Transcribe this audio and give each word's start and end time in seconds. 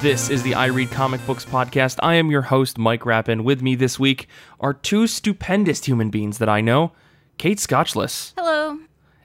This 0.00 0.30
is 0.30 0.44
the 0.44 0.54
I 0.54 0.66
Read 0.66 0.92
Comic 0.92 1.24
Books 1.26 1.44
podcast. 1.44 1.96
I 2.00 2.14
am 2.14 2.30
your 2.30 2.42
host, 2.42 2.78
Mike 2.78 3.04
Rappin. 3.04 3.42
With 3.42 3.62
me 3.62 3.74
this 3.74 3.98
week 3.98 4.28
are 4.60 4.72
two 4.72 5.08
stupendous 5.08 5.84
human 5.84 6.08
beings 6.08 6.38
that 6.38 6.48
I 6.48 6.60
know 6.60 6.92
Kate 7.36 7.58
Scotchless 7.58 8.32
Hello. 8.36 8.78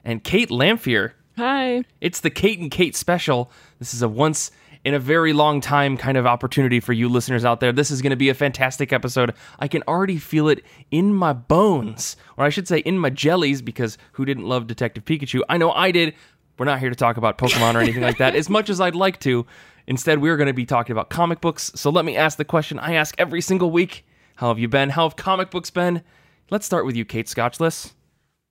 and 0.04 0.24
Kate 0.24 0.48
Lamphere. 0.48 1.12
Hi. 1.36 1.84
It's 2.00 2.18
the 2.20 2.30
Kate 2.30 2.58
and 2.58 2.72
Kate 2.72 2.96
special. 2.96 3.52
This 3.78 3.94
is 3.94 4.02
a 4.02 4.08
once 4.08 4.50
in 4.84 4.94
a 4.94 4.98
very 4.98 5.32
long 5.32 5.60
time 5.60 5.96
kind 5.96 6.16
of 6.18 6.26
opportunity 6.26 6.80
for 6.80 6.92
you 6.92 7.08
listeners 7.08 7.44
out 7.44 7.60
there. 7.60 7.72
This 7.72 7.92
is 7.92 8.02
going 8.02 8.10
to 8.10 8.16
be 8.16 8.28
a 8.28 8.34
fantastic 8.34 8.92
episode. 8.92 9.32
I 9.60 9.68
can 9.68 9.84
already 9.86 10.18
feel 10.18 10.48
it 10.48 10.64
in 10.90 11.14
my 11.14 11.32
bones, 11.32 12.16
or 12.36 12.44
I 12.44 12.48
should 12.48 12.66
say 12.66 12.78
in 12.78 12.98
my 12.98 13.10
jellies, 13.10 13.62
because 13.62 13.96
who 14.12 14.24
didn't 14.24 14.44
love 14.46 14.66
Detective 14.66 15.04
Pikachu? 15.04 15.40
I 15.48 15.56
know 15.56 15.70
I 15.70 15.92
did. 15.92 16.14
We're 16.58 16.66
not 16.66 16.80
here 16.80 16.90
to 16.90 16.96
talk 16.96 17.16
about 17.16 17.38
Pokemon 17.38 17.74
or 17.74 17.80
anything 17.80 18.02
like 18.02 18.18
that, 18.18 18.36
as 18.36 18.48
much 18.50 18.70
as 18.70 18.80
I'd 18.80 18.94
like 18.94 19.20
to. 19.20 19.46
Instead, 19.86 20.20
we're 20.20 20.36
going 20.36 20.46
to 20.46 20.54
be 20.54 20.66
talking 20.66 20.92
about 20.92 21.10
comic 21.10 21.40
books. 21.40 21.70
So 21.74 21.90
let 21.90 22.04
me 22.04 22.16
ask 22.16 22.38
the 22.38 22.44
question 22.44 22.78
I 22.78 22.94
ask 22.94 23.14
every 23.18 23.40
single 23.40 23.70
week 23.70 24.06
How 24.36 24.48
have 24.48 24.58
you 24.58 24.68
been? 24.68 24.90
How 24.90 25.08
have 25.08 25.16
comic 25.16 25.50
books 25.50 25.70
been? 25.70 26.02
Let's 26.50 26.66
start 26.66 26.86
with 26.86 26.96
you, 26.96 27.04
Kate 27.04 27.26
Scotchless. 27.26 27.92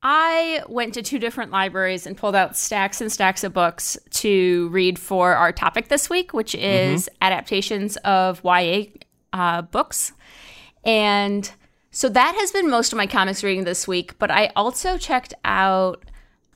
I 0.02 0.62
went 0.68 0.94
to 0.96 1.02
two 1.02 1.18
different 1.18 1.52
libraries 1.52 2.06
and 2.06 2.18
pulled 2.18 2.36
out 2.36 2.58
stacks 2.58 3.00
and 3.00 3.10
stacks 3.10 3.44
of 3.44 3.54
books 3.54 3.98
to 4.12 4.68
read 4.70 5.00
for 5.00 5.34
our 5.34 5.54
topic 5.54 5.88
this 5.88 6.10
week, 6.10 6.34
which 6.34 6.54
is 6.56 7.10
adaptations 7.22 7.96
of 7.98 8.42
YA 8.44 8.88
uh, 9.32 9.62
books. 9.62 10.12
And 10.84 11.50
so 11.92 12.10
that 12.10 12.36
has 12.38 12.52
been 12.52 12.70
most 12.70 12.92
of 12.92 12.98
my 12.98 13.08
comics 13.08 13.44
reading 13.44 13.64
this 13.64 13.88
week, 13.88 14.20
but 14.20 14.30
I 14.30 14.52
also 14.58 14.98
checked 14.98 15.34
out 15.46 16.04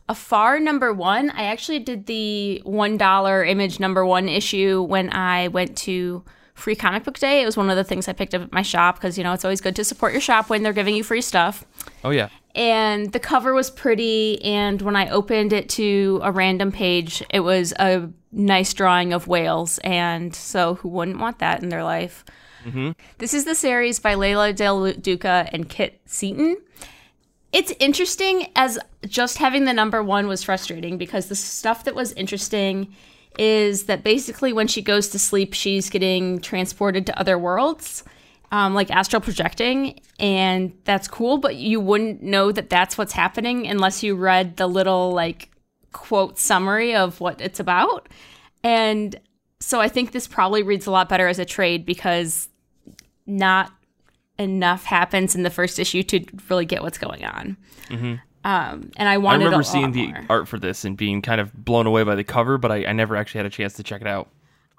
Afar 0.10 0.60
number 0.60 0.94
one. 0.94 1.30
I 1.32 1.44
actually 1.44 1.80
did 1.80 2.06
the 2.06 2.62
$1 2.66 3.50
image 3.50 3.80
number 3.80 4.06
one 4.06 4.30
issue 4.30 4.82
when 4.84 5.12
I 5.12 5.50
went 5.50 5.78
to 5.80 6.24
Free 6.54 6.76
Comic 6.76 7.04
Book 7.04 7.20
Day. 7.20 7.42
It 7.42 7.46
was 7.46 7.58
one 7.58 7.70
of 7.70 7.76
the 7.76 7.84
things 7.84 8.08
I 8.08 8.14
picked 8.14 8.34
up 8.34 8.42
at 8.42 8.52
my 8.52 8.62
shop 8.62 8.96
because, 8.96 9.18
you 9.18 9.24
know, 9.24 9.34
it's 9.34 9.44
always 9.46 9.62
good 9.62 9.76
to 9.76 9.84
support 9.84 10.14
your 10.14 10.22
shop 10.22 10.50
when 10.50 10.64
they're 10.64 10.74
giving 10.74 10.96
you 10.96 11.04
free 11.04 11.22
stuff 11.22 11.66
Oh, 12.04 12.10
yeah. 12.10 12.30
and 12.56 13.12
the 13.12 13.20
cover 13.20 13.54
was 13.54 13.70
pretty 13.70 14.42
and 14.44 14.82
when 14.82 14.96
i 14.96 15.10
opened 15.10 15.52
it 15.54 15.68
to 15.70 16.20
a 16.24 16.32
random 16.32 16.72
page 16.72 17.22
it 17.30 17.42
was 17.42 17.74
a 17.80 18.10
nice 18.32 18.74
drawing 18.74 19.14
of 19.14 19.28
whales 19.28 19.78
and 19.84 20.34
so 20.34 20.76
who 20.76 20.90
wouldn't 20.90 21.20
want 21.20 21.40
that 21.40 21.62
in 21.62 21.70
their 21.70 21.84
life 21.84 22.24
mm-hmm. 22.66 22.92
this 23.20 23.34
is 23.34 23.46
the 23.46 23.56
series 23.56 24.00
by 24.00 24.16
Leila 24.16 24.54
Del 24.54 24.94
Duca 24.94 25.48
and 25.52 25.70
Kit 25.70 26.00
Seaton. 26.06 26.58
It's 27.54 27.74
interesting 27.80 28.52
as 28.56 28.78
just 29.08 29.38
having 29.38 29.66
the 29.66 29.74
number 29.74 30.04
one 30.04 30.28
was 30.28 30.44
frustrating 30.44 30.98
because 30.98 31.28
the 31.28 31.36
stuff 31.36 31.86
that 31.86 31.96
was 31.96 32.12
interesting 32.14 32.94
is 33.40 33.86
that 33.86 34.04
basically 34.04 34.52
when 34.52 34.68
she 34.68 34.82
goes 34.82 35.10
to 35.10 35.20
sleep, 35.20 35.54
she's 35.54 35.90
getting 35.90 36.40
transported 36.40 37.06
to 37.06 37.20
other 37.20 37.38
worlds, 37.38 38.04
um, 38.52 38.74
like 38.74 38.92
astral 38.92 39.22
projecting, 39.22 40.00
and 40.20 40.74
that's 40.84 41.08
cool. 41.08 41.38
But 41.38 41.56
you 41.56 41.80
wouldn't 41.80 42.22
know 42.22 42.52
that 42.52 42.70
that's 42.70 42.98
what's 42.98 43.14
happening 43.14 43.68
unless 43.68 44.04
you 44.04 44.16
read 44.16 44.58
the 44.58 44.68
little 44.68 45.12
like 45.12 45.52
quote 45.94 46.38
summary 46.38 46.96
of 46.96 47.20
what 47.22 47.40
it's 47.40 47.60
about. 47.60 48.10
And 48.64 49.20
so 49.60 49.80
I 49.80 49.88
think 49.88 50.12
this 50.12 50.28
probably 50.28 50.64
reads 50.64 50.86
a 50.86 50.92
lot 50.92 51.10
better 51.10 51.28
as 51.28 51.40
a 51.40 51.46
trade 51.46 51.86
because 51.86 52.50
not 53.26 53.72
enough 54.40 54.84
happens 54.86 55.36
in 55.36 55.44
the 55.44 55.50
first 55.50 55.80
issue 55.80 56.04
to 56.04 56.24
really 56.50 56.66
get 56.66 56.84
what's 56.84 56.98
going 56.98 57.26
on. 57.26 57.58
Um, 58.44 58.92
and 58.96 59.10
I 59.10 59.14
I 59.14 59.18
wanted. 59.18 59.46
remember 59.46 59.62
a 59.62 59.64
seeing 59.64 59.92
the 59.92 60.08
more. 60.08 60.26
art 60.30 60.48
for 60.48 60.58
this 60.58 60.86
and 60.86 60.96
being 60.96 61.22
kind 61.22 61.42
of 61.42 61.54
blown 61.54 61.86
away 61.86 62.04
by 62.04 62.16
the 62.16 62.24
cover, 62.24 62.58
but 62.58 62.72
I, 62.72 62.86
I 62.86 62.94
never 62.94 63.16
actually 63.16 63.40
had 63.40 63.46
a 63.46 63.50
chance 63.50 63.74
to 63.74 63.84
check 63.84 64.00
it 64.02 64.08
out. 64.08 64.30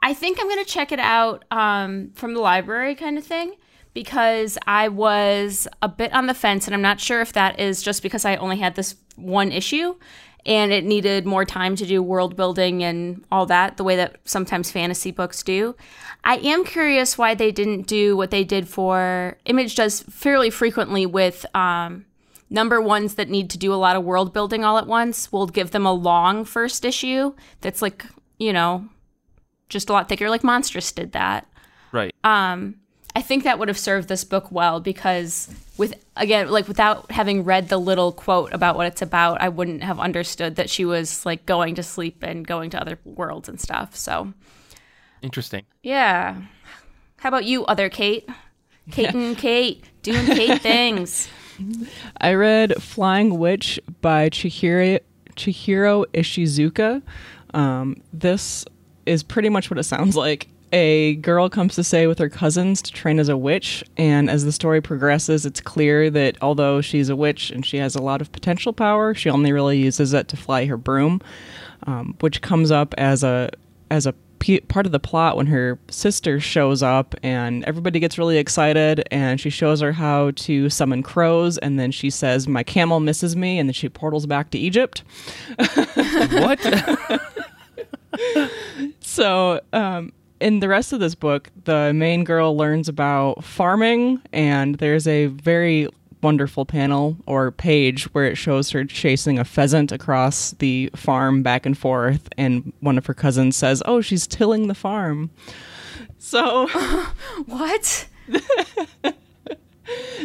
I 0.03 0.15
think 0.15 0.39
I'm 0.41 0.49
gonna 0.49 0.65
check 0.65 0.93
it 0.93 1.01
out 1.01 1.45
um, 1.51 2.11
from 2.15 2.33
the 2.35 2.41
library, 2.41 2.95
kind 2.95 3.19
of 3.19 3.25
thing, 3.25 3.57
because 3.93 4.57
I 4.67 4.89
was 4.89 5.69
a 5.83 5.89
bit 5.89 6.15
on 6.15 6.29
the 6.29 6.35
fence, 6.35 6.67
and 6.67 6.75
I'm 6.75 6.81
not 6.83 7.01
sure 7.01 7.21
if 7.21 7.33
that 7.35 7.59
is 7.61 7.83
just 7.83 8.03
because 8.03 8.25
I 8.25 8.37
only 8.37 8.57
had 8.59 8.75
this 8.75 8.95
one 9.17 9.51
issue, 9.53 9.97
and 10.47 10.73
it 10.73 10.85
needed 10.85 11.27
more 11.27 11.45
time 11.45 11.77
to 11.77 11.85
do 11.87 12.03
world 12.03 12.37
building 12.37 12.83
and 12.83 13.25
all 13.31 13.47
that, 13.47 13.77
the 13.77 13.85
way 13.85 13.97
that 13.97 14.17
sometimes 14.25 14.71
fantasy 14.71 15.11
books 15.11 15.43
do. 15.43 15.75
I 16.25 16.37
am 16.39 16.65
curious 16.65 17.19
why 17.19 17.35
they 17.35 17.51
didn't 17.53 17.87
do 17.87 18.17
what 18.17 18.31
they 18.31 18.45
did 18.45 18.69
for 18.69 19.37
Image 19.45 19.75
does 19.77 20.01
fairly 20.03 20.51
frequently 20.51 21.07
with. 21.07 21.45
Um, 21.55 22.05
number 22.51 22.81
ones 22.81 23.17
that 23.17 23.29
need 23.29 23.51
to 23.51 23.59
do 23.59 23.75
a 23.75 23.77
lot 23.77 23.95
of 23.95 24.03
world 24.05 24.33
building 24.33 24.65
all 24.65 24.79
at 24.79 24.87
once 24.87 25.31
we'll 25.31 25.47
give 25.47 25.71
them 25.71 25.85
a 25.85 25.93
long 25.93 26.47
first 26.47 26.83
issue 26.83 27.35
that's 27.61 27.83
like 27.83 28.07
you 28.39 28.55
know 28.55 28.89
just 29.69 29.91
a 29.91 29.93
lot 29.93 30.09
thicker 30.09 30.31
like 30.31 30.41
Monstress 30.41 30.95
did 30.95 31.13
that 31.13 31.47
Right. 31.93 32.15
um 32.25 32.77
i 33.15 33.21
think 33.21 33.45
that 33.45 33.59
would 33.59 33.69
have 33.69 33.77
served 33.77 34.09
this 34.09 34.25
book 34.25 34.51
well 34.51 34.81
because 34.81 35.55
with 35.79 35.95
again 36.17 36.49
like 36.51 36.69
without 36.69 37.11
having 37.11 37.45
read 37.45 37.69
the 37.69 37.79
little 37.79 38.13
quote 38.13 38.53
about 38.53 38.77
what 38.77 38.87
it's 38.87 39.01
about 39.01 39.41
i 39.41 39.49
wouldn't 39.49 39.83
have 39.83 39.99
understood 39.99 40.57
that 40.57 40.69
she 40.69 40.85
was 40.85 41.25
like 41.25 41.47
going 41.47 41.75
to 41.75 41.83
sleep 41.83 42.23
and 42.23 42.47
going 42.47 42.69
to 42.71 42.81
other 42.81 42.99
worlds 43.05 43.49
and 43.49 43.61
stuff 43.61 43.97
so 43.97 44.33
Interesting. 45.23 45.65
yeah 45.83 46.37
how 47.19 47.29
about 47.29 47.45
you 47.45 47.65
other 47.67 47.89
kate 47.89 48.29
kate 48.91 49.15
and 49.15 49.39
kate 49.39 49.85
doing 50.03 50.27
kate 50.27 50.61
things 50.63 51.29
I 52.21 52.35
read 52.35 52.81
Flying 52.81 53.39
Witch 53.39 53.81
by 54.01 54.31
Chihiro, 54.31 55.01
Chihiro 55.35 56.05
Ishizuka. 56.15 57.03
Um, 57.55 57.97
this 58.13 58.65
is 59.07 59.23
pretty 59.23 59.49
much 59.49 59.71
what 59.71 59.79
it 59.79 59.85
sounds 59.85 60.17
like. 60.17 60.49
A 60.73 61.17
girl 61.17 61.49
comes 61.49 61.75
to 61.77 61.85
stay 61.85 62.07
with 62.07 62.19
her 62.19 62.29
cousins 62.29 62.83
to 62.83 62.93
train 62.93 63.19
as 63.19 63.29
a 63.29 63.37
witch, 63.37 63.83
and 63.97 64.29
as 64.29 64.45
the 64.45 64.53
story 64.53 64.83
progresses, 64.83 65.47
it's 65.47 65.61
clear 65.61 66.11
that 66.11 66.37
although 66.43 66.81
she's 66.81 67.09
a 67.09 67.17
witch 67.17 67.51
and 67.51 67.65
she 67.65 67.79
has 67.79 67.95
a 67.95 68.03
lot 68.03 68.21
of 68.21 68.31
potential 68.33 68.75
power, 68.75 69.15
she 69.15 69.31
only 69.31 69.53
really 69.53 69.79
uses 69.79 70.13
it 70.13 70.29
to 70.29 70.37
fly 70.37 70.67
her 70.67 70.77
broom, 70.77 71.23
um, 71.87 72.17
which 72.21 72.43
comes 72.43 72.71
up 72.71 72.95
as 72.99 73.25
a 73.25 73.51
as 73.91 74.05
a 74.05 74.15
p- 74.39 74.61
part 74.61 74.87
of 74.87 74.93
the 74.93 75.01
plot 75.01 75.37
when 75.37 75.47
her 75.47 75.79
sister 75.91 76.41
shows 76.41 76.83
up 76.83 77.15
and 77.23 77.65
everybody 77.65 77.99
gets 77.99 78.19
really 78.19 78.39
excited 78.39 79.03
and 79.11 79.41
she 79.41 79.51
shows 79.51 79.81
her 79.81 79.93
how 79.93 80.31
to 80.33 80.69
summon 80.69 81.03
crows 81.03 81.59
and 81.59 81.79
then 81.79 81.91
she 81.91 82.11
says 82.11 82.47
my 82.47 82.63
camel 82.63 83.01
misses 83.01 83.35
me 83.35 83.59
and 83.59 83.69
then 83.69 83.73
she 83.73 83.89
portals 83.89 84.27
back 84.27 84.51
to 84.51 84.59
egypt 84.59 85.03
what? 86.33 87.21
so 89.01 89.61
um, 89.73 90.13
in 90.41 90.61
the 90.61 90.69
rest 90.69 90.93
of 90.93 91.01
this 91.01 91.15
book 91.15 91.51
the 91.65 91.93
main 91.95 92.25
girl 92.25 92.57
learns 92.57 92.89
about 92.89 93.43
farming 93.45 94.21
and 94.33 94.77
there's 94.77 95.07
a 95.07 95.27
very 95.27 95.89
wonderful 96.23 96.65
panel 96.65 97.17
or 97.27 97.51
page 97.53 98.05
where 98.15 98.25
it 98.25 98.37
shows 98.37 98.71
her 98.71 98.85
chasing 98.85 99.39
a 99.39 99.45
pheasant 99.45 99.93
across 99.93 100.51
the 100.59 100.91
farm 100.97 101.43
back 101.43 101.65
and 101.65 101.79
forth 101.79 102.29
and 102.37 102.73
one 102.81 102.99
of 102.99 103.07
her 103.07 103.15
cousins 103.15 103.57
says 103.57 103.83
oh 103.87 104.01
she's 104.01 104.27
tilling 104.27 104.67
the 104.69 104.75
farm. 104.75 105.31
So 106.19 106.67
what? 107.47 108.07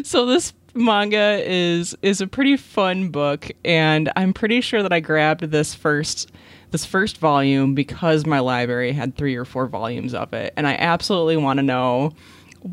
So 0.03 0.25
this 0.25 0.53
manga 0.73 1.41
is 1.45 1.95
is 2.01 2.19
a 2.19 2.27
pretty 2.27 2.57
fun 2.57 3.09
book 3.09 3.51
and 3.63 4.11
i'm 4.15 4.33
pretty 4.33 4.59
sure 4.59 4.81
that 4.81 4.91
i 4.91 4.99
grabbed 4.99 5.43
this 5.43 5.75
first 5.75 6.31
this 6.73 6.83
first 6.83 7.17
volume 7.19 7.73
because 7.73 8.25
my 8.25 8.39
library 8.39 8.91
had 8.91 9.15
three 9.15 9.35
or 9.35 9.45
four 9.45 9.67
volumes 9.67 10.13
of 10.13 10.33
it 10.33 10.53
and 10.57 10.67
i 10.67 10.75
absolutely 10.75 11.37
want 11.37 11.57
to 11.57 11.63
know 11.63 12.11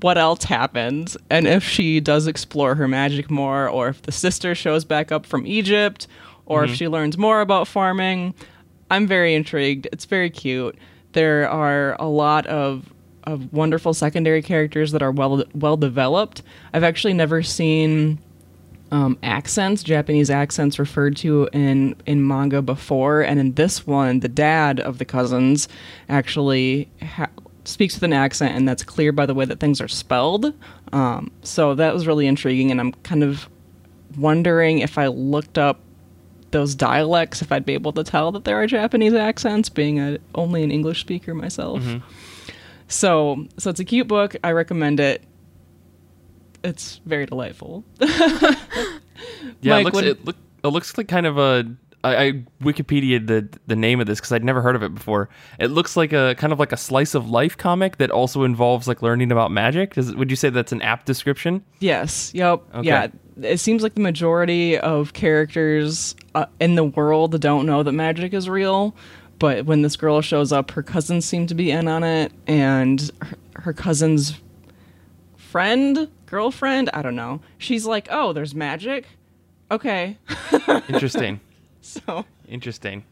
what 0.01 0.19
else 0.19 0.45
happens 0.45 1.17
and 1.31 1.47
if 1.47 1.63
she 1.63 2.01
does 2.01 2.27
explore 2.27 2.75
her 2.75 2.89
magic 2.89 3.31
more 3.31 3.69
or 3.69 3.89
if 3.89 4.03
the 4.03 4.13
sister 4.13 4.55
shows 4.55 4.85
back 4.85 5.13
up 5.13 5.25
from 5.25 5.47
egypt 5.47 6.09
or 6.51 6.65
if 6.65 6.71
mm-hmm. 6.71 6.75
she 6.75 6.89
learns 6.89 7.17
more 7.17 7.41
about 7.41 7.69
farming. 7.69 8.35
I'm 8.91 9.07
very 9.07 9.35
intrigued. 9.35 9.87
It's 9.93 10.05
very 10.05 10.31
cute. 10.31 10.77
There 11.13 11.49
are 11.49 11.97
a 12.01 12.09
lot 12.09 12.45
of 12.47 12.93
of 13.25 13.53
wonderful 13.53 13.95
secondary 13.95 14.43
characters 14.43 14.91
that 14.91 15.01
are 15.01 15.13
well 15.13 15.45
well 15.55 15.77
developed. 15.77 16.43
I've 16.75 16.83
actually 16.83 17.15
never 17.15 17.43
seen 17.45 18.19
um, 18.91 19.19
accents, 19.23 19.83
Japanese 19.83 20.31
accents, 20.31 20.79
referred 20.79 21.17
to 21.19 21.49
in 21.53 21.95
in 22.07 22.27
manga 22.27 22.63
before, 22.63 23.23
and 23.23 23.39
in 23.39 23.55
this 23.55 23.87
one, 23.87 24.21
the 24.21 24.29
dad 24.29 24.81
of 24.81 24.99
the 24.99 25.05
cousins 25.05 25.69
actually 26.09 26.89
ha- 27.03 27.31
speaks 27.65 27.95
with 27.95 28.03
an 28.03 28.13
accent, 28.13 28.57
and 28.57 28.69
that's 28.69 28.83
clear 28.83 29.13
by 29.13 29.27
the 29.27 29.35
way 29.35 29.45
that 29.45 29.61
things 29.61 29.81
are 29.81 29.89
spelled. 29.89 30.53
Um, 30.93 31.31
so 31.43 31.75
that 31.75 31.95
was 31.95 32.07
really 32.07 32.27
intriguing, 32.27 32.71
and 32.71 32.81
I'm 32.81 32.93
kind 33.05 33.23
of 33.23 33.49
wondering 34.19 34.81
if 34.81 34.99
I 34.99 35.07
looked 35.07 35.57
up 35.57 35.79
those 36.51 36.75
dialects, 36.75 37.43
if 37.43 37.53
I'd 37.53 37.65
be 37.65 37.75
able 37.75 37.93
to 37.93 38.03
tell 38.03 38.33
that 38.33 38.43
there 38.45 38.61
are 38.61 38.67
Japanese 38.67 39.15
accents, 39.15 39.69
being 39.69 40.01
a 40.01 40.19
only 40.35 40.65
an 40.65 40.73
English 40.73 41.01
speaker 41.01 41.33
myself. 41.33 41.81
So, 42.89 43.47
so 43.57 43.71
it's 43.71 43.79
a 43.79 43.85
cute 43.85 44.09
book. 44.09 44.35
I 44.43 44.51
recommend 44.51 44.99
it. 44.99 45.23
It's 46.63 47.01
very 47.07 47.27
delightful. 47.27 47.85
Yeah, 49.63 49.75
Mike, 49.75 49.81
it 49.81 49.85
looks 49.85 49.95
what- 49.95 50.05
it, 50.05 50.25
look, 50.25 50.37
it 50.65 50.69
looks 50.69 50.97
like 50.97 51.09
kind 51.09 51.27
of 51.27 51.37
a 51.39 51.65
I, 52.03 52.17
I 52.25 52.33
Wikipedia 52.63 53.25
the 53.27 53.47
the 53.67 53.77
name 53.77 54.01
of 54.01 54.07
this 54.07 54.19
because 54.19 54.33
I'd 54.33 54.45
never 54.45 54.63
heard 54.63 54.75
of 54.75 54.83
it 54.83 54.95
before. 54.95 55.29
It 55.59 55.67
looks 55.67 55.97
like 55.97 56.15
a 56.15 56.35
kind 56.39 56.53
of 56.53 56.59
like 56.59 56.73
a 56.73 56.77
slice 56.79 57.15
of 57.15 57.29
life 57.29 57.59
comic 57.59 57.99
that 57.99 58.11
also 58.11 58.45
involves 58.45 58.89
like 58.89 59.03
learning 59.03 59.31
about 59.31 59.51
magic. 59.51 59.99
Is, 59.99 60.15
would 60.15 60.31
you 60.31 60.37
say 60.37 60.49
that's 60.49 60.73
an 60.73 60.81
apt 60.81 61.05
description? 61.05 61.63
Yes. 61.81 62.33
Yep. 62.35 62.63
Okay. 62.77 62.89
Yeah. 62.89 63.09
It 63.43 63.61
seems 63.61 63.83
like 63.83 63.95
the 63.95 64.01
majority 64.01 64.79
of 64.79 65.13
characters 65.13 66.15
uh, 66.35 66.47
in 66.59 66.75
the 66.77 66.85
world 66.85 67.39
don't 67.41 67.67
know 67.67 67.83
that 67.83 67.93
magic 67.93 68.33
is 68.33 68.49
real, 68.49 68.95
but 69.39 69.67
when 69.67 69.83
this 69.83 69.97
girl 69.97 70.23
shows 70.23 70.53
up, 70.53 70.71
her 70.71 70.83
cousins 70.83 71.27
seem 71.27 71.47
to 71.49 71.55
be 71.55 71.71
in 71.71 71.89
on 71.89 72.03
it, 72.05 72.33
and 72.47 73.11
her, 73.21 73.37
her 73.57 73.73
cousin's 73.75 74.41
friend, 75.51 76.09
girlfriend, 76.27 76.91
I 76.95 77.03
don't 77.03 77.17
know. 77.17 77.41
She's 77.59 77.85
like, 77.85 78.07
"Oh, 78.11 78.33
there's 78.33 78.55
magic." 78.55 79.07
Okay. 79.71 80.17
Interesting. 80.89 81.41
so, 81.81 82.25
Interesting. 82.49 83.05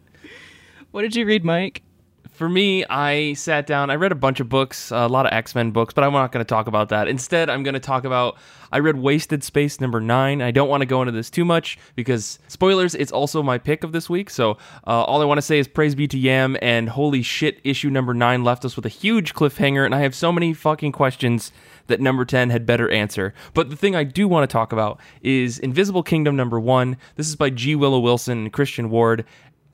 what 0.93 1.03
did 1.03 1.17
you 1.17 1.27
read, 1.27 1.45
Mike? 1.45 1.83
For 2.31 2.49
me, 2.49 2.85
I 2.85 3.33
sat 3.33 3.67
down. 3.67 3.91
I 3.91 3.97
read 3.97 4.13
a 4.13 4.17
bunch 4.17 4.39
of 4.39 4.49
books, 4.49 4.93
a 4.93 5.09
lot 5.09 5.27
of 5.27 5.33
X 5.33 5.57
Men 5.57 5.73
books, 5.73 5.93
but 5.93 6.05
I'm 6.05 6.13
not 6.13 6.31
going 6.31 6.45
to 6.45 6.49
talk 6.49 6.69
about 6.69 6.91
that. 6.91 7.09
Instead, 7.09 7.51
I'm 7.51 7.65
going 7.65 7.75
to 7.75 7.81
talk 7.81 8.05
about. 8.05 8.37
I 8.71 8.79
read 8.79 8.97
Wasted 8.97 9.43
Space 9.43 9.81
number 9.81 10.01
nine. 10.01 10.41
I 10.41 10.53
don't 10.53 10.69
want 10.69 10.83
to 10.83 10.87
go 10.87 11.03
into 11.03 11.11
this 11.11 11.31
too 11.31 11.45
much 11.45 11.79
because 11.97 12.39
spoilers. 12.47 12.95
It's 12.95 13.11
also 13.11 13.43
my 13.43 13.59
pick 13.59 13.83
of 13.83 13.91
this 13.91 14.09
week. 14.09 14.31
So 14.31 14.53
uh, 14.87 15.03
all 15.03 15.21
I 15.21 15.25
want 15.25 15.39
to 15.39 15.43
say 15.43 15.59
is 15.59 15.67
praise 15.67 15.97
be 15.97 16.07
to 16.07 16.19
Yam 16.19 16.57
and 16.63 16.89
holy 16.91 17.23
shit, 17.23 17.61
issue 17.65 17.91
number 17.91 18.15
nine 18.15 18.45
left 18.45 18.65
us 18.65 18.77
with 18.77 18.87
a 18.87 18.91
huge 18.91 19.35
cliffhanger, 19.35 19.85
and 19.85 19.93
I 19.93 20.01
have 20.01 20.15
so 20.15 20.31
many 20.31 20.53
fucking 20.55 20.93
questions 20.93 21.51
that 21.89 22.01
number 22.01 22.25
10 22.25 22.51
had 22.51 22.65
better 22.65 22.89
answer. 22.91 23.35
But 23.53 23.71
the 23.71 23.77
thing 23.77 23.97
I 23.97 24.05
do 24.05 24.29
want 24.29 24.49
to 24.49 24.53
talk 24.53 24.73
about 24.73 25.01
is 25.21 25.59
Invisible 25.59 26.03
Kingdom 26.03 26.37
number 26.37 26.61
one. 26.61 26.97
This 27.17 27.29
is 27.29 27.37
by 27.37 27.51
G. 27.51 27.75
Willow 27.75 27.99
Wilson 27.99 28.39
and 28.39 28.53
Christian 28.53 28.89
Ward. 28.91 29.25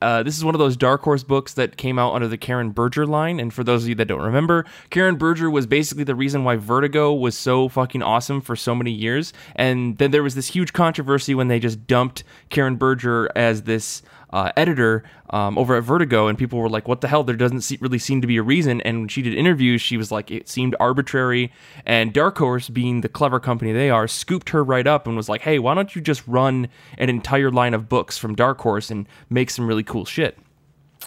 Uh, 0.01 0.21
this 0.21 0.37
is 0.37 0.43
one 0.43 0.53
of 0.53 0.59
those 0.59 0.75
Dark 0.75 1.01
Horse 1.01 1.23
books 1.23 1.53
that 1.53 1.77
came 1.77 1.97
out 1.97 2.13
under 2.13 2.27
the 2.27 2.37
Karen 2.37 2.71
Berger 2.71 3.07
line. 3.07 3.39
And 3.39 3.53
for 3.53 3.63
those 3.63 3.83
of 3.83 3.89
you 3.89 3.95
that 3.95 4.05
don't 4.05 4.21
remember, 4.21 4.65
Karen 4.89 5.15
Berger 5.15 5.49
was 5.49 5.65
basically 5.65 6.03
the 6.03 6.15
reason 6.15 6.43
why 6.43 6.57
Vertigo 6.57 7.13
was 7.13 7.37
so 7.37 7.69
fucking 7.69 8.03
awesome 8.03 8.41
for 8.41 8.55
so 8.55 8.75
many 8.75 8.91
years. 8.91 9.31
And 9.55 9.97
then 9.97 10.11
there 10.11 10.21
was 10.21 10.35
this 10.35 10.47
huge 10.47 10.73
controversy 10.73 11.33
when 11.33 11.47
they 11.47 11.59
just 11.59 11.87
dumped 11.87 12.23
Karen 12.49 12.75
Berger 12.75 13.29
as 13.35 13.63
this 13.63 14.01
uh, 14.35 14.51
editor 14.57 15.01
um, 15.29 15.57
over 15.57 15.77
at 15.77 15.83
Vertigo, 15.83 16.27
and 16.27 16.37
people 16.37 16.59
were 16.59 16.69
like, 16.69 16.89
"What 16.89 16.99
the 16.99 17.07
hell?" 17.07 17.23
There 17.23 17.37
doesn't 17.37 17.61
se- 17.61 17.77
really 17.79 17.97
seem 17.97 18.19
to 18.19 18.27
be 18.27 18.35
a 18.35 18.43
reason. 18.43 18.81
And 18.81 18.99
when 18.99 19.07
she 19.07 19.21
did 19.21 19.33
interviews, 19.33 19.81
she 19.81 19.95
was 19.95 20.11
like, 20.11 20.29
"It 20.29 20.49
seemed 20.49 20.75
arbitrary." 20.77 21.53
And 21.85 22.11
Dark 22.11 22.37
Horse, 22.37 22.67
being 22.67 22.99
the 22.99 23.07
clever 23.07 23.39
company 23.39 23.71
they 23.71 23.89
are, 23.89 24.09
scooped 24.09 24.49
her 24.49 24.61
right 24.61 24.85
up 24.85 25.07
and 25.07 25.15
was 25.15 25.29
like, 25.29 25.41
"Hey, 25.41 25.57
why 25.57 25.73
don't 25.73 25.95
you 25.95 26.01
just 26.01 26.27
run 26.27 26.67
an 26.97 27.09
entire 27.09 27.49
line 27.49 27.73
of 27.73 27.87
books 27.87 28.17
from 28.17 28.35
Dark 28.35 28.59
Horse 28.59 28.91
and 28.91 29.07
make 29.29 29.49
some 29.49 29.67
really 29.67 29.83
cool 29.83 30.03
shit?" 30.03 30.37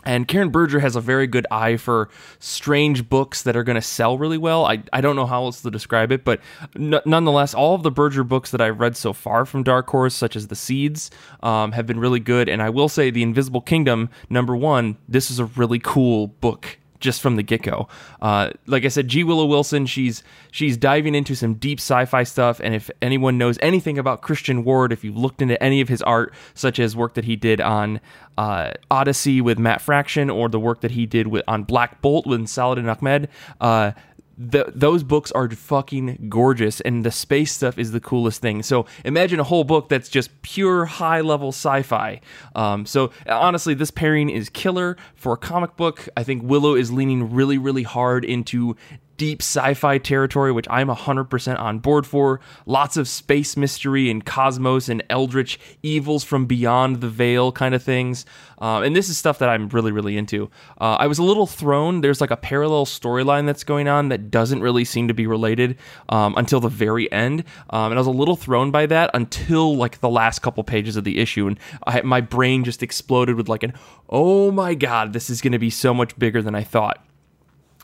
And 0.04 0.28
Karen 0.28 0.50
Berger 0.50 0.80
has 0.80 0.96
a 0.96 1.00
very 1.00 1.26
good 1.26 1.46
eye 1.50 1.76
for 1.76 2.08
strange 2.38 3.08
books 3.08 3.42
that 3.42 3.56
are 3.56 3.64
going 3.64 3.76
to 3.76 3.82
sell 3.82 4.16
really 4.16 4.38
well. 4.38 4.64
I, 4.64 4.82
I 4.92 5.00
don't 5.00 5.16
know 5.16 5.26
how 5.26 5.44
else 5.44 5.60
to 5.62 5.70
describe 5.70 6.12
it, 6.12 6.24
but 6.24 6.40
n- 6.76 7.00
nonetheless, 7.04 7.52
all 7.52 7.74
of 7.74 7.82
the 7.82 7.90
Berger 7.90 8.24
books 8.24 8.50
that 8.52 8.60
I've 8.60 8.80
read 8.80 8.96
so 8.96 9.12
far 9.12 9.44
from 9.44 9.64
Dark 9.64 9.88
Horse, 9.88 10.14
such 10.14 10.36
as 10.36 10.46
The 10.46 10.56
Seeds, 10.56 11.10
um, 11.42 11.72
have 11.72 11.86
been 11.86 12.00
really 12.00 12.20
good. 12.20 12.48
And 12.48 12.62
I 12.62 12.70
will 12.70 12.88
say, 12.88 13.10
The 13.10 13.22
Invisible 13.22 13.60
Kingdom, 13.60 14.08
number 14.30 14.56
one, 14.56 14.96
this 15.08 15.30
is 15.30 15.40
a 15.40 15.46
really 15.46 15.80
cool 15.80 16.28
book 16.28 16.78
just 17.00 17.20
from 17.20 17.36
the 17.36 17.42
get 17.42 17.62
go. 17.62 17.88
Uh, 18.20 18.50
like 18.66 18.84
I 18.84 18.88
said, 18.88 19.08
G. 19.08 19.24
Willow 19.24 19.46
Wilson, 19.46 19.86
she's 19.86 20.22
she's 20.50 20.76
diving 20.76 21.14
into 21.14 21.34
some 21.34 21.54
deep 21.54 21.78
sci-fi 21.78 22.22
stuff. 22.22 22.60
And 22.62 22.74
if 22.74 22.90
anyone 23.00 23.38
knows 23.38 23.58
anything 23.62 23.98
about 23.98 24.22
Christian 24.22 24.64
Ward, 24.64 24.92
if 24.92 25.04
you've 25.04 25.16
looked 25.16 25.42
into 25.42 25.62
any 25.62 25.80
of 25.80 25.88
his 25.88 26.02
art, 26.02 26.34
such 26.54 26.78
as 26.78 26.96
work 26.96 27.14
that 27.14 27.24
he 27.24 27.36
did 27.36 27.60
on 27.60 28.00
uh, 28.36 28.72
ODY-C 28.90 29.40
with 29.40 29.58
Matt 29.58 29.80
Fraction, 29.80 30.30
or 30.30 30.48
the 30.48 30.60
work 30.60 30.80
that 30.80 30.92
he 30.92 31.06
did 31.06 31.26
with 31.26 31.44
on 31.48 31.64
Black 31.64 32.00
Bolt 32.00 32.26
with 32.26 32.46
Saladin 32.48 32.88
Ahmed, 32.88 33.28
uh, 33.60 33.92
the, 34.38 34.72
those 34.74 35.02
books 35.02 35.32
are 35.32 35.50
fucking 35.50 36.26
gorgeous, 36.28 36.80
and 36.82 37.04
the 37.04 37.10
space 37.10 37.52
stuff 37.52 37.76
is 37.76 37.90
the 37.90 38.00
coolest 38.00 38.40
thing. 38.40 38.62
So 38.62 38.86
imagine 39.04 39.40
a 39.40 39.44
whole 39.44 39.64
book 39.64 39.88
that's 39.88 40.08
just 40.08 40.42
pure 40.42 40.84
high 40.84 41.20
level 41.20 41.48
sci 41.48 41.82
fi. 41.82 42.20
Um, 42.54 42.86
so 42.86 43.10
honestly, 43.26 43.74
this 43.74 43.90
pairing 43.90 44.30
is 44.30 44.48
killer 44.48 44.96
for 45.16 45.32
a 45.32 45.36
comic 45.36 45.76
book. 45.76 46.08
I 46.16 46.22
think 46.22 46.44
Willow 46.44 46.74
is 46.76 46.92
leaning 46.92 47.32
really, 47.32 47.58
really 47.58 47.82
hard 47.82 48.24
into 48.24 48.76
deep 49.18 49.42
sci-fi 49.42 49.98
territory, 49.98 50.52
which 50.52 50.66
I'm 50.70 50.88
100% 50.88 51.58
on 51.58 51.80
board 51.80 52.06
for. 52.06 52.40
Lots 52.64 52.96
of 52.96 53.06
space 53.06 53.56
mystery 53.56 54.10
and 54.10 54.24
cosmos 54.24 54.88
and 54.88 55.02
eldritch 55.10 55.60
evils 55.82 56.24
from 56.24 56.46
beyond 56.46 57.02
the 57.02 57.08
veil 57.08 57.52
kind 57.52 57.74
of 57.74 57.82
things. 57.82 58.24
Uh, 58.60 58.80
and 58.80 58.96
this 58.96 59.08
is 59.08 59.18
stuff 59.18 59.38
that 59.40 59.48
I'm 59.48 59.68
really, 59.68 59.92
really 59.92 60.16
into. 60.16 60.50
Uh, 60.80 60.96
I 60.98 61.06
was 61.06 61.18
a 61.18 61.22
little 61.22 61.46
thrown. 61.46 62.00
There's 62.00 62.20
like 62.20 62.30
a 62.30 62.36
parallel 62.36 62.86
storyline 62.86 63.44
that's 63.44 63.64
going 63.64 63.88
on 63.88 64.08
that 64.08 64.30
doesn't 64.30 64.60
really 64.60 64.84
seem 64.84 65.08
to 65.08 65.14
be 65.14 65.26
related 65.26 65.76
um, 66.08 66.34
until 66.36 66.60
the 66.60 66.68
very 66.68 67.10
end. 67.12 67.44
Um, 67.70 67.92
and 67.92 67.94
I 67.94 68.00
was 68.00 68.06
a 68.06 68.12
little 68.12 68.36
thrown 68.36 68.70
by 68.70 68.86
that 68.86 69.10
until 69.12 69.76
like 69.76 70.00
the 70.00 70.08
last 70.08 70.38
couple 70.40 70.64
pages 70.64 70.96
of 70.96 71.04
the 71.04 71.18
issue. 71.18 71.46
And 71.48 71.58
I, 71.86 72.00
my 72.02 72.20
brain 72.20 72.64
just 72.64 72.82
exploded 72.82 73.36
with 73.36 73.48
like 73.48 73.64
an, 73.64 73.74
oh 74.08 74.50
my 74.50 74.74
God, 74.74 75.12
this 75.12 75.28
is 75.28 75.40
going 75.40 75.52
to 75.52 75.58
be 75.58 75.70
so 75.70 75.92
much 75.92 76.18
bigger 76.18 76.40
than 76.40 76.54
I 76.54 76.62
thought. 76.62 77.04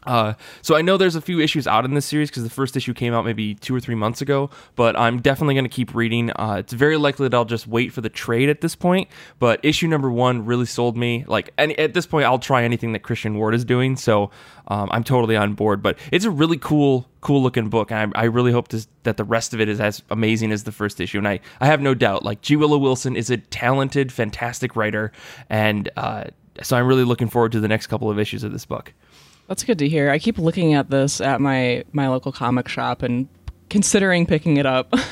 Uh, 0.06 0.34
so 0.62 0.76
I 0.76 0.82
know 0.82 0.96
there's 0.96 1.16
a 1.16 1.20
few 1.20 1.40
issues 1.40 1.66
out 1.66 1.84
in 1.84 1.94
this 1.94 2.06
series 2.06 2.30
because 2.30 2.42
the 2.42 2.50
first 2.50 2.76
issue 2.76 2.94
came 2.94 3.14
out 3.14 3.24
maybe 3.24 3.54
two 3.54 3.74
or 3.74 3.80
three 3.80 3.94
months 3.94 4.20
ago, 4.20 4.50
but 4.76 4.96
I'm 4.96 5.20
definitely 5.20 5.54
going 5.54 5.64
to 5.64 5.70
keep 5.70 5.94
reading. 5.94 6.30
Uh, 6.30 6.56
it's 6.58 6.72
very 6.72 6.96
likely 6.96 7.28
that 7.28 7.36
I'll 7.36 7.44
just 7.44 7.66
wait 7.66 7.92
for 7.92 8.00
the 8.00 8.08
trade 8.08 8.48
at 8.48 8.60
this 8.60 8.74
point. 8.74 9.08
But 9.38 9.60
issue 9.62 9.88
number 9.88 10.10
one 10.10 10.44
really 10.44 10.66
sold 10.66 10.96
me. 10.96 11.24
Like, 11.26 11.52
and 11.56 11.78
at 11.78 11.94
this 11.94 12.06
point, 12.06 12.26
I'll 12.26 12.38
try 12.38 12.64
anything 12.64 12.92
that 12.92 13.00
Christian 13.00 13.36
Ward 13.36 13.54
is 13.54 13.64
doing. 13.64 13.96
So 13.96 14.30
um, 14.68 14.88
I'm 14.92 15.04
totally 15.04 15.36
on 15.36 15.54
board. 15.54 15.82
But 15.82 15.98
it's 16.12 16.24
a 16.24 16.30
really 16.30 16.58
cool, 16.58 17.08
cool 17.20 17.42
looking 17.42 17.68
book, 17.68 17.90
and 17.90 18.12
I, 18.14 18.22
I 18.22 18.24
really 18.24 18.52
hope 18.52 18.68
this, 18.68 18.88
that 19.02 19.16
the 19.16 19.24
rest 19.24 19.54
of 19.54 19.60
it 19.60 19.68
is 19.68 19.80
as 19.80 20.02
amazing 20.10 20.52
as 20.52 20.64
the 20.64 20.72
first 20.72 21.00
issue. 21.00 21.18
And 21.18 21.28
I, 21.28 21.40
I 21.60 21.66
have 21.66 21.80
no 21.80 21.94
doubt. 21.94 22.24
Like 22.24 22.40
G. 22.40 22.56
Willow 22.56 22.78
Wilson 22.78 23.16
is 23.16 23.30
a 23.30 23.36
talented, 23.36 24.12
fantastic 24.12 24.76
writer, 24.76 25.12
and 25.48 25.90
uh, 25.96 26.24
so 26.62 26.76
I'm 26.76 26.86
really 26.86 27.04
looking 27.04 27.28
forward 27.28 27.52
to 27.52 27.60
the 27.60 27.68
next 27.68 27.88
couple 27.88 28.10
of 28.10 28.18
issues 28.18 28.44
of 28.44 28.52
this 28.52 28.64
book. 28.64 28.92
That's 29.48 29.64
good 29.64 29.78
to 29.78 29.88
hear. 29.88 30.10
I 30.10 30.18
keep 30.18 30.38
looking 30.38 30.74
at 30.74 30.90
this 30.90 31.20
at 31.20 31.40
my 31.40 31.84
my 31.92 32.08
local 32.08 32.32
comic 32.32 32.68
shop 32.68 33.02
and 33.02 33.28
considering 33.68 34.26
picking 34.26 34.56
it 34.56 34.66
up. 34.66 34.92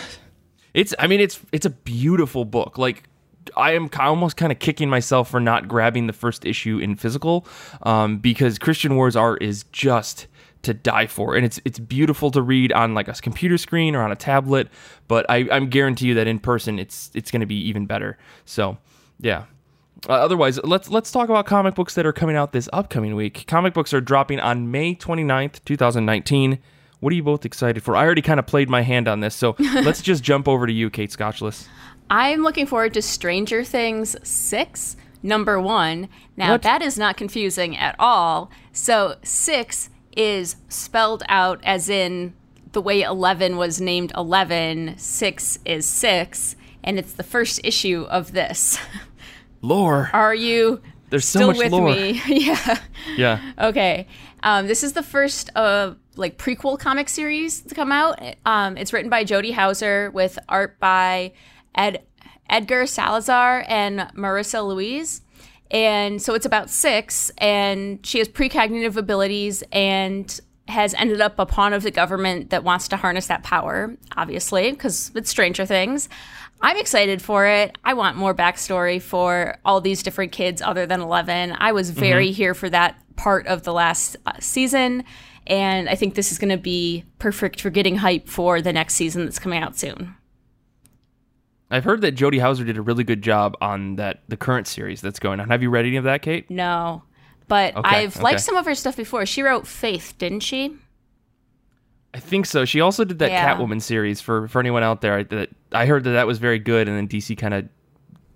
It's 0.75 0.95
I 0.99 1.07
mean 1.07 1.21
it's 1.21 1.39
it's 1.53 1.67
a 1.67 1.71
beautiful 1.71 2.45
book. 2.45 2.79
Like 2.79 3.05
I 3.57 3.73
am 3.73 3.91
almost 3.99 4.37
kind 4.37 4.53
of 4.53 4.59
kicking 4.59 4.89
myself 4.89 5.31
for 5.31 5.41
not 5.41 5.69
grabbing 5.69 6.07
the 6.07 6.13
first 6.13 6.45
issue 6.45 6.79
in 6.79 6.97
physical 6.97 7.47
um, 7.83 8.19
because 8.19 8.59
Christian 8.59 8.97
Ward's 8.97 9.17
art 9.17 9.43
is 9.43 9.65
just 9.73 10.27
to 10.63 10.73
die 10.73 11.07
for, 11.07 11.35
and 11.35 11.45
it's 11.45 11.61
it's 11.65 11.79
beautiful 11.79 12.31
to 12.31 12.41
read 12.41 12.73
on 12.73 12.95
like 12.95 13.09
a 13.09 13.13
computer 13.15 13.59
screen 13.59 13.95
or 13.95 14.03
on 14.03 14.13
a 14.13 14.17
tablet. 14.17 14.69
But 15.09 15.27
I, 15.29 15.49
I'm 15.51 15.69
guarantee 15.69 16.07
you 16.07 16.15
that 16.15 16.27
in 16.27 16.39
person, 16.39 16.79
it's 16.79 17.11
it's 17.15 17.31
going 17.31 17.41
to 17.41 17.47
be 17.47 17.69
even 17.69 17.87
better. 17.87 18.17
So 18.45 18.79
yeah. 19.21 19.45
Uh, 20.09 20.13
otherwise, 20.15 20.59
let's 20.65 20.89
let's 20.91 21.11
talk 21.13 21.29
about 21.29 21.47
comic 21.47 21.75
books 21.75 21.95
that 21.95 22.05
are 22.05 22.13
coming 22.13 22.35
out 22.37 22.53
this 22.53 22.69
upcoming 22.73 23.15
week. 23.15 23.45
Comic 23.47 23.73
books 23.73 23.95
are 23.95 24.01
dropping 24.01 24.41
on 24.41 24.71
May 24.71 24.95
29th, 24.95 25.65
2019. 25.65 26.59
What 27.01 27.13
are 27.13 27.17
you 27.17 27.23
both 27.23 27.45
excited 27.45 27.83
for? 27.83 27.97
I 27.97 28.05
already 28.05 28.23
kind 28.23 28.41
of 28.41 28.47
played 28.47 28.69
my 28.69 28.83
hand 28.83 29.07
on 29.09 29.21
this, 29.21 29.35
so 29.35 29.55
let's 29.59 30.03
just 30.03 30.23
jump 30.25 30.49
over 30.49 30.67
to 30.67 30.73
you, 30.73 30.91
Kate 30.91 31.11
Scotchless. 31.11 31.67
I'm 32.11 32.43
looking 32.43 32.67
forward 32.67 32.95
to 32.95 33.03
Stranger 33.03 33.65
Things 33.65 34.17
6, 34.29 34.97
number 35.23 35.61
one. 35.61 36.09
Now, 36.37 36.53
What? 36.53 36.63
that 36.63 36.83
is 36.83 36.99
not 36.99 37.17
confusing 37.17 37.77
at 37.77 37.95
all. 37.99 38.51
So, 38.73 39.17
6 39.23 39.89
is 40.17 40.57
spelled 40.69 41.23
out 41.29 41.61
as 41.65 41.89
in 41.89 42.35
the 42.73 42.83
way 42.83 43.03
11 43.03 43.57
was 43.57 43.81
named 43.81 44.13
11, 44.17 44.95
6 44.99 45.59
is 45.65 45.87
6, 45.87 46.57
and 46.85 46.99
it's 46.99 47.13
the 47.13 47.23
first 47.23 47.61
issue 47.65 48.07
of 48.11 48.33
this. 48.33 48.79
Lore. 49.63 50.11
Are 50.13 50.35
you 50.35 50.83
There's 51.11 51.25
so 51.25 51.39
still 51.39 51.47
much 51.49 51.59
with 51.59 51.73
lore. 51.73 51.95
me? 51.95 52.21
yeah. 52.27 52.79
Yeah. 53.17 53.53
Okay. 53.59 54.07
Um, 54.43 54.67
this 54.67 54.83
is 54.83 54.93
the 54.93 55.03
first 55.03 55.51
uh, 55.55 55.95
like 56.17 56.37
prequel 56.37 56.79
comic 56.79 57.09
series 57.09 57.63
to 57.63 57.75
come 57.75 57.93
out. 57.93 58.21
Um, 58.45 58.77
it's 58.77 58.93
written 58.93 59.09
by 59.11 59.25
Jody 59.25 59.53
Houser 59.53 60.11
with 60.11 60.39
art 60.49 60.79
by 60.81 61.33
Ed 61.75 62.05
Edgar 62.51 62.87
Salazar 62.87 63.65
and 63.69 64.01
Marissa 64.15 64.67
Louise. 64.67 65.23
And 65.71 66.21
so 66.21 66.35
it's 66.35 66.45
about 66.45 66.69
six, 66.69 67.31
and 67.39 68.05
she 68.05 68.19
has 68.19 68.29
precognitive 68.29 68.97
abilities 68.97 69.65
and 69.73 70.39
has 70.69 70.93
ended 70.95 71.21
up 71.21 71.39
a 71.39 71.47
pawn 71.47 71.73
of 71.73 71.83
the 71.83 71.91
government 71.91 72.51
that 72.51 72.63
wants 72.63 72.89
to 72.89 72.97
harness 72.97 73.27
that 73.29 73.43
power, 73.43 73.97
obviously, 74.17 74.71
because 74.71 75.11
it's 75.15 75.31
Stranger 75.31 75.65
Things. 75.65 76.11
I'm 76.63 76.77
excited 76.77 77.21
for 77.21 77.45
it. 77.47 77.77
I 77.85 77.95
want 77.95 78.17
more 78.17 78.35
backstory 78.35 79.03
for 79.03 79.59
all 79.65 79.81
these 79.81 80.03
different 80.03 80.31
kids 80.31 80.63
other 80.63 80.87
than 80.87 81.01
11. 81.01 81.57
I 81.59 81.73
was 81.73 81.91
very 81.91 82.31
here 82.31 82.55
for 82.55 82.71
that 82.71 82.97
part 83.17 83.47
of 83.49 83.65
the 83.65 83.73
last 83.73 84.17
uh, 84.27 84.33
season, 84.39 85.03
and 85.47 85.89
I 85.89 85.97
think 85.97 86.15
this 86.15 86.31
is 86.31 86.39
going 86.39 86.51
to 86.51 86.57
be 86.57 87.05
perfect 87.19 87.61
for 87.61 87.69
getting 87.71 87.97
hype 87.97 88.29
for 88.29 88.63
the 88.63 88.73
next 88.73 88.95
season 88.95 89.25
that's 89.25 89.41
coming 89.41 89.61
out 89.61 89.77
soon. 89.77 90.15
I've 91.71 91.85
heard 91.85 92.03
that 92.03 92.13
Jody 92.13 92.39
Houser 92.39 92.65
did 92.65 92.77
a 92.77 92.83
really 92.83 93.03
good 93.03 93.23
job 93.23 93.57
on 93.61 93.97
that 93.97 94.23
the 94.29 94.37
current 94.37 94.67
series 94.69 95.01
that's 95.01 95.19
going 95.19 95.41
on. 95.41 95.49
Have 95.49 95.63
you 95.63 95.71
read 95.71 95.87
any 95.87 95.97
of 95.97 96.05
that, 96.05 96.23
Kate? 96.23 96.49
No. 96.51 97.03
But 97.49 97.75
Okay, 97.77 97.89
I've 97.89 98.17
okay. 98.17 98.23
liked 98.23 98.41
some 98.41 98.57
of 98.57 98.67
her 98.67 98.75
stuff 98.75 98.97
before. 98.97 99.27
She 99.27 99.43
wrote 99.43 99.67
Faith, 99.67 100.15
didn't 100.19 100.41
she? 100.41 100.77
I 102.15 102.19
think 102.21 102.47
so. 102.47 102.65
She 102.65 102.81
also 102.81 103.05
did 103.05 103.19
that 103.21 103.31
Yeah. 103.31 103.57
Catwoman 103.57 103.81
series 103.81 104.21
for 104.21 104.47
for 104.49 104.61
anyone 104.61 104.83
out 104.83 105.01
there. 105.01 105.19
I, 105.19 105.23
that 105.25 105.49
I 105.73 105.87
heard 105.87 106.05
that 106.05 106.11
that 106.11 106.27
was 106.27 106.39
very 106.39 106.59
good, 106.59 106.89
and 106.89 106.97
then 106.97 107.09
DC 107.09 107.37
kind 107.39 107.55
of 107.55 107.69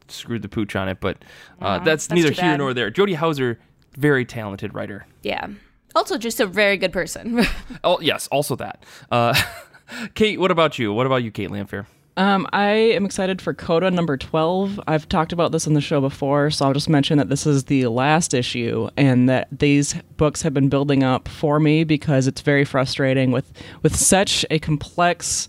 screwed 0.09 0.43
the 0.43 0.49
pooch 0.49 0.75
on 0.77 0.89
it. 0.89 0.99
But 1.01 1.19
uh, 1.61 1.79
Yeah, 1.81 1.85
that's, 1.85 2.07
that's 2.07 2.11
neither 2.17 2.31
here 2.33 2.43
bad. 2.53 2.57
nor 2.59 2.73
there. 2.75 2.91
Jody 2.91 3.15
Houser, 3.15 3.59
very 3.97 4.25
talented 4.25 4.75
writer. 4.75 5.07
Yeah. 5.23 5.49
Also, 5.95 6.17
just 6.19 6.41
a 6.41 6.47
very 6.47 6.77
good 6.77 6.93
person. 6.93 7.45
Oh 7.85 8.01
yes, 8.01 8.27
also 8.29 8.57
that. 8.57 8.85
Uh, 9.11 9.35
Kate, 10.15 10.41
what 10.41 10.51
about 10.51 10.79
you? 10.79 10.93
What 10.93 11.07
about 11.07 11.23
you, 11.23 11.31
Kate 11.31 11.51
Lamphere? 11.51 11.87
Um, 12.19 12.47
I 12.53 12.71
am 12.71 13.05
excited 13.05 13.43
for 13.43 13.53
Coda 13.53 13.91
number 13.91 14.17
12. 14.17 14.81
I've 14.87 15.07
talked 15.07 15.35
about 15.35 15.53
this 15.53 15.67
on 15.67 15.75
the 15.75 15.83
show 15.83 16.01
before, 16.01 16.51
so 16.51 16.65
I'll 16.65 16.73
just 16.73 16.89
mention 16.89 17.19
that 17.19 17.29
this 17.29 17.47
is 17.47 17.65
the 17.65 17.87
last 17.89 18.33
issue 18.33 18.89
and 18.97 19.29
that 19.29 19.49
these 19.53 19.95
books 20.17 20.41
have 20.41 20.55
been 20.55 20.71
building 20.71 21.03
up 21.03 21.29
for 21.29 21.61
me 21.61 21.85
because 21.85 22.27
it's 22.27 22.41
very 22.41 22.65
frustrating 22.65 23.33
with 23.33 23.53
with 23.83 23.95
such 23.95 24.47
a 24.51 24.59
complex 24.59 25.47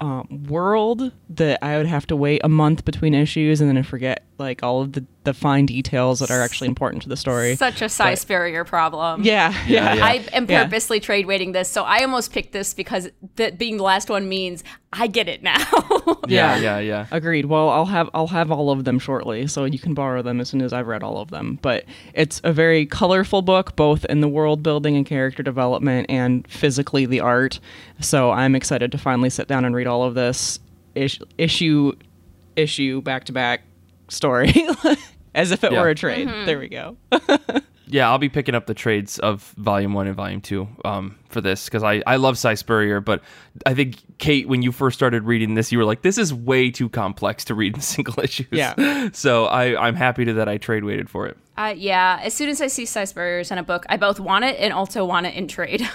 um, 0.00 0.44
world 0.48 1.12
that 1.30 1.62
I 1.62 1.76
would 1.76 1.86
have 1.86 2.08
to 2.08 2.16
wait 2.16 2.40
a 2.42 2.48
month 2.48 2.84
between 2.84 3.14
issues 3.14 3.60
and 3.60 3.70
then 3.70 3.78
I 3.78 3.82
forget 3.82 4.24
like 4.42 4.62
all 4.62 4.82
of 4.82 4.92
the, 4.92 5.04
the 5.24 5.32
fine 5.32 5.64
details 5.66 6.18
that 6.18 6.30
are 6.30 6.42
actually 6.42 6.68
important 6.68 7.02
to 7.04 7.08
the 7.08 7.16
story. 7.16 7.56
Such 7.56 7.80
a 7.80 7.88
Si 7.88 8.16
Spurrier 8.16 8.64
problem. 8.64 9.22
Yeah, 9.22 9.54
yeah. 9.66 9.94
yeah. 9.94 10.04
I 10.04 10.14
am 10.32 10.46
Yeah. 10.50 10.64
purposely 10.64 11.00
trade 11.00 11.26
waiting 11.26 11.52
this, 11.52 11.68
so 11.68 11.84
I 11.84 12.02
almost 12.02 12.32
picked 12.32 12.52
this 12.52 12.74
because 12.74 13.08
that 13.36 13.56
being 13.58 13.76
the 13.78 13.82
last 13.84 14.10
one 14.10 14.28
means 14.28 14.62
I 14.92 15.06
get 15.06 15.28
it 15.28 15.42
now. 15.42 15.56
Yeah, 16.28 16.56
Yeah. 16.56 16.60
yeah, 16.60 16.78
yeah. 16.78 17.06
Agreed. 17.10 17.46
Well, 17.46 17.68
I'll 17.68 17.86
have 17.86 18.08
I'll 18.14 18.28
have 18.28 18.50
all 18.52 18.70
of 18.70 18.84
them 18.84 18.98
shortly, 18.98 19.46
so 19.48 19.64
you 19.64 19.78
can 19.78 19.92
borrow 19.94 20.22
them 20.22 20.40
as 20.40 20.48
soon 20.48 20.62
as 20.62 20.72
I've 20.72 20.86
read 20.86 21.02
all 21.02 21.18
of 21.18 21.30
them. 21.30 21.58
But 21.62 21.84
it's 22.14 22.40
a 22.44 22.52
very 22.52 22.86
colorful 22.86 23.42
book, 23.42 23.74
both 23.76 24.04
in 24.06 24.20
the 24.20 24.28
world 24.28 24.62
building 24.62 24.96
and 24.96 25.04
character 25.04 25.42
development, 25.42 26.06
and 26.08 26.46
physically 26.48 27.06
the 27.06 27.20
art. 27.20 27.58
So 28.00 28.30
I'm 28.30 28.54
excited 28.54 28.92
to 28.92 28.98
finally 28.98 29.30
sit 29.30 29.48
down 29.48 29.64
and 29.64 29.74
read 29.74 29.86
all 29.86 30.04
of 30.04 30.14
this 30.14 30.58
ish, 30.94 31.18
issue 31.38 31.92
issue 32.56 33.00
back 33.02 33.24
to 33.24 33.32
back 33.32 33.62
story, 34.12 34.52
as 35.34 35.50
if 35.50 35.64
it 35.64 35.72
Yeah. 35.72 35.80
were 35.80 35.88
a 35.88 35.94
trade. 35.94 36.28
Mm-hmm. 36.28 36.46
There 36.46 36.58
we 36.58 36.68
go. 36.68 36.96
Yeah, 37.88 38.08
I'll 38.08 38.16
be 38.18 38.30
picking 38.30 38.54
up 38.54 38.64
the 38.64 38.72
trades 38.72 39.18
of 39.18 39.42
Volume 39.58 39.92
One 39.92 40.06
and 40.06 40.16
Volume 40.16 40.40
Two 40.40 40.66
um, 40.82 41.18
for 41.28 41.42
this 41.42 41.66
because 41.66 41.82
I 41.82 42.02
I 42.06 42.16
love 42.16 42.38
Si 42.38 42.56
Spurrier, 42.56 43.00
but 43.00 43.20
I 43.66 43.74
think 43.74 43.96
Kate, 44.16 44.48
when 44.48 44.62
you 44.62 44.72
first 44.72 44.96
started 44.98 45.24
reading 45.24 45.56
this, 45.56 45.70
you 45.70 45.76
were 45.76 45.84
like, 45.84 46.00
"This 46.00 46.16
is 46.16 46.32
way 46.32 46.70
too 46.70 46.88
complex 46.88 47.44
to 47.46 47.54
read 47.54 47.74
in 47.74 47.80
single 47.82 48.18
issues." 48.22 48.46
Yeah. 48.50 49.10
so 49.12 49.44
I 49.44 49.76
I'm 49.78 49.94
happy 49.94 50.24
to 50.24 50.32
that 50.34 50.48
I 50.48 50.56
trade 50.56 50.84
waited 50.84 51.10
for 51.10 51.26
it. 51.26 51.36
uh, 51.58 51.74
yeah, 51.76 52.18
as 52.22 52.32
soon 52.32 52.48
as 52.48 52.62
I 52.62 52.68
see 52.68 52.86
Si 52.86 53.04
Spurrier's 53.04 53.50
in 53.50 53.58
a 53.58 53.62
book, 53.62 53.84
I 53.90 53.98
both 53.98 54.18
want 54.18 54.46
it 54.46 54.58
and 54.58 54.72
also 54.72 55.04
want 55.04 55.26
it 55.26 55.34
in 55.34 55.46
trade. 55.46 55.86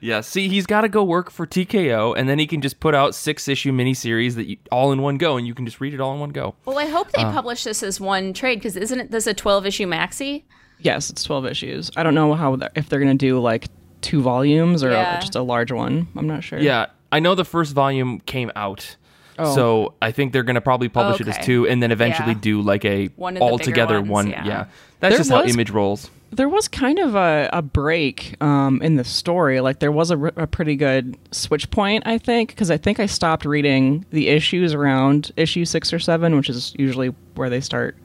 Yeah, 0.00 0.20
see, 0.20 0.48
he's 0.48 0.66
got 0.66 0.82
to 0.82 0.88
go 0.88 1.02
work 1.04 1.30
for 1.30 1.46
TKO, 1.46 2.14
and 2.16 2.28
then 2.28 2.38
he 2.38 2.46
can 2.46 2.60
just 2.60 2.80
put 2.80 2.94
out 2.94 3.14
six 3.14 3.48
issue 3.48 3.72
miniseries 3.72 4.34
that 4.34 4.46
you, 4.46 4.56
all 4.70 4.92
in 4.92 5.02
one 5.02 5.16
go, 5.18 5.36
and 5.36 5.46
you 5.46 5.54
can 5.54 5.64
just 5.66 5.80
read 5.80 5.94
it 5.94 6.00
all 6.00 6.14
in 6.14 6.20
one 6.20 6.30
go. 6.30 6.54
well, 6.64 6.78
I 6.78 6.86
hope 6.86 7.10
they 7.12 7.22
uh. 7.22 7.32
publish 7.32 7.64
this 7.64 7.82
as 7.82 8.00
one 8.00 8.32
trade 8.32 8.56
because 8.56 8.76
isn't 8.76 9.00
it 9.00 9.10
this 9.10 9.26
a 9.26 9.34
12 9.34 9.66
issue 9.66 9.86
maxi? 9.86 10.44
Yes, 10.80 11.10
it's 11.10 11.24
12 11.24 11.46
issues. 11.46 11.90
I 11.96 12.02
don't 12.02 12.14
know 12.14 12.34
how 12.34 12.56
they're- 12.56 12.70
if 12.76 12.88
they're 12.88 13.00
gonna 13.00 13.14
do 13.14 13.40
like 13.40 13.66
two 14.00 14.22
volumes 14.22 14.84
or 14.84 14.90
Yeah. 14.90 15.18
just 15.20 15.34
a 15.34 15.42
large 15.42 15.72
one. 15.72 16.06
I'm 16.16 16.26
not 16.28 16.44
sure. 16.44 16.58
Yeah, 16.60 16.86
I 17.10 17.18
know 17.20 17.34
the 17.34 17.44
first 17.44 17.74
volume 17.74 18.20
came 18.20 18.52
out. 18.54 18.96
Oh. 19.40 19.54
So 19.54 19.94
I 20.02 20.12
think 20.12 20.32
they're 20.32 20.42
gonna 20.42 20.60
probably 20.60 20.88
publish 20.88 21.20
it 21.20 21.28
as 21.28 21.38
two, 21.44 21.66
and 21.66 21.82
then 21.82 21.90
eventually 21.92 22.32
Yeah. 22.32 22.38
do 22.40 22.60
like 22.60 22.84
a 22.84 23.06
One 23.16 23.34
of 23.36 23.40
the 23.40 23.44
all 23.44 23.58
together 23.58 24.00
ones, 24.00 24.10
one. 24.10 24.28
yeah. 24.28 24.66
that's 25.00 25.12
There 25.12 25.18
just 25.18 25.30
how 25.30 25.42
Image 25.44 25.70
rolls. 25.70 26.10
There 26.30 26.48
was 26.48 26.68
kind 26.68 26.98
of 26.98 27.14
a, 27.14 27.48
a 27.52 27.62
break 27.62 28.36
um, 28.42 28.82
in 28.82 28.96
the 28.96 29.04
story. 29.04 29.60
Like 29.60 29.78
there 29.78 29.92
was 29.92 30.10
a 30.10 30.16
pretty 30.46 30.76
good 30.76 31.16
switch 31.30 31.70
point, 31.70 32.06
I 32.06 32.18
think, 32.18 32.50
because 32.50 32.70
I 32.70 32.76
think 32.76 33.00
I 33.00 33.06
stopped 33.06 33.44
reading 33.44 34.04
the 34.10 34.28
issues 34.28 34.74
around 34.74 35.32
issue 35.36 35.64
six 35.64 35.92
or 35.92 35.98
seven, 35.98 36.36
which 36.36 36.50
is 36.50 36.74
usually 36.78 37.08
where 37.34 37.48
they 37.48 37.60
start 37.60 37.96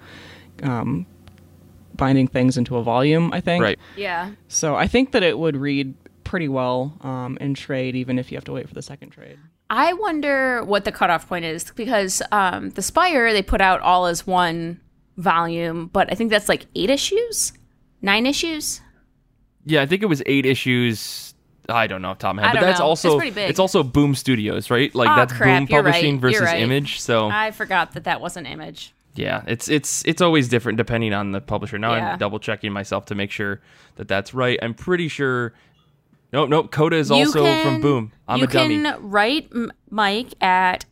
um, 0.63 1.05
binding 1.95 2.27
things 2.27 2.57
into 2.57 2.77
a 2.77 2.83
volume. 2.83 3.33
I 3.33 3.41
think. 3.41 3.63
Right. 3.63 3.79
Yeah. 3.97 4.31
So 4.47 4.75
I 4.75 4.87
think 4.87 5.11
that 5.11 5.23
it 5.23 5.37
would 5.37 5.57
read 5.57 5.93
pretty 6.23 6.47
well 6.47 6.97
um, 7.01 7.37
in 7.41 7.53
trade, 7.53 7.95
even 7.95 8.17
if 8.17 8.31
you 8.31 8.37
have 8.37 8.45
to 8.45 8.53
wait 8.53 8.67
for 8.67 8.73
the 8.73 8.81
second 8.81 9.09
trade. 9.09 9.37
I 9.69 9.93
wonder 9.93 10.63
what 10.63 10.85
the 10.85 10.91
cutoff 10.91 11.27
point 11.27 11.45
is 11.45 11.71
because 11.75 12.21
um, 12.31 12.69
the 12.71 12.81
Spire 12.81 13.33
they 13.33 13.41
put 13.41 13.59
out 13.59 13.81
all 13.81 14.05
as 14.05 14.25
one 14.27 14.79
volume, 15.17 15.87
but 15.87 16.11
I 16.11 16.15
think 16.15 16.29
that's 16.29 16.47
like 16.49 16.65
eight 16.75 16.89
issues, 16.89 17.53
nine 18.03 18.27
issues. 18.27 18.81
Yeah, 19.65 19.81
I 19.81 19.87
think 19.87 20.03
it 20.03 20.07
was 20.07 20.21
eight 20.27 20.45
issues. 20.45 21.33
I 21.69 21.87
don't 21.87 22.01
know 22.01 22.09
off 22.09 22.17
the 22.19 22.23
top 22.23 22.31
of 22.31 22.35
my 22.35 22.41
head, 22.47 22.57
I 22.57 22.59
but 22.59 22.65
that's 22.65 22.79
know. 22.79 22.85
also 22.85 23.19
It's 23.19 23.37
it's 23.37 23.59
also 23.59 23.81
Boom 23.83 24.13
Studios, 24.15 24.69
right? 24.69 24.93
Like 24.93 25.09
Oh, 25.09 25.15
that's 25.15 25.31
crap, 25.33 25.61
Boom 25.61 25.67
you're 25.69 25.81
Publishing 25.83 26.11
you're 26.15 26.19
versus 26.19 26.41
right. 26.41 26.59
Image. 26.61 26.99
So 26.99 27.29
I 27.29 27.51
forgot 27.51 27.93
that 27.93 28.03
that 28.03 28.19
wasn't 28.19 28.47
image. 28.47 28.93
yeah, 29.15 29.43
it's 29.47 29.69
it's 29.69 30.03
it's 30.05 30.21
always 30.21 30.49
different 30.49 30.77
depending 30.77 31.13
on 31.13 31.31
the 31.31 31.39
publisher. 31.39 31.79
Now 31.79 31.95
Yeah. 31.95 32.11
I'm 32.13 32.19
double 32.19 32.39
checking 32.39 32.73
myself 32.73 33.05
to 33.05 33.15
make 33.15 33.31
sure 33.31 33.61
that 33.95 34.07
that's 34.09 34.33
right. 34.33 34.59
I'm 34.61 34.73
pretty 34.73 35.07
sure. 35.07 35.53
Nope, 36.33 36.49
nope. 36.49 36.71
Coda 36.71 36.97
is 36.97 37.09
You 37.09 37.15
also 37.17 37.43
can- 37.43 37.63
from 37.63 37.81
Boom. 37.81 38.11
I'm 38.27 38.39
you 38.39 38.43
a 38.45 38.47
dummy. 38.47 38.81
can 38.83 39.09
write 39.11 39.49
Mike 39.89 40.33
at 40.41 40.83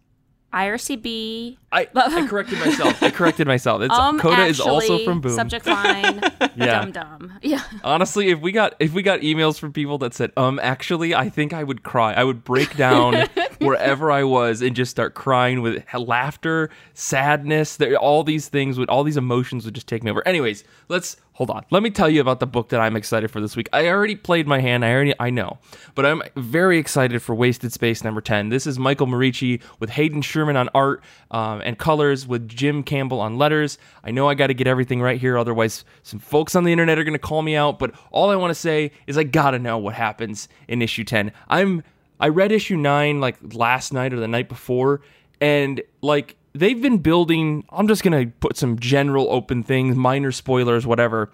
IRCB. 0.53 1.58
I, 1.72 1.88
I 1.96 2.27
corrected 2.29 2.60
myself. 2.60 3.01
I 3.01 3.10
corrected 3.10 3.48
myself. 3.48 3.81
It's 3.81 3.93
Um, 3.98 4.20
Coda 4.20 4.46
is 4.46 4.60
also 4.60 5.00
from 5.05 5.22
Boom. 5.22 5.31
Subject 5.36 5.65
line. 5.65 6.22
Yeah. 6.55 6.81
Dum 6.81 6.91
dum. 6.91 7.34
Yeah. 7.41 7.62
Honestly, 7.84 8.29
if 8.29 8.39
we 8.41 8.51
got 8.51 8.75
if 8.79 8.91
we 8.93 9.01
got 9.03 9.22
emails 9.22 9.58
from 9.58 9.72
people 9.72 9.98
that 10.00 10.13
said 10.13 10.31
um 10.36 10.60
actually, 10.62 11.15
I 11.15 11.29
think 11.29 11.53
I 11.53 11.63
would 11.63 11.81
cry. 11.84 12.13
I 12.13 12.24
would 12.25 12.43
break 12.43 12.75
down 12.75 13.13
wherever 13.62 14.12
I 14.12 14.24
was 14.24 14.62
and 14.62 14.75
just 14.75 14.91
start 14.91 15.13
crying 15.13 15.62
with 15.62 15.84
laughter, 15.94 16.70
sadness. 16.94 17.77
There, 17.77 17.96
all 17.98 18.24
these 18.24 18.50
things 18.50 18.77
would 18.77 18.89
all 18.89 19.03
these 19.03 19.18
emotions 19.18 19.65
would 19.65 19.75
just 19.75 19.88
take 19.88 20.03
me 20.03 20.12
over. 20.12 20.27
Anyways, 20.27 20.63
let's 20.89 21.18
hold 21.34 21.50
on. 21.50 21.63
Let 21.72 21.84
me 21.84 21.89
tell 21.89 22.10
you 22.10 22.22
about 22.22 22.39
the 22.39 22.48
book 22.48 22.70
that 22.70 22.82
I'm 22.82 22.96
excited 22.96 23.32
for 23.32 23.39
this 23.39 23.56
week. 23.56 23.70
I 23.74 23.88
already 23.88 24.15
played 24.15 24.48
my 24.48 24.60
hand. 24.60 24.84
I 24.84 24.91
already 24.91 25.13
I 25.20 25.30
know, 25.30 25.60
but 25.96 26.06
I'm 26.06 26.22
very 26.36 26.77
excited 26.77 27.22
for 27.22 27.36
Wasted 27.36 27.72
Space 27.72 28.03
number 28.03 28.22
ten. 28.22 28.50
This 28.50 28.65
is 28.68 28.80
Michael 28.80 29.08
Moreci 29.08 29.62
with 29.80 29.91
Hayden 29.91 30.22
Sherman 30.22 30.58
on 30.58 30.70
art 30.74 31.03
um, 31.32 31.62
and 31.63 31.77
colors 31.77 32.27
with 32.27 32.48
Jim 32.48 32.84
Campbell 32.84 33.20
on 33.20 33.38
letters. 33.38 33.77
I 34.03 34.12
know 34.12 34.27
I 34.27 34.34
got 34.34 34.48
to 34.48 34.53
get 34.53 34.68
everything 34.68 35.01
right 35.01 35.20
here, 35.20 35.38
otherwise 35.38 35.86
some 36.03 36.20
folks 36.20 36.56
on 36.56 36.63
the 36.63 36.72
internet 36.72 36.98
are 36.98 37.03
going 37.03 37.13
to 37.13 37.20
call 37.20 37.41
me 37.41 37.56
out. 37.56 37.80
But 37.80 37.94
all 38.12 38.30
I 38.30 38.36
want 38.36 38.51
to 38.51 38.56
say 38.60 38.91
is 39.08 39.18
I 39.18 39.24
gotta 39.24 39.60
know 39.60 39.77
what 39.77 39.96
happens 39.96 40.48
in 40.68 40.82
issue 40.82 41.03
ten. 41.03 41.32
I'm 41.48 41.84
I 42.22 42.30
read 42.30 42.51
issue 42.51 42.78
nine 42.78 43.20
like 43.20 43.38
last 43.54 43.92
night 43.92 44.13
or 44.13 44.18
the 44.18 44.28
night 44.28 44.48
before, 44.48 45.01
and 45.42 45.82
like 46.01 46.38
they've 46.54 46.82
been 46.82 47.00
building. 47.00 47.66
I'm 47.72 47.88
just 47.88 48.04
gonna 48.04 48.28
put 48.28 48.56
some 48.56 48.78
general 48.80 49.28
open 49.32 49.63
things, 49.63 49.96
minor 49.96 50.32
spoilers, 50.32 50.86
whatever. 50.86 51.32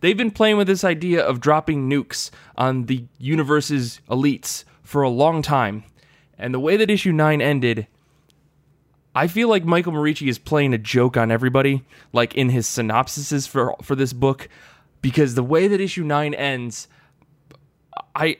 They've 0.00 0.16
been 0.16 0.32
playing 0.32 0.58
with 0.58 0.66
this 0.66 0.84
idea 0.84 1.22
of 1.24 1.40
dropping 1.40 1.88
nukes 1.88 2.30
on 2.58 2.86
the 2.86 3.06
universe's 3.18 4.00
elites 4.10 4.64
for 4.82 5.02
a 5.02 5.08
long 5.08 5.40
time. 5.40 5.84
And 6.36 6.52
the 6.52 6.60
way 6.60 6.76
that 6.76 6.90
issue 6.90 7.12
9 7.12 7.40
ended, 7.40 7.86
I 9.14 9.28
feel 9.28 9.48
like 9.48 9.64
Michael 9.64 9.92
Moreci 9.92 10.28
is 10.28 10.38
playing 10.38 10.74
a 10.74 10.78
joke 10.78 11.16
on 11.16 11.30
everybody, 11.30 11.84
like 12.12 12.34
in 12.34 12.50
his 12.50 12.66
synopsises 12.66 13.48
for 13.48 13.76
for 13.82 13.94
this 13.94 14.12
book, 14.12 14.48
because 15.00 15.36
the 15.36 15.44
way 15.44 15.68
that 15.68 15.80
issue 15.80 16.02
9 16.02 16.34
ends, 16.34 16.88
I 18.16 18.38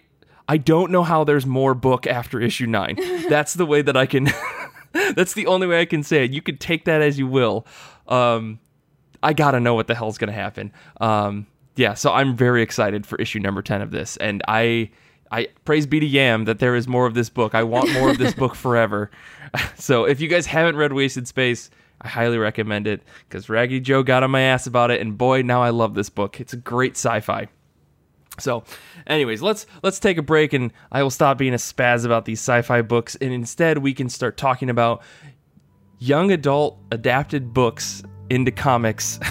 I 0.48 0.56
don't 0.58 0.90
know 0.90 1.02
how 1.02 1.24
there's 1.24 1.46
more 1.46 1.74
book 1.74 2.06
after 2.06 2.40
issue 2.40 2.66
9. 2.66 2.96
That's 3.28 3.54
the 3.54 3.66
way 3.66 3.82
that 3.82 3.96
I 3.96 4.06
can 4.06 4.28
That's 4.92 5.34
the 5.34 5.46
only 5.46 5.66
way 5.66 5.80
I 5.80 5.86
can 5.86 6.02
say 6.02 6.24
it. 6.24 6.32
You 6.32 6.42
could 6.42 6.60
take 6.60 6.84
that 6.84 7.02
as 7.02 7.18
you 7.18 7.26
will. 7.26 7.66
Um 8.06 8.60
I 9.24 9.32
gotta 9.32 9.58
know 9.58 9.74
what 9.74 9.86
the 9.86 9.94
hell's 9.94 10.18
gonna 10.18 10.32
happen. 10.32 10.70
Um, 11.00 11.46
yeah, 11.76 11.94
so 11.94 12.12
I'm 12.12 12.36
very 12.36 12.62
excited 12.62 13.06
for 13.06 13.16
issue 13.16 13.40
number 13.40 13.62
ten 13.62 13.80
of 13.80 13.90
this, 13.90 14.16
and 14.18 14.42
I, 14.46 14.90
I 15.32 15.48
praise 15.64 15.86
be 15.86 15.98
to 15.98 16.06
Yam 16.06 16.44
that 16.44 16.58
there 16.58 16.76
is 16.76 16.86
more 16.86 17.06
of 17.06 17.14
this 17.14 17.30
book. 17.30 17.54
I 17.54 17.62
want 17.62 17.90
more 17.94 18.10
of 18.10 18.18
this 18.18 18.34
book 18.42 18.54
forever. 18.54 19.10
So 19.76 20.04
if 20.04 20.20
you 20.20 20.28
guys 20.28 20.44
haven't 20.46 20.76
read 20.76 20.92
Wasted 20.92 21.26
Space, 21.26 21.70
I 22.02 22.08
highly 22.08 22.36
recommend 22.36 22.86
it 22.86 23.02
because 23.28 23.48
Raggedy 23.48 23.80
Joe 23.80 24.02
got 24.02 24.22
on 24.22 24.30
my 24.30 24.42
ass 24.42 24.66
about 24.66 24.90
it, 24.90 25.00
and 25.00 25.16
boy, 25.16 25.40
now 25.40 25.62
I 25.62 25.70
love 25.70 25.94
this 25.94 26.10
book. 26.10 26.38
It's 26.38 26.52
a 26.52 26.58
great 26.58 26.92
sci-fi. 26.92 27.48
So, 28.38 28.64
anyways, 29.06 29.42
let's 29.42 29.66
let's 29.82 29.98
take 29.98 30.18
a 30.18 30.22
break, 30.22 30.52
and 30.52 30.72
I 30.90 31.02
will 31.02 31.10
stop 31.10 31.38
being 31.38 31.54
a 31.54 31.58
spaz 31.58 32.04
about 32.04 32.24
these 32.24 32.40
sci-fi 32.40 32.82
books, 32.82 33.14
and 33.16 33.32
instead 33.32 33.78
we 33.78 33.94
can 33.94 34.08
start 34.08 34.36
talking 34.36 34.70
about 34.70 35.02
young 35.98 36.30
adult 36.32 36.78
adapted 36.90 37.54
books 37.54 38.02
into 38.30 38.50
comics 38.50 39.20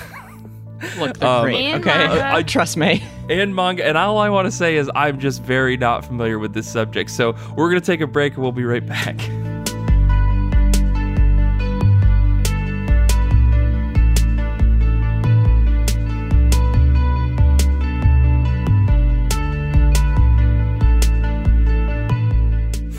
Look, 0.99 1.17
they're 1.17 1.29
Um, 1.29 1.43
great. 1.43 1.73
Okay, 1.75 1.85
manga. 2.07 2.33
I 2.35 2.43
trust 2.43 2.75
me. 2.77 3.01
and 3.29 3.55
manga. 3.55 3.85
And 3.85 3.97
all 3.97 4.17
I 4.17 4.29
want 4.29 4.47
to 4.47 4.51
say 4.51 4.75
is 4.75 4.89
I'm 4.95 5.17
just 5.19 5.41
very 5.41 5.77
not 5.77 6.03
familiar 6.05 6.39
with 6.39 6.53
this 6.53 6.69
subject. 6.69 7.09
So 7.09 7.35
we're 7.55 7.69
gonna 7.69 7.79
take 7.81 8.01
a 8.01 8.07
break, 8.07 8.33
and 8.33 8.41
we'll 8.43 8.51
be 8.51 8.65
right 8.65 8.85
back. 8.85 9.17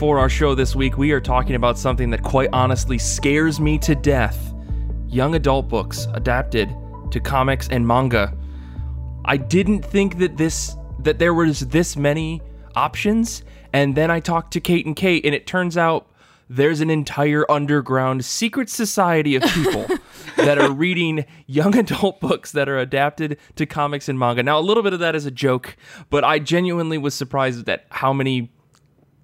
For 0.05 0.19
our 0.19 0.29
show 0.29 0.53
this 0.53 0.75
week, 0.75 0.99
we 0.99 1.13
are 1.13 1.19
talking 1.19 1.55
about 1.55 1.79
something 1.79 2.11
that 2.11 2.21
quite 2.21 2.49
honestly 2.53 2.99
scares 2.99 3.59
me 3.59 3.79
to 3.79 3.95
death 3.95 4.53
young 5.07 5.33
adult 5.33 5.67
books 5.67 6.07
adapted 6.13 6.69
to 7.09 7.19
comics 7.19 7.69
and 7.69 7.87
manga. 7.87 8.31
I 9.25 9.37
didn't 9.37 9.83
think 9.83 10.19
that 10.19 10.37
this 10.37 10.75
that 10.99 11.17
there 11.17 11.33
was 11.33 11.61
this 11.61 11.97
many 11.97 12.43
options 12.75 13.41
and 13.73 13.95
then 13.95 14.11
I 14.11 14.19
talked 14.19 14.53
to 14.53 14.61
Kate 14.61 14.85
and 14.85 14.95
Kate 14.95 15.25
and 15.25 15.33
it 15.33 15.47
turns 15.47 15.75
out 15.75 16.07
there's 16.49 16.81
an 16.81 16.91
entire 16.91 17.49
underground 17.49 18.23
secret 18.23 18.69
society 18.69 19.35
of 19.35 19.41
people 19.41 19.87
that 20.37 20.59
are 20.59 20.71
reading 20.71 21.25
young 21.47 21.75
adult 21.75 22.19
books 22.19 22.51
that 22.51 22.69
are 22.69 22.77
adapted 22.77 23.39
to 23.55 23.65
comics 23.65 24.07
and 24.07 24.19
manga. 24.19 24.43
Now, 24.43 24.59
a 24.59 24.61
little 24.61 24.83
bit 24.83 24.93
of 24.93 24.99
that 24.99 25.15
is 25.15 25.25
a 25.25 25.31
joke, 25.31 25.75
but 26.11 26.23
I 26.23 26.37
genuinely 26.37 26.99
was 26.99 27.15
surprised 27.15 27.67
at 27.67 27.87
how 27.89 28.13
many 28.13 28.51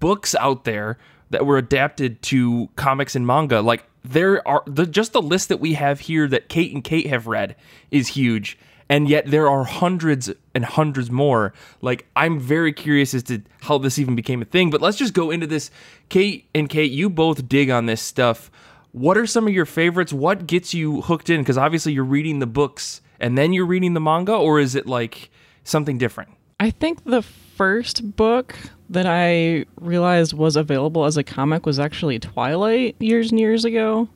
books 0.02 0.34
out 0.34 0.64
there 0.64 0.98
that 1.30 1.46
were 1.46 1.56
adapted 1.56 2.20
to 2.22 2.68
comics 2.74 3.14
and 3.14 3.24
manga. 3.24 3.62
Like 3.62 3.84
there 4.02 4.46
are 4.46 4.64
the 4.66 4.84
just 4.84 5.12
the 5.12 5.22
list 5.22 5.48
that 5.48 5.60
we 5.60 5.74
have 5.74 6.00
here 6.00 6.26
that 6.26 6.48
Kate 6.48 6.74
and 6.74 6.82
Kate 6.82 7.06
have 7.06 7.28
read 7.28 7.54
is 7.92 8.08
huge 8.08 8.58
and 8.88 9.08
yet 9.08 9.30
there 9.30 9.48
are 9.48 9.62
hundreds 9.62 10.28
and 10.56 10.64
hundreds 10.64 11.08
more. 11.08 11.54
Like 11.80 12.04
I'm 12.16 12.40
very 12.40 12.72
curious 12.72 13.14
as 13.14 13.22
to 13.24 13.42
how 13.60 13.78
this 13.78 13.96
even 14.00 14.16
became 14.16 14.42
a 14.42 14.44
thing, 14.44 14.70
but 14.70 14.82
let's 14.82 14.98
just 14.98 15.14
go 15.14 15.30
into 15.30 15.46
this. 15.46 15.70
Kate 16.08 16.48
and 16.52 16.68
Kate, 16.68 16.90
you 16.90 17.08
both 17.08 17.48
dig 17.48 17.70
on 17.70 17.86
this 17.86 18.02
stuff. 18.02 18.50
What 18.90 19.16
are 19.16 19.26
some 19.26 19.46
of 19.46 19.54
your 19.54 19.66
favorites? 19.66 20.12
What 20.12 20.48
gets 20.48 20.74
you 20.74 21.02
hooked 21.02 21.30
in? 21.30 21.40
Because 21.42 21.56
obviously 21.56 21.92
you're 21.92 22.04
reading 22.04 22.40
the 22.40 22.46
books 22.46 23.02
and 23.20 23.38
then 23.38 23.52
you're 23.52 23.66
reading 23.66 23.94
the 23.94 24.00
manga, 24.00 24.34
or 24.34 24.58
is 24.58 24.74
it 24.74 24.88
like 24.88 25.30
something 25.62 25.96
different? 25.96 26.30
I 26.58 26.70
think 26.70 27.04
the 27.04 27.22
first 27.62 28.16
book 28.16 28.56
that 28.90 29.06
I 29.06 29.66
realized 29.80 30.32
was 30.32 30.56
available 30.56 31.04
as 31.04 31.16
a 31.16 31.22
comic 31.22 31.64
was 31.64 31.78
actually 31.78 32.18
Twilight 32.18 32.96
years 32.98 33.30
and 33.30 33.38
years 33.38 33.64
ago. 33.64 34.08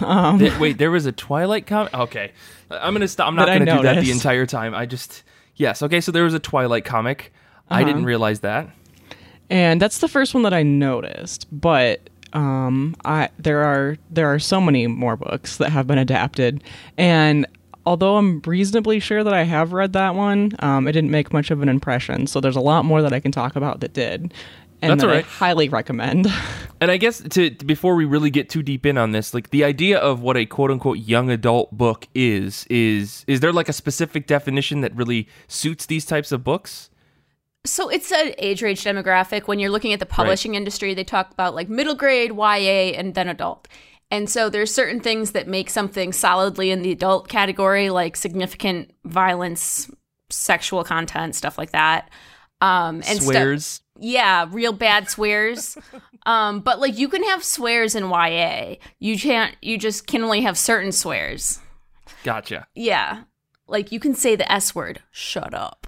Um, 0.00 0.38
wait, 0.58 0.78
there 0.78 0.90
was 0.90 1.04
a 1.04 1.12
Twilight 1.12 1.66
comic. 1.66 1.92
Okay, 1.92 2.32
I'm 2.70 2.94
gonna 2.94 3.08
stop. 3.08 3.28
I'm 3.28 3.34
not 3.34 3.46
gonna 3.46 3.76
do 3.76 3.82
that 3.82 4.02
the 4.02 4.10
entire 4.10 4.46
time. 4.46 4.74
I 4.74 4.86
just 4.86 5.22
yes. 5.56 5.82
Okay, 5.82 6.00
so 6.00 6.12
there 6.12 6.24
was 6.24 6.32
a 6.32 6.38
Twilight 6.38 6.86
comic. 6.86 7.30
Uh-huh. 7.68 7.80
I 7.80 7.84
didn't 7.84 8.06
realize 8.06 8.40
that. 8.40 8.70
And 9.50 9.78
that's 9.78 9.98
the 9.98 10.08
first 10.08 10.32
one 10.32 10.42
that 10.44 10.54
I 10.54 10.62
noticed, 10.62 11.46
but 11.52 12.08
um, 12.32 12.96
I 13.04 13.28
there 13.38 13.64
are 13.64 13.98
there 14.08 14.32
are 14.32 14.38
so 14.38 14.62
many 14.62 14.86
more 14.86 15.18
books 15.18 15.58
that 15.58 15.68
have 15.72 15.86
been 15.86 15.98
adapted, 15.98 16.64
and 16.96 17.46
although 17.84 18.16
I'm 18.16 18.40
reasonably 18.46 19.00
sure 19.00 19.24
that 19.24 19.34
I 19.34 19.42
have 19.42 19.72
read 19.72 19.92
that 19.94 20.14
one, 20.14 20.52
um, 20.60 20.88
it 20.88 20.92
didn't 20.92 21.10
make 21.10 21.32
much 21.32 21.50
of 21.50 21.62
an 21.62 21.68
impression. 21.68 22.26
So 22.26 22.40
there's 22.40 22.56
a 22.56 22.60
lot 22.60 22.84
more 22.84 23.02
that 23.02 23.12
I 23.12 23.20
can 23.20 23.32
talk 23.32 23.56
about 23.56 23.80
that 23.80 23.92
did 23.92 24.32
and 24.82 24.90
That's 24.90 25.02
that 25.02 25.08
all 25.08 25.14
right. 25.14 25.24
I 25.24 25.28
highly 25.28 25.68
recommend. 25.68 26.26
And 26.82 26.90
I 26.90 26.96
guess 26.96 27.20
to 27.20 27.50
before 27.50 27.94
we 27.94 28.04
really 28.04 28.28
get 28.28 28.50
too 28.50 28.60
deep 28.60 28.84
in 28.84 28.98
on 28.98 29.12
this, 29.12 29.32
like 29.32 29.50
the 29.50 29.62
idea 29.62 30.00
of 30.00 30.20
what 30.20 30.36
a 30.36 30.44
quote 30.44 30.72
unquote 30.72 30.98
young 30.98 31.30
adult 31.30 31.70
book 31.70 32.08
is 32.12 32.66
is 32.68 33.24
is 33.28 33.38
there 33.38 33.52
like 33.52 33.68
a 33.68 33.72
specific 33.72 34.26
definition 34.26 34.80
that 34.80 34.92
really 34.96 35.28
suits 35.46 35.86
these 35.86 36.04
types 36.04 36.32
of 36.32 36.42
books? 36.42 36.90
So 37.64 37.88
it's 37.88 38.10
an 38.10 38.34
age 38.36 38.62
range 38.62 38.82
demographic. 38.82 39.46
When 39.46 39.60
you're 39.60 39.70
looking 39.70 39.92
at 39.92 40.00
the 40.00 40.06
publishing 40.06 40.50
right. 40.50 40.56
industry, 40.56 40.92
they 40.92 41.04
talk 41.04 41.30
about 41.30 41.54
like 41.54 41.68
middle 41.68 41.94
grade, 41.94 42.32
YA, 42.32 42.98
and 42.98 43.14
then 43.14 43.28
adult. 43.28 43.68
And 44.12 44.28
so 44.28 44.50
there's 44.50 44.72
certain 44.72 45.00
things 45.00 45.30
that 45.30 45.48
make 45.48 45.70
something 45.70 46.12
solidly 46.12 46.70
in 46.70 46.82
the 46.82 46.92
adult 46.92 47.28
category, 47.28 47.88
like 47.88 48.14
significant 48.14 48.92
violence, 49.06 49.90
sexual 50.28 50.84
content, 50.84 51.34
stuff 51.34 51.56
like 51.56 51.72
that. 51.72 52.10
Um, 52.60 52.96
and 53.06 53.22
swears. 53.22 53.80
Yeah, 53.98 54.46
real 54.50 54.74
bad 54.74 55.08
swears. 55.08 55.78
um, 56.26 56.60
but 56.60 56.78
like 56.78 56.98
you 56.98 57.08
can 57.08 57.24
have 57.24 57.42
swears 57.42 57.94
in 57.94 58.10
YA. 58.10 58.74
You 58.98 59.18
can't. 59.18 59.56
You 59.62 59.78
just 59.78 60.06
can 60.06 60.22
only 60.22 60.42
have 60.42 60.58
certain 60.58 60.92
swears. 60.92 61.58
Gotcha. 62.22 62.66
Yeah, 62.74 63.22
like 63.66 63.92
you 63.92 63.98
can 63.98 64.14
say 64.14 64.36
the 64.36 64.52
S 64.52 64.74
word. 64.74 65.00
Shut 65.10 65.54
up. 65.54 65.81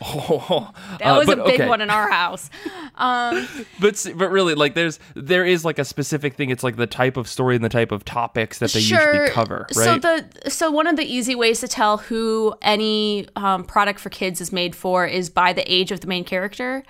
Oh, 0.00 0.70
that 1.00 1.16
was 1.16 1.28
uh, 1.28 1.36
but, 1.36 1.38
a 1.40 1.44
big 1.44 1.60
okay. 1.60 1.68
one 1.68 1.80
in 1.80 1.90
our 1.90 2.10
house. 2.10 2.50
Um, 3.00 3.46
but 3.78 4.04
but 4.16 4.28
really, 4.32 4.56
like 4.56 4.74
there's 4.74 4.98
there 5.14 5.46
is 5.46 5.64
like 5.64 5.78
a 5.78 5.84
specific 5.84 6.34
thing. 6.34 6.50
It's 6.50 6.64
like 6.64 6.74
the 6.74 6.88
type 6.88 7.16
of 7.16 7.28
story 7.28 7.54
and 7.54 7.64
the 7.64 7.68
type 7.68 7.92
of 7.92 8.04
topics 8.04 8.58
that 8.58 8.72
they 8.72 8.80
sure. 8.80 9.14
usually 9.14 9.30
cover, 9.30 9.68
right? 9.76 9.84
So 9.84 9.98
the 10.00 10.50
so 10.50 10.72
one 10.72 10.88
of 10.88 10.96
the 10.96 11.04
easy 11.04 11.36
ways 11.36 11.60
to 11.60 11.68
tell 11.68 11.98
who 11.98 12.56
any 12.60 13.28
um, 13.36 13.62
product 13.62 14.00
for 14.00 14.10
kids 14.10 14.40
is 14.40 14.50
made 14.50 14.74
for 14.74 15.06
is 15.06 15.30
by 15.30 15.52
the 15.52 15.62
age 15.72 15.92
of 15.92 16.00
the 16.00 16.08
main 16.08 16.24
character. 16.24 16.82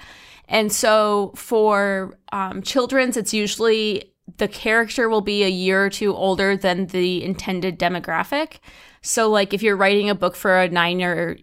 And 0.49 0.73
so 0.73 1.35
for 1.37 2.17
um, 2.33 2.63
children's, 2.63 3.19
it's 3.19 3.35
usually 3.35 4.15
the 4.39 4.49
character 4.49 5.09
will 5.09 5.21
be 5.21 5.43
a 5.43 5.49
year 5.49 5.85
or 5.85 5.91
two 5.91 6.15
older 6.15 6.57
than 6.57 6.87
the 6.87 7.23
intended 7.23 7.79
demographic. 7.79 8.61
So, 9.03 9.31
like, 9.31 9.55
if 9.55 9.63
you're 9.63 9.77
writing 9.77 10.11
a 10.11 10.15
book 10.15 10.35
for 10.37 10.59
a 10.59 10.69
nine 10.69 11.03
or 11.03 11.39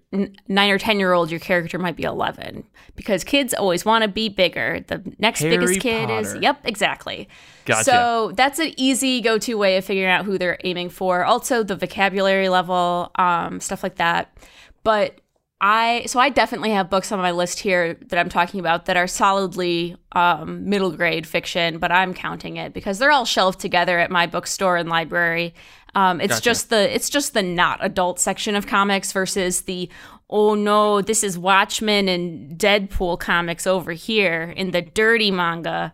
nine 0.48 0.70
or 0.70 0.78
ten 0.78 1.00
year 1.00 1.14
old, 1.14 1.32
your 1.32 1.40
character 1.40 1.80
might 1.80 1.96
be 1.96 2.04
eleven 2.04 2.66
because 2.96 3.24
kids 3.24 3.54
always 3.54 3.86
want 3.86 4.04
to 4.04 4.08
be 4.08 4.30
bigger. 4.30 4.84
The 4.88 5.02
next 5.20 5.42
Harry 5.42 5.58
biggest 5.58 5.80
kid 5.80 6.08
Potter. 6.08 6.20
is 6.20 6.36
yep, 6.42 6.60
exactly. 6.64 7.30
Gotcha. 7.66 7.84
So 7.84 8.32
that's 8.36 8.60
an 8.60 8.74
easy 8.78 9.22
go 9.22 9.38
to 9.40 9.56
way 9.56 9.78
of 9.78 9.86
figuring 9.86 10.10
out 10.10 10.26
who 10.26 10.38
they're 10.38 10.60
aiming 10.64 10.90
for. 10.90 11.24
Also, 11.24 11.64
the 11.64 11.76
vocabulary 11.76 12.50
level, 12.50 13.12
um, 13.16 13.60
stuff 13.60 13.84
like 13.84 13.96
that. 13.96 14.38
But 14.84 15.20
I 15.62 16.04
so 16.06 16.20
I 16.20 16.30
definitely 16.30 16.72
have 16.72 16.90
books 16.90 17.12
on 17.12 17.20
my 17.20 17.32
list 17.32 17.60
here 17.60 17.96
that 18.08 18.20
I'm 18.20 18.30
talking 18.30 18.60
about 18.60 18.86
that 18.86 18.98
are 18.98 19.08
solidly 19.08 19.96
um, 20.12 20.70
middle 20.70 20.92
grade 20.92 21.26
fiction, 21.26 21.80
but 21.80 21.92
I'm 21.92 22.14
counting 22.14 22.58
it 22.58 22.74
because 22.74 23.00
they're 23.00 23.12
all 23.12 23.26
shelved 23.26 23.60
together 23.60 23.98
at 23.98 24.12
my 24.12 24.28
bookstore 24.28 24.78
and 24.78 24.90
library. 24.90 25.54
Um, 25.96 26.20
it's 26.22 26.36
gotcha. 26.36 26.44
just 26.44 26.70
the 26.70 26.94
it's 26.94 27.10
just 27.10 27.34
the 27.34 27.42
not 27.42 27.80
adult 27.82 28.20
section 28.20 28.56
of 28.56 28.68
comics 28.68 29.12
versus 29.12 29.62
the 29.62 29.90
oh 30.30 30.54
no 30.54 31.02
this 31.02 31.24
is 31.24 31.38
Watchmen 31.38 32.10
and 32.10 32.60
Deadpool 32.60 33.20
comics 33.20 33.66
over 33.66 33.94
here 33.94 34.54
in 34.56 34.72
the 34.72 34.82
dirty 34.82 35.32
manga. 35.32 35.94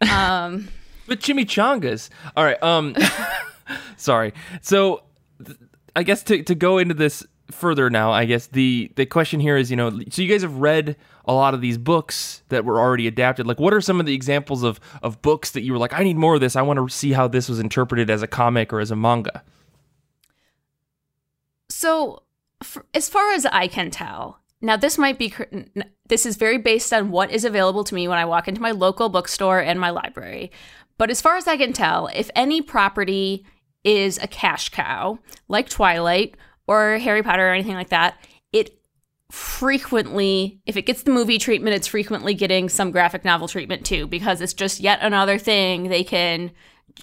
Um, 0.00 0.68
but 1.06 1.20
chimichangas. 1.20 2.08
All 2.36 2.44
right. 2.44 2.62
Um, 2.62 2.96
sorry. 3.96 4.32
So. 4.60 5.02
I 5.94 6.04
guess 6.04 6.22
to, 6.22 6.42
to 6.44 6.54
go 6.54 6.78
into 6.78 6.94
this 6.94 7.22
further 7.54 7.90
now, 7.90 8.12
I 8.12 8.24
guess 8.24 8.46
the 8.48 8.90
the 8.96 9.06
question 9.06 9.40
here 9.40 9.56
is, 9.56 9.70
you 9.70 9.76
know, 9.76 9.90
so 10.10 10.22
you 10.22 10.28
guys 10.28 10.42
have 10.42 10.56
read 10.56 10.96
a 11.24 11.32
lot 11.32 11.54
of 11.54 11.60
these 11.60 11.78
books 11.78 12.42
that 12.48 12.64
were 12.64 12.80
already 12.80 13.06
adapted. 13.06 13.46
Like, 13.46 13.60
what 13.60 13.72
are 13.72 13.80
some 13.80 14.00
of 14.00 14.06
the 14.06 14.14
examples 14.14 14.62
of 14.62 14.80
of 15.02 15.22
books 15.22 15.52
that 15.52 15.62
you 15.62 15.72
were 15.72 15.78
like, 15.78 15.92
I 15.92 16.02
need 16.02 16.16
more 16.16 16.34
of 16.34 16.40
this. 16.40 16.56
I 16.56 16.62
want 16.62 16.78
to 16.78 16.94
see 16.94 17.12
how 17.12 17.28
this 17.28 17.48
was 17.48 17.58
interpreted 17.60 18.10
as 18.10 18.22
a 18.22 18.26
comic 18.26 18.72
or 18.72 18.80
as 18.80 18.90
a 18.90 18.96
manga. 18.96 19.42
So, 21.68 22.22
for, 22.62 22.84
as 22.94 23.08
far 23.08 23.32
as 23.32 23.46
I 23.46 23.66
can 23.66 23.90
tell, 23.90 24.40
now 24.60 24.76
this 24.76 24.98
might 24.98 25.18
be 25.18 25.34
this 26.08 26.26
is 26.26 26.36
very 26.36 26.58
based 26.58 26.92
on 26.92 27.10
what 27.10 27.30
is 27.30 27.44
available 27.44 27.84
to 27.84 27.94
me 27.94 28.08
when 28.08 28.18
I 28.18 28.24
walk 28.24 28.48
into 28.48 28.60
my 28.60 28.70
local 28.70 29.08
bookstore 29.08 29.60
and 29.60 29.80
my 29.80 29.90
library. 29.90 30.52
But 30.98 31.10
as 31.10 31.20
far 31.20 31.36
as 31.36 31.48
I 31.48 31.56
can 31.56 31.72
tell, 31.72 32.08
if 32.14 32.30
any 32.36 32.62
property 32.62 33.44
is 33.84 34.18
a 34.18 34.28
cash 34.28 34.68
cow, 34.68 35.18
like 35.48 35.68
Twilight 35.68 36.36
or 36.66 36.98
Harry 36.98 37.22
Potter 37.22 37.48
or 37.48 37.52
anything 37.52 37.74
like 37.74 37.90
that, 37.90 38.16
it 38.52 38.78
frequently, 39.30 40.60
if 40.66 40.76
it 40.76 40.82
gets 40.82 41.04
the 41.04 41.10
movie 41.10 41.38
treatment, 41.38 41.74
it's 41.74 41.86
frequently 41.86 42.34
getting 42.34 42.68
some 42.68 42.90
graphic 42.90 43.24
novel 43.24 43.48
treatment 43.48 43.84
too, 43.84 44.06
because 44.06 44.40
it's 44.40 44.52
just 44.52 44.78
yet 44.80 44.98
another 45.00 45.38
thing 45.38 45.88
they 45.88 46.04
can 46.04 46.50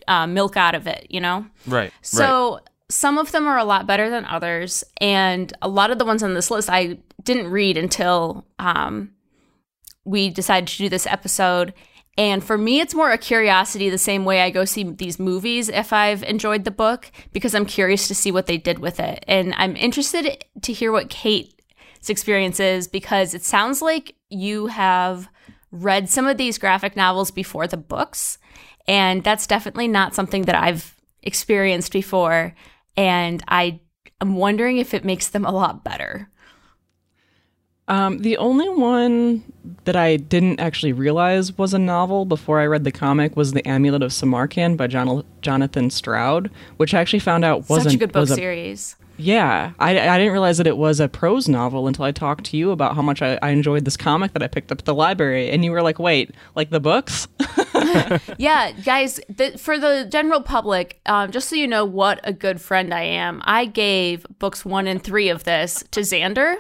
uh, 0.08 0.28
milk 0.28 0.56
out 0.56 0.76
of 0.76 0.86
it, 0.86 1.08
you 1.10 1.20
know? 1.20 1.46
Right. 1.66 1.92
So 2.02 2.54
right. 2.54 2.62
some 2.90 3.18
of 3.18 3.32
them 3.32 3.48
are 3.48 3.58
a 3.58 3.64
lot 3.64 3.88
better 3.88 4.10
than 4.10 4.26
others. 4.26 4.84
And 5.02 5.52
a 5.62 5.68
lot 5.68 5.90
of 5.90 5.98
the 5.98 6.06
ones 6.06 6.22
on 6.22 6.36
this 6.36 6.52
list 6.52 6.70
I 6.70 7.00
didn't 7.24 7.50
read 7.50 7.78
until 7.78 8.46
um, 8.60 9.12
we 10.06 10.30
decided 10.30 10.68
to 10.68 10.78
do 10.78 10.90
this 10.90 11.08
episode. 11.08 11.74
And 12.20 12.44
for 12.44 12.58
me, 12.58 12.82
it's 12.82 12.94
more 12.94 13.12
a 13.12 13.18
curiosity, 13.18 13.90
the 13.90 13.98
same 13.98 14.26
way 14.26 14.42
I 14.42 14.50
go 14.50 14.66
see 14.66 14.84
these 14.84 15.20
movies 15.20 15.70
if 15.70 15.94
I've 15.94 16.22
enjoyed 16.24 16.66
the 16.66 16.70
book, 16.70 17.10
because 17.32 17.56
I'm 17.56 17.66
curious 17.66 18.10
to 18.10 18.14
see 18.14 18.30
what 18.30 18.46
they 18.46 18.58
did 18.58 18.80
with 18.80 19.00
it. 19.00 19.24
And 19.26 19.54
I'm 19.56 19.78
interested 19.78 20.44
to 20.64 20.74
hear 20.74 20.92
what 20.92 21.10
Kate's 21.10 22.10
experience 22.10 22.60
is, 22.60 22.90
because 22.90 23.34
it 23.34 23.46
sounds 23.46 23.82
like 23.82 24.16
you 24.30 24.68
have 24.68 25.30
read 25.72 26.10
some 26.10 26.28
of 26.28 26.36
these 26.36 26.58
graphic 26.58 26.98
novels 26.98 27.32
before 27.32 27.68
the 27.68 27.78
books. 27.78 28.38
And 28.86 29.24
that's 29.24 29.48
definitely 29.48 29.88
not 29.88 30.14
something 30.14 30.42
that 30.42 30.56
I've 30.56 30.98
experienced 31.24 31.94
before. 31.94 32.54
And 32.98 33.42
I 33.48 33.80
am 34.20 34.36
wondering 34.36 34.78
if 34.78 34.94
it 34.94 35.06
makes 35.06 35.30
them 35.30 35.46
a 35.46 35.54
lot 35.54 35.86
better. 35.86 36.30
Um, 37.90 38.20
the 38.20 38.38
only 38.38 38.70
one 38.70 39.44
that 39.86 39.96
I 39.96 40.18
didn't 40.18 40.60
actually 40.60 40.94
realize 40.94 41.58
was 41.58 41.74
a 41.74 41.80
novel 41.80 42.26
before 42.26 42.60
I 42.60 42.66
read 42.68 42.84
the 42.84 42.92
comic 42.92 43.36
was 43.36 43.52
The 43.52 43.68
Amulet 43.68 44.04
of 44.04 44.14
Samarkand 44.14 44.78
by 44.78 44.86
John- 44.88 45.26
Jonathan 45.42 45.90
Stroud, 45.90 46.52
which 46.78 46.94
I 46.94 47.02
actually 47.02 47.20
found 47.20 47.44
out 47.44 47.68
wasn't 47.68 47.86
such 47.86 47.96
a 47.96 47.98
good 47.98 48.12
book 48.12 48.30
a, 48.30 48.36
series. 48.36 48.96
Yeah, 49.18 49.74
I, 49.80 50.00
I 50.00 50.18
didn't 50.18 50.32
realize 50.32 50.60
that 50.60 50.68
it 50.68 50.78
was 50.78 51.02
a 51.02 51.10
prose 51.10 51.50
novel 51.50 51.88
until 51.88 52.06
I 52.06 52.14
talked 52.14 52.46
to 52.46 52.58
you 52.58 52.72
about 52.72 52.96
how 52.96 53.02
much 53.02 53.22
I, 53.22 53.38
I 53.42 53.50
enjoyed 53.50 53.84
this 53.84 53.98
comic 53.98 54.32
that 54.32 54.42
I 54.42 54.48
picked 54.48 54.72
up 54.72 54.80
at 54.80 54.86
the 54.86 54.94
library, 54.94 55.50
and 55.50 55.66
you 55.66 55.72
were 55.72 55.82
like, 55.82 56.00
"Wait, 56.00 56.34
like 56.56 56.70
the 56.70 56.80
books?" 56.80 57.28
yeah, 58.38 58.72
guys, 58.86 59.20
the, 59.28 59.58
for 59.58 59.78
the 59.78 60.08
general 60.10 60.42
public, 60.42 61.02
um, 61.06 61.32
just 61.32 61.50
so 61.50 61.58
you 61.58 61.68
know 61.68 61.84
what 61.84 62.22
a 62.24 62.32
good 62.32 62.62
friend 62.62 62.94
I 62.94 63.02
am, 63.02 63.42
I 63.44 63.66
gave 63.66 64.26
books 64.40 64.64
one 64.64 64.88
and 64.88 65.04
three 65.04 65.28
of 65.28 65.44
this 65.44 65.84
to 65.92 66.00
Xander, 66.00 66.56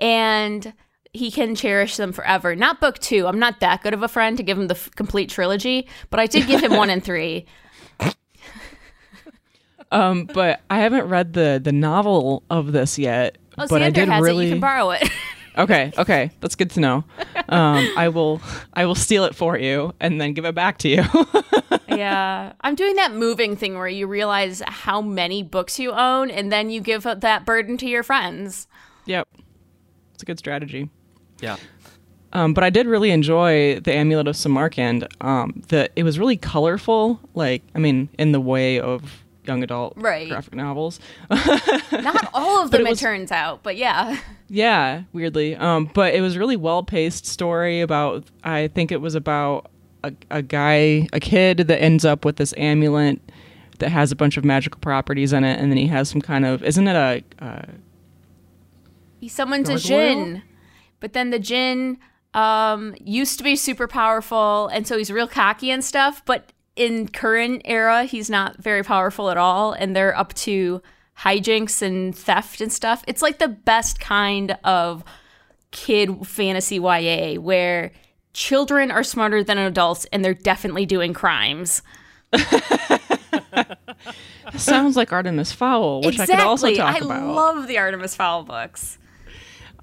and 0.00 0.72
he 1.12 1.30
can 1.30 1.54
cherish 1.54 1.96
them 1.96 2.12
forever. 2.12 2.56
Not 2.56 2.80
book 2.80 2.98
two. 2.98 3.26
I'm 3.26 3.38
not 3.38 3.60
that 3.60 3.82
good 3.82 3.94
of 3.94 4.02
a 4.02 4.08
friend 4.08 4.36
to 4.36 4.42
give 4.42 4.58
him 4.58 4.68
the 4.68 4.74
f- 4.74 4.90
complete 4.96 5.28
trilogy, 5.28 5.86
but 6.08 6.20
I 6.20 6.26
did 6.26 6.46
give 6.46 6.62
him 6.62 6.76
one 6.76 6.90
and 6.90 7.02
three. 7.04 7.46
Um, 9.92 10.26
but 10.26 10.60
I 10.70 10.78
haven't 10.78 11.08
read 11.08 11.32
the 11.32 11.60
the 11.62 11.72
novel 11.72 12.44
of 12.48 12.72
this 12.72 12.98
yet. 12.98 13.38
Oh, 13.58 13.66
but 13.68 13.82
Xander 13.82 13.86
I 13.86 13.90
did 13.90 14.08
has 14.08 14.22
really. 14.22 14.44
it. 14.44 14.48
You 14.48 14.54
can 14.54 14.60
borrow 14.60 14.90
it. 14.90 15.10
okay, 15.58 15.92
okay, 15.98 16.30
that's 16.40 16.54
good 16.54 16.70
to 16.70 16.80
know. 16.80 17.04
Um, 17.48 17.88
I 17.96 18.08
will 18.08 18.40
I 18.72 18.86
will 18.86 18.94
steal 18.94 19.24
it 19.24 19.34
for 19.34 19.58
you 19.58 19.92
and 19.98 20.20
then 20.20 20.32
give 20.32 20.44
it 20.44 20.54
back 20.54 20.78
to 20.78 20.88
you. 20.88 21.02
yeah, 21.88 22.52
I'm 22.60 22.76
doing 22.76 22.94
that 22.96 23.12
moving 23.14 23.56
thing 23.56 23.74
where 23.74 23.88
you 23.88 24.06
realize 24.06 24.62
how 24.64 25.00
many 25.00 25.42
books 25.42 25.80
you 25.80 25.90
own, 25.90 26.30
and 26.30 26.52
then 26.52 26.70
you 26.70 26.80
give 26.80 27.02
that 27.02 27.44
burden 27.44 27.76
to 27.78 27.88
your 27.88 28.04
friends. 28.04 28.68
yep, 29.06 29.26
it's 30.20 30.24
a 30.24 30.26
good 30.26 30.38
strategy. 30.38 30.90
Yeah. 31.40 31.56
Um, 32.34 32.52
but 32.52 32.62
I 32.62 32.68
did 32.68 32.86
really 32.86 33.10
enjoy 33.10 33.80
the 33.80 33.94
Amulet 33.94 34.28
of 34.28 34.36
Samarkand. 34.36 35.08
Um, 35.22 35.62
the 35.68 35.88
it 35.96 36.02
was 36.02 36.18
really 36.18 36.36
colorful, 36.36 37.18
like 37.34 37.62
I 37.74 37.78
mean, 37.78 38.10
in 38.18 38.32
the 38.32 38.40
way 38.40 38.78
of 38.78 39.24
young 39.46 39.62
adult 39.62 39.94
Right. 39.96 40.28
graphic 40.28 40.54
novels. 40.54 41.00
Not 41.30 42.28
all 42.34 42.62
of 42.62 42.70
them, 42.70 42.86
it 42.86 42.92
it, 42.92 42.98
turns 42.98 43.32
out, 43.32 43.62
but 43.62 43.76
yeah. 43.78 44.20
Yeah, 44.48 45.04
weirdly. 45.14 45.56
Um, 45.56 45.90
but 45.94 46.12
it 46.14 46.20
was 46.20 46.36
a 46.36 46.38
really 46.38 46.56
well 46.56 46.82
paced 46.82 47.24
story 47.24 47.80
about. 47.80 48.24
I 48.44 48.68
think 48.68 48.92
it 48.92 49.00
was 49.00 49.14
about 49.14 49.70
a, 50.04 50.12
a 50.30 50.42
guy, 50.42 51.08
a 51.14 51.20
kid 51.20 51.56
that 51.68 51.80
ends 51.80 52.04
up 52.04 52.26
with 52.26 52.36
this 52.36 52.52
amulet 52.58 53.20
that 53.78 53.88
has 53.88 54.12
a 54.12 54.16
bunch 54.16 54.36
of 54.36 54.44
magical 54.44 54.78
properties 54.80 55.32
in 55.32 55.44
it, 55.44 55.58
and 55.58 55.72
then 55.72 55.78
he 55.78 55.86
has 55.86 56.10
some 56.10 56.20
kind 56.20 56.44
of. 56.44 56.62
Isn't 56.62 56.86
it 56.86 56.94
a? 57.40 57.64
Uh, 59.20 59.22
He 59.22 59.28
summons 59.28 59.68
a 59.68 59.72
Gargoyle? 59.72 59.88
Jin, 59.88 60.42
but 60.98 61.12
then 61.12 61.30
the 61.30 61.38
Jin 61.38 61.98
um, 62.34 62.94
used 63.00 63.38
to 63.38 63.44
be 63.44 63.56
super 63.56 63.86
powerful, 63.86 64.68
and 64.68 64.86
so 64.86 64.96
he's 64.96 65.10
real 65.10 65.28
cocky 65.28 65.70
and 65.70 65.84
stuff. 65.84 66.22
But 66.24 66.52
in 66.76 67.08
current 67.08 67.62
era, 67.64 68.04
he's 68.04 68.30
not 68.30 68.56
very 68.62 68.82
powerful 68.82 69.30
at 69.30 69.36
all, 69.36 69.72
and 69.72 69.94
they're 69.94 70.16
up 70.16 70.32
to 70.34 70.82
hijinks 71.18 71.82
and 71.82 72.16
theft 72.16 72.60
and 72.60 72.72
stuff. 72.72 73.04
It's 73.06 73.22
like 73.22 73.38
the 73.38 73.48
best 73.48 74.00
kind 74.00 74.56
of 74.64 75.04
kid 75.70 76.26
fantasy 76.26 76.76
YA 76.76 77.34
where 77.34 77.92
children 78.32 78.90
are 78.90 79.02
smarter 79.02 79.44
than 79.44 79.58
adults, 79.58 80.06
and 80.12 80.24
they're 80.24 80.34
definitely 80.34 80.86
doing 80.86 81.12
crimes. 81.12 81.82
sounds 84.56 84.96
like 84.96 85.12
Artemis 85.12 85.52
Fowl, 85.52 86.02
which 86.02 86.18
I 86.18 86.26
could 86.26 86.40
also 86.40 86.72
talk 86.74 86.94
I 86.94 86.98
about. 86.98 87.22
I 87.22 87.24
love 87.24 87.66
the 87.66 87.78
Artemis 87.78 88.14
Fowl 88.14 88.44
books. 88.44 88.98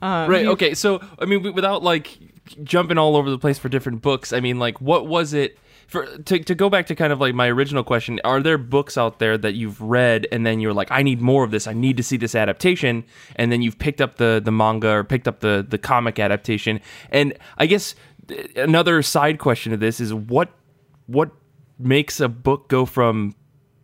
Uh, 0.01 0.27
Right. 0.29 0.45
Okay. 0.45 0.73
So, 0.73 1.01
I 1.19 1.25
mean, 1.25 1.53
without 1.53 1.83
like 1.83 2.17
jumping 2.63 2.97
all 2.97 3.15
over 3.15 3.29
the 3.29 3.38
place 3.38 3.57
for 3.57 3.69
different 3.69 4.01
books, 4.01 4.33
I 4.33 4.39
mean, 4.39 4.60
like, 4.60 4.79
what 4.81 5.07
was 5.07 5.33
it? 5.33 5.57
For, 5.88 6.05
to, 6.05 6.39
to 6.39 6.53
go 6.53 6.69
back 6.69 6.88
to 6.88 6.95
kind 6.95 7.13
of 7.13 7.21
like 7.21 7.33
my 7.33 7.47
original 7.47 7.81
question, 7.81 8.19
are 8.25 8.41
there 8.41 8.57
books 8.57 8.97
out 8.97 9.19
there 9.19 9.38
that 9.38 9.53
you've 9.53 9.79
read 9.81 10.27
and 10.33 10.45
then 10.45 10.60
you're 10.60 10.73
like, 10.73 10.91
I 10.91 11.01
need 11.01 11.21
more 11.21 11.45
of 11.45 11.51
this, 11.51 11.65
I 11.65 11.71
need 11.71 11.95
to 11.95 12.03
see 12.03 12.17
this 12.17 12.36
adaptation, 12.36 13.05
and 13.38 13.53
then 13.53 13.62
you've 13.62 13.79
picked 13.79 14.01
up 14.01 14.17
the 14.17 14.41
the 14.43 14.51
manga 14.51 14.89
or 14.89 15.05
picked 15.05 15.29
up 15.29 15.39
the 15.39 15.65
the 15.67 15.77
comic 15.77 16.19
adaptation? 16.19 16.81
And 17.10 17.33
I 17.57 17.67
guess 17.67 17.95
another 18.57 19.01
side 19.01 19.39
question 19.39 19.71
to 19.71 19.77
this 19.77 20.01
is 20.01 20.13
what 20.13 20.49
what 21.05 21.31
makes 21.79 22.19
a 22.19 22.27
book 22.27 22.67
go 22.67 22.86
from 22.86 23.33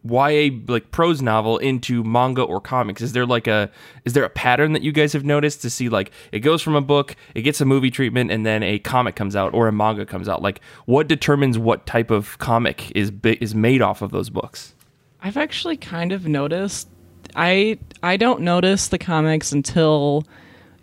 YA 0.04 0.50
like 0.68 0.92
prose 0.92 1.22
novel 1.22 1.58
into 1.58 2.04
manga 2.04 2.42
or 2.42 2.60
comics? 2.60 3.02
Is 3.02 3.14
there 3.14 3.26
like 3.26 3.48
a 3.48 3.70
is 4.06 4.14
there 4.14 4.24
a 4.24 4.30
pattern 4.30 4.74
that 4.74 4.82
you 4.82 4.92
guys 4.92 5.14
have 5.14 5.24
noticed 5.24 5.62
to 5.62 5.70
see 5.70 5.90
like 5.90 6.12
it 6.32 6.40
goes 6.40 6.62
from 6.62 6.76
a 6.76 6.82
book, 6.82 7.16
it 7.36 7.42
gets 7.42 7.62
a 7.62 7.66
movie 7.66 7.92
treatment, 7.92 8.32
and 8.32 8.46
then 8.46 8.64
a 8.64 8.80
comic 8.80 9.16
comes 9.16 9.36
out 9.36 9.54
or 9.54 9.68
a 9.68 9.72
manga 9.72 10.06
comes 10.06 10.28
out? 10.28 10.42
Like 10.42 10.62
what 10.86 11.08
determines 11.08 11.58
what 11.58 11.86
type 11.86 12.12
of 12.12 12.38
comic 12.40 12.92
is 12.96 13.12
is 13.24 13.56
made 13.56 13.82
off 13.82 14.02
of 14.02 14.12
those 14.12 14.30
books? 14.30 14.74
I've 15.22 15.38
actually 15.38 15.78
kind 15.78 16.12
of 16.12 16.28
noticed. 16.28 16.90
I 17.36 17.80
I 18.04 18.18
don't 18.18 18.42
notice 18.42 18.90
the 18.90 18.98
comics 18.98 19.52
until 19.52 20.26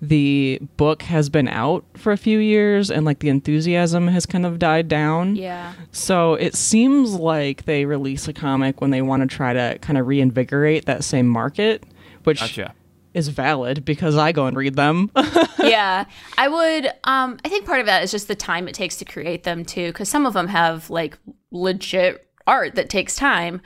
the 0.00 0.58
book 0.76 1.02
has 1.02 1.28
been 1.28 1.48
out 1.48 1.84
for 1.94 2.12
a 2.12 2.16
few 2.16 2.38
years 2.38 2.90
and 2.90 3.04
like 3.04 3.18
the 3.18 3.28
enthusiasm 3.28 4.08
has 4.08 4.24
kind 4.24 4.46
of 4.46 4.58
died 4.58 4.88
down. 4.88 5.36
Yeah. 5.36 5.74
So 5.92 6.34
it 6.34 6.54
seems 6.54 7.14
like 7.14 7.64
they 7.66 7.84
release 7.84 8.26
a 8.26 8.32
comic 8.32 8.80
when 8.80 8.90
they 8.90 9.02
want 9.02 9.28
to 9.28 9.36
try 9.36 9.52
to 9.52 9.78
kind 9.80 9.98
of 9.98 10.06
reinvigorate 10.06 10.86
that 10.86 11.04
same 11.04 11.28
market, 11.28 11.84
which 12.24 12.40
Gotcha. 12.40 12.74
is 13.12 13.28
valid 13.28 13.84
because 13.84 14.16
I 14.16 14.32
go 14.32 14.46
and 14.46 14.56
read 14.56 14.74
them. 14.76 15.10
yeah 15.62 16.06
i 16.38 16.48
would 16.48 16.86
um 17.04 17.38
i 17.44 17.48
think 17.48 17.66
part 17.66 17.80
of 17.80 17.86
that 17.86 18.02
is 18.02 18.10
just 18.10 18.28
the 18.28 18.34
time 18.34 18.66
it 18.66 18.74
takes 18.74 18.96
to 18.96 19.04
create 19.04 19.42
them 19.42 19.62
too 19.62 19.88
because 19.88 20.08
some 20.08 20.24
of 20.24 20.32
them 20.32 20.48
have 20.48 20.88
like 20.88 21.18
legit 21.50 22.26
art 22.46 22.74
that 22.76 22.88
takes 22.88 23.14
time 23.14 23.60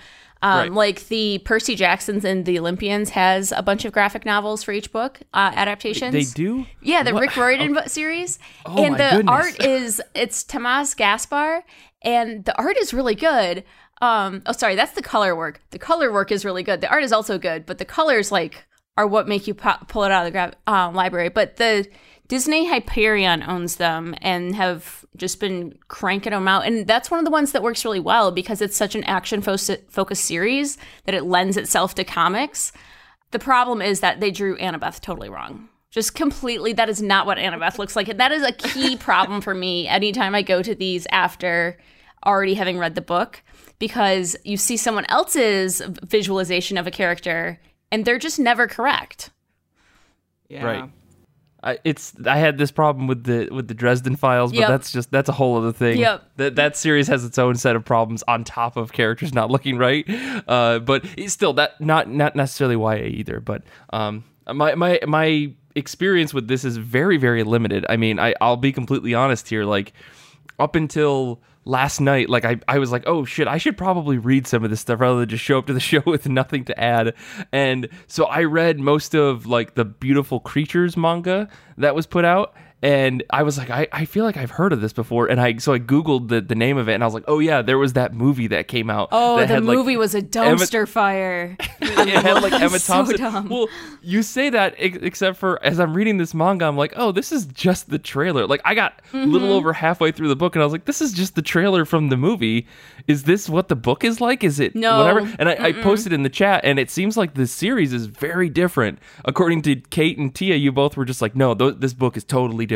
um, 0.44 0.59
Right. 0.59 0.72
like 0.72 1.09
the 1.09 1.38
percy 1.44 1.74
jacksons 1.74 2.24
and 2.24 2.44
the 2.44 2.59
olympians 2.59 3.11
has 3.11 3.50
a 3.52 3.62
bunch 3.62 3.85
of 3.85 3.92
graphic 3.92 4.24
novels 4.24 4.62
for 4.62 4.72
each 4.72 4.92
book 4.92 5.20
uh, 5.33 5.50
adaptations 5.54 6.12
They 6.12 6.24
do? 6.24 6.66
yeah 6.83 7.02
the 7.02 7.12
What? 7.14 7.20
rick 7.22 7.37
riordan 7.37 7.72
book 7.74 7.88
series 7.88 8.38
Oh, 8.66 8.85
and 8.85 8.94
the 8.94 9.11
goodness. 9.16 9.33
art 9.33 9.64
is 9.64 10.02
it's 10.14 10.44
tomas 10.44 10.94
gaspar 10.94 11.64
and 12.02 12.44
the 12.44 12.57
art 12.59 12.76
is 12.76 12.92
really 12.94 13.14
good 13.14 13.64
um 14.02 14.42
oh 14.46 14.52
sorry 14.52 14.74
that's 14.74 14.92
the 14.92 15.02
color 15.02 15.35
work 15.35 15.61
the 15.70 15.78
color 15.78 16.12
work 16.12 16.30
is 16.30 16.44
really 16.44 16.62
good 16.62 16.80
the 16.80 16.90
art 16.90 17.04
is 17.04 17.12
also 17.12 17.38
good 17.38 17.64
but 17.66 17.78
the 17.78 17.85
colors 17.85 18.30
like 18.33 18.66
are 18.96 19.07
what 19.07 19.26
make 19.26 19.46
you 19.48 19.54
pu- 19.54 19.85
pull 19.88 20.04
it 20.04 20.12
out 20.12 20.26
of 20.26 20.33
the 20.33 20.38
gra- 20.38 20.54
um, 20.72 20.94
library 20.94 21.28
but 21.28 21.57
the 21.57 21.87
disney 22.29 22.67
hyperion 22.69 23.43
owns 23.43 23.77
them 23.77 24.15
and 24.21 24.55
have 24.55 25.05
just 25.17 25.41
been 25.41 25.77
cranking 25.89 26.33
them 26.33 26.49
out 26.49 26.67
and 26.67 26.87
that's 26.87 27.11
one 27.11 27.19
of 27.19 27.25
the 27.25 27.31
ones 27.31 27.53
that 27.53 27.63
works 27.63 27.85
really 27.85 28.01
well 28.01 28.31
because 28.33 28.61
it's 28.61 28.77
such 28.77 28.95
an 28.95 29.05
action 29.05 29.41
fo- 29.43 29.57
focused 29.89 30.25
series 30.25 30.79
that 31.05 31.15
it 31.15 31.25
lends 31.25 31.57
itself 31.57 31.95
to 31.95 32.05
comics 32.05 32.73
the 33.35 33.41
problem 33.41 33.83
is 33.83 33.99
that 33.99 34.21
they 34.21 34.31
drew 34.31 34.57
Annabeth 34.59 35.01
totally 35.01 35.29
wrong. 35.29 35.69
Just 35.91 36.15
completely, 36.15 36.73
that 36.75 36.89
is 36.89 37.03
not 37.03 37.27
what 37.27 37.37
Annabeth 37.37 37.79
looks 37.79 37.97
like. 37.97 38.07
And 38.07 38.21
that 38.21 38.31
is 38.31 38.45
a 38.45 38.53
key 38.53 38.97
problem 39.11 39.41
for 39.41 39.55
me 39.55 39.89
anytime 39.89 40.37
I 40.37 40.43
go 40.43 40.63
to 40.63 40.73
these 40.73 41.05
after 41.11 41.77
already 42.25 42.55
having 42.55 42.79
read 42.79 42.95
the 42.95 43.01
book 43.01 43.43
because 43.81 44.37
you 44.45 44.57
see 44.57 44.77
someone 44.77 45.05
else's 45.09 45.83
visualization 46.05 46.79
of 46.79 46.87
a 46.87 46.93
character 46.93 47.61
and 47.91 48.05
they're 48.05 48.21
just 48.21 48.39
never 48.39 48.69
correct. 48.69 49.31
yeah. 50.49 50.65
Right. 50.65 50.91
I, 51.64 51.79
it's 51.83 52.12
I 52.27 52.37
had 52.37 52.59
this 52.59 52.70
problem 52.70 53.07
with 53.07 53.24
the 53.24 53.48
with 53.50 53.68
the 53.68 53.74
Dresden 53.74 54.16
Files, 54.16 54.53
but 54.53 54.59
Yep. 54.61 54.68
that's 54.68 54.92
just 54.92 55.11
that's 55.11 55.31
a 55.31 55.33
whole 55.33 55.57
other 55.57 55.72
thing. 55.72 55.98
Yep. 55.98 56.22
That 56.37 56.57
that 56.57 56.77
series 56.77 57.09
has 57.09 57.24
its 57.24 57.38
own 57.38 57.55
set 57.57 57.74
of 57.74 57.85
problems 57.87 58.22
on 58.29 58.44
top 58.44 58.77
of 58.77 58.92
characters 58.92 59.33
not 59.33 59.50
looking 59.50 59.79
right. 59.79 60.05
Uh, 60.46 60.79
but 60.81 61.05
it's 61.16 61.33
still 61.33 61.55
that 61.55 61.81
not 61.81 62.11
not 62.11 62.37
necessarily 62.37 62.77
YA 62.77 63.07
either. 63.07 63.40
But 63.40 63.62
um, 63.94 64.24
my 64.53 64.74
my 64.74 65.00
my 65.07 65.53
experience 65.74 66.35
with 66.35 66.48
this 66.48 66.64
is 66.64 66.77
very 66.77 67.16
very 67.16 67.42
limited. 67.44 67.87
I 67.88 67.96
mean, 67.96 68.18
I 68.18 68.35
I'll 68.42 68.59
be 68.59 68.70
completely 68.70 69.14
honest 69.14 69.48
here. 69.48 69.64
Like 69.64 69.94
up 70.59 70.77
until 70.77 71.40
last 71.64 72.00
night, 72.00 72.29
like 72.29 72.44
I, 72.44 72.59
I 72.68 72.79
was 72.79 72.92
like, 72.92 73.05
oh 73.07 73.24
shit, 73.24 73.48
I 73.48 73.59
should 73.59 73.77
probably 73.77 74.18
read 74.18 74.46
some 74.46 74.64
of 74.64 74.70
this 74.70 74.81
stuff 74.81 75.00
rather 75.00 75.20
than 75.20 75.29
just 75.29 75.44
show 75.44 75.59
up 75.59 75.66
to 75.66 75.72
the 75.72 75.81
show 75.81 76.03
with 76.07 76.29
nothing 76.29 76.64
to 76.66 76.81
add. 76.81 77.14
And 77.53 77.88
so 78.07 78.27
I 78.27 78.44
read 78.44 78.79
most 78.79 79.14
of 79.14 79.46
like 79.46 79.74
the 79.74 79.85
Beautiful 79.85 80.40
Creatures 80.40 80.96
manga 80.96 81.48
that 81.79 81.94
was 81.94 82.07
put 82.07 82.24
out. 82.24 82.55
And 82.85 83.23
I 83.31 83.42
was 83.44 83.57
like, 83.57 83.70
I, 83.70 83.88
I 83.92 84.05
feel 84.05 84.25
like 84.25 84.37
I've 84.37 84.51
heard 84.51 84.75
of 84.75 84.83
this 84.83 84.92
before. 84.92 85.27
And 85.29 85.40
I 85.40 85.57
so 85.57 85.73
I 85.73 85.79
Googled 85.79 86.29
the, 86.29 86.42
the 86.42 86.55
name 86.55 86.77
of 86.77 86.87
it 86.87 86.92
and 86.92 87.03
I 87.03 87.07
was 87.07 87.14
like, 87.14 87.25
oh 87.27 87.38
yeah, 87.38 87.62
there 87.62 87.79
was 87.79 87.94
that 87.94 88.12
movie 88.12 88.47
that 88.49 88.68
came 88.68 88.90
out. 88.90 89.09
Oh, 89.11 89.38
that 89.38 89.49
the 89.49 89.55
had, 89.55 89.64
like, 89.64 89.79
movie 89.79 89.97
was 89.97 90.14
a 90.14 90.20
dumpster 90.20 90.87
fire. 90.87 91.57
it 91.81 92.09
had 92.23 92.42
like 92.42 92.53
Emma 92.53 92.79
so 92.79 92.92
Thompson. 92.92 93.16
dumb. 93.16 93.49
Well, 93.49 93.68
you 94.03 94.23
say 94.23 94.51
that 94.51 94.75
except 94.79 95.38
for 95.38 95.64
as 95.64 95.81
I'm 95.81 95.94
reading 95.94 96.18
this 96.18 96.35
manga, 96.35 96.66
I'm 96.66 96.77
like, 96.77 96.92
oh, 96.97 97.11
this 97.11 97.33
is 97.33 97.47
just 97.47 97.88
the 97.88 97.99
trailer. 97.99 98.47
Like 98.47 98.61
I 98.66 98.75
got 98.75 99.01
a 99.12 99.16
Mm-hmm. 99.16 99.33
little 99.33 99.53
over 99.55 99.73
halfway 99.73 100.12
through 100.12 100.29
the 100.29 100.37
book, 100.37 100.55
and 100.55 100.62
I 100.62 100.66
was 100.66 100.73
like, 100.73 100.85
this 100.85 101.01
is 101.01 101.14
just 101.14 101.37
the 101.37 101.40
trailer 101.42 101.87
from 101.87 102.11
the 102.11 102.18
movie. 102.18 102.66
Is 103.07 103.23
this 103.23 103.49
what 103.49 103.68
the 103.68 103.77
book 103.77 104.05
is 104.05 104.20
like? 104.20 104.44
Is 104.44 104.61
it 104.61 104.75
No. 104.75 104.99
whatever? 104.99 105.35
And 105.38 105.49
I, 105.49 105.57
I 105.68 105.73
posted 105.73 106.12
in 106.12 106.23
the 106.23 106.29
chat, 106.29 106.62
and 106.64 106.79
it 106.79 106.90
seems 106.90 107.16
like 107.16 107.33
the 107.33 107.47
series 107.47 107.94
is 107.94 108.05
very 108.07 108.51
different. 108.51 108.99
According 109.25 109.62
to 109.62 109.77
Kate 109.77 110.18
and 110.18 110.35
Tia, 110.35 110.57
you 110.57 110.70
both 110.73 110.99
were 110.99 111.07
just 111.07 111.23
like, 111.23 111.35
no, 111.35 111.55
th- 111.55 111.77
this 111.79 111.94
book 111.94 112.18
is 112.18 112.25
totally 112.25 112.66
different 112.66 112.74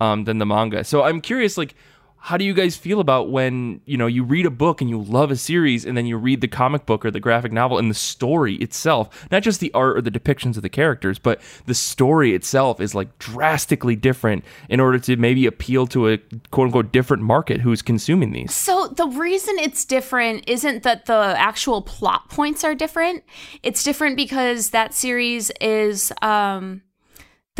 um, 0.00 0.24
than 0.24 0.38
the 0.38 0.46
manga. 0.46 0.84
So 0.84 1.02
I'm 1.02 1.20
curious, 1.20 1.56
like 1.56 1.74
how 2.22 2.36
do 2.36 2.44
you 2.44 2.52
guys 2.52 2.76
feel 2.76 3.00
about 3.00 3.30
when 3.30 3.80
you 3.86 3.96
know 3.96 4.06
you 4.06 4.22
read 4.22 4.46
a 4.46 4.50
book 4.50 4.80
and 4.80 4.90
you 4.90 5.00
love 5.00 5.30
a 5.30 5.36
series 5.36 5.84
and 5.84 5.96
then 5.96 6.06
you 6.06 6.16
read 6.16 6.40
the 6.40 6.48
comic 6.48 6.84
book 6.86 7.04
or 7.04 7.10
the 7.10 7.20
graphic 7.20 7.50
novel 7.50 7.78
and 7.78 7.90
the 7.90 7.94
story 7.94 8.56
itself 8.56 9.26
not 9.30 9.42
just 9.42 9.58
the 9.60 9.72
art 9.72 9.96
or 9.96 10.02
the 10.02 10.10
depictions 10.10 10.56
of 10.56 10.62
the 10.62 10.68
characters 10.68 11.18
but 11.18 11.40
the 11.66 11.74
story 11.74 12.34
itself 12.34 12.80
is 12.80 12.94
like 12.94 13.18
drastically 13.18 13.96
different 13.96 14.44
in 14.68 14.80
order 14.80 14.98
to 14.98 15.16
maybe 15.16 15.46
appeal 15.46 15.86
to 15.86 16.08
a 16.08 16.18
quote 16.50 16.66
unquote 16.66 16.92
different 16.92 17.22
market 17.22 17.60
who's 17.60 17.82
consuming 17.82 18.32
these 18.32 18.54
So 18.54 18.88
the 18.88 19.06
reason 19.06 19.58
it's 19.58 19.84
different 19.84 20.48
isn't 20.48 20.82
that 20.82 21.06
the 21.06 21.34
actual 21.36 21.82
plot 21.82 22.28
points 22.28 22.64
are 22.64 22.74
different. 22.74 23.24
It's 23.62 23.82
different 23.82 24.16
because 24.16 24.70
that 24.70 24.92
series 24.94 25.50
is 25.60 26.12
um 26.20 26.82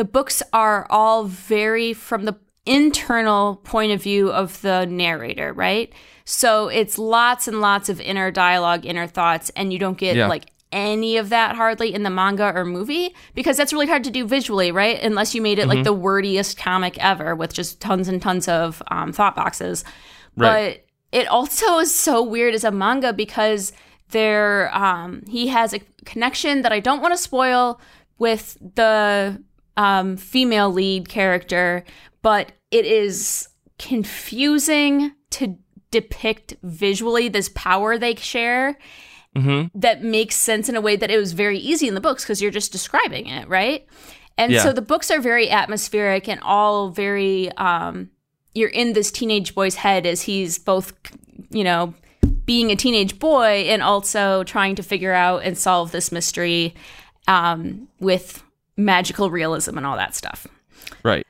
the 0.01 0.05
books 0.07 0.43
are 0.55 0.87
all 0.89 1.25
very 1.25 1.93
from 1.93 2.25
the 2.25 2.35
internal 2.65 3.57
point 3.57 3.93
of 3.93 4.03
view 4.03 4.33
of 4.33 4.59
the 4.63 4.87
narrator, 4.87 5.53
right? 5.53 5.93
So 6.25 6.69
it's 6.69 6.97
lots 6.97 7.47
and 7.47 7.61
lots 7.61 7.91
of 7.91 8.01
inner 8.01 8.31
dialogue, 8.31 8.87
inner 8.87 9.07
thoughts, 9.07 9.51
and 9.57 9.75
you 9.75 9.79
don't 9.79 9.99
get 9.99 10.17
Yeah. 10.17 10.27
like 10.27 10.47
any 10.73 11.19
of 11.19 11.29
that 11.29 11.55
hardly 11.55 11.93
in 11.93 12.03
the 12.03 12.09
manga 12.09 12.51
or 12.55 12.65
movie 12.65 13.15
because 13.35 13.59
that's 13.59 13.75
really 13.75 13.89
hard 13.89 14.05
to 14.05 14.11
do 14.11 14.25
visually, 14.27 14.73
right? 14.73 15.03
Unless 15.03 15.35
you 15.35 15.43
made 15.43 15.59
it 15.59 15.67
like 15.67 15.85
the 15.85 15.93
wordiest 15.93 16.57
comic 16.57 16.97
ever 17.05 17.35
with 17.37 17.53
just 17.53 17.79
tons 17.83 18.09
and 18.09 18.23
tons 18.23 18.49
of 18.49 18.83
um, 18.91 19.13
thought 19.13 19.37
boxes. 19.37 19.85
Right. 20.35 20.81
But 21.13 21.19
it 21.21 21.27
also 21.27 21.79
is 21.81 21.95
so 21.95 22.23
weird 22.23 22.55
as 22.55 22.65
a 22.65 22.71
manga 22.71 23.13
because 23.13 23.73
there 24.13 24.75
um, 24.75 25.25
he 25.29 25.49
has 25.49 25.75
a 25.75 25.81
connection 26.07 26.63
that 26.63 26.73
I 26.73 26.81
don't 26.81 27.03
want 27.03 27.13
to 27.13 27.19
spoil 27.19 27.79
with 28.19 28.57
the 28.77 29.43
um, 29.77 30.17
female 30.17 30.71
lead 30.71 31.09
character, 31.09 31.85
but 32.23 32.53
it 32.71 32.85
is 32.87 33.49
confusing 33.79 35.13
to 35.31 35.57
depict 35.91 36.55
visually 36.63 37.29
this 37.29 37.51
power 37.55 37.99
they 37.99 38.15
share 38.15 38.79
that 39.75 40.03
makes 40.03 40.35
sense 40.35 40.69
in 40.69 40.75
a 40.77 40.81
way 40.81 40.97
that 40.97 41.11
it 41.11 41.17
was 41.17 41.33
very 41.33 41.59
easy 41.59 41.87
in 41.87 41.95
the 41.95 42.01
books 42.01 42.25
because 42.25 42.43
you're 42.43 42.51
just 42.51 42.73
describing 42.73 43.27
it, 43.29 43.49
right? 43.49 43.87
And 44.37 44.53
Yeah. 44.53 44.63
so 44.65 44.73
the 44.73 44.83
books 44.83 45.11
are 45.11 45.21
very 45.21 45.49
atmospheric 45.51 46.29
and 46.29 46.41
all 46.43 46.91
very 46.91 47.51
um 47.57 48.11
you're 48.55 48.69
in 48.71 48.93
this 48.93 49.11
teenage 49.13 49.55
boy's 49.55 49.77
head 49.77 50.05
as 50.07 50.23
he's 50.23 50.59
both 50.59 50.93
you 51.51 51.63
know 51.63 51.95
being 52.45 52.71
a 52.73 52.77
teenage 52.77 53.19
boy 53.21 53.67
and 53.69 53.83
also 53.83 54.43
trying 54.45 54.75
to 54.75 54.83
figure 54.83 55.13
out 55.13 55.43
and 55.45 55.57
solve 55.57 55.93
this 55.93 56.11
mystery 56.11 56.75
um 57.29 57.87
with 58.01 58.43
magical 58.85 59.31
realism 59.31 59.77
and 59.77 59.87
all 59.87 59.97
that 59.97 60.15
stuff. 60.15 60.47
right 61.03 61.27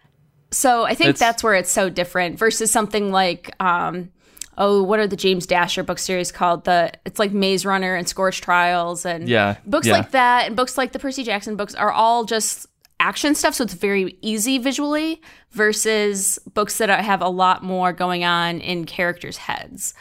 So 0.53 0.85
I 0.85 0.95
think 0.95 1.11
It's- 1.11 1.21
that's 1.21 1.43
where 1.45 1.55
it's 1.55 1.71
so 1.71 1.89
different 1.91 2.39
versus 2.39 2.71
something 2.73 3.13
like 3.13 3.55
um 3.61 4.11
oh 4.59 4.83
what 4.83 4.99
are 4.99 5.07
the 5.07 5.17
James 5.17 5.47
Dashner 5.47 5.87
book 5.87 5.99
series 5.99 6.33
called 6.33 6.65
the 6.65 6.91
it's 7.07 7.19
like 7.19 7.33
Maze 7.33 7.65
Runner 7.65 7.95
and 7.95 8.09
Scorch 8.09 8.41
Trials 8.41 9.07
and 9.07 9.29
Yeah, 9.29 9.57
books 9.67 9.87
yeah. 9.87 9.93
like 9.95 10.11
that 10.11 10.47
and 10.49 10.57
books 10.57 10.77
like 10.77 10.93
the 10.93 10.99
Percy 10.99 11.23
Jackson 11.23 11.57
books 11.57 11.75
are 11.75 11.93
all 11.93 12.25
just 12.25 12.67
action 12.99 13.35
stuff 13.35 13.55
so 13.55 13.65
it's 13.65 13.73
very 13.75 14.19
easy 14.23 14.59
visually 14.59 15.23
versus 15.53 16.39
books 16.53 16.79
that 16.79 16.91
have 16.91 17.23
a 17.23 17.29
lot 17.29 17.63
more 17.63 17.93
going 17.95 18.25
on 18.25 18.61
in 18.61 18.85
characters' 18.85 19.39
heads. 19.39 19.95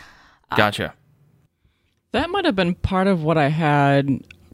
gotcha 0.57 0.93
That 2.11 2.29
might 2.31 2.43
have 2.45 2.55
been 2.55 2.75
part 2.75 3.07
of 3.07 3.23
what 3.23 3.37
I 3.37 3.47
had 3.49 4.07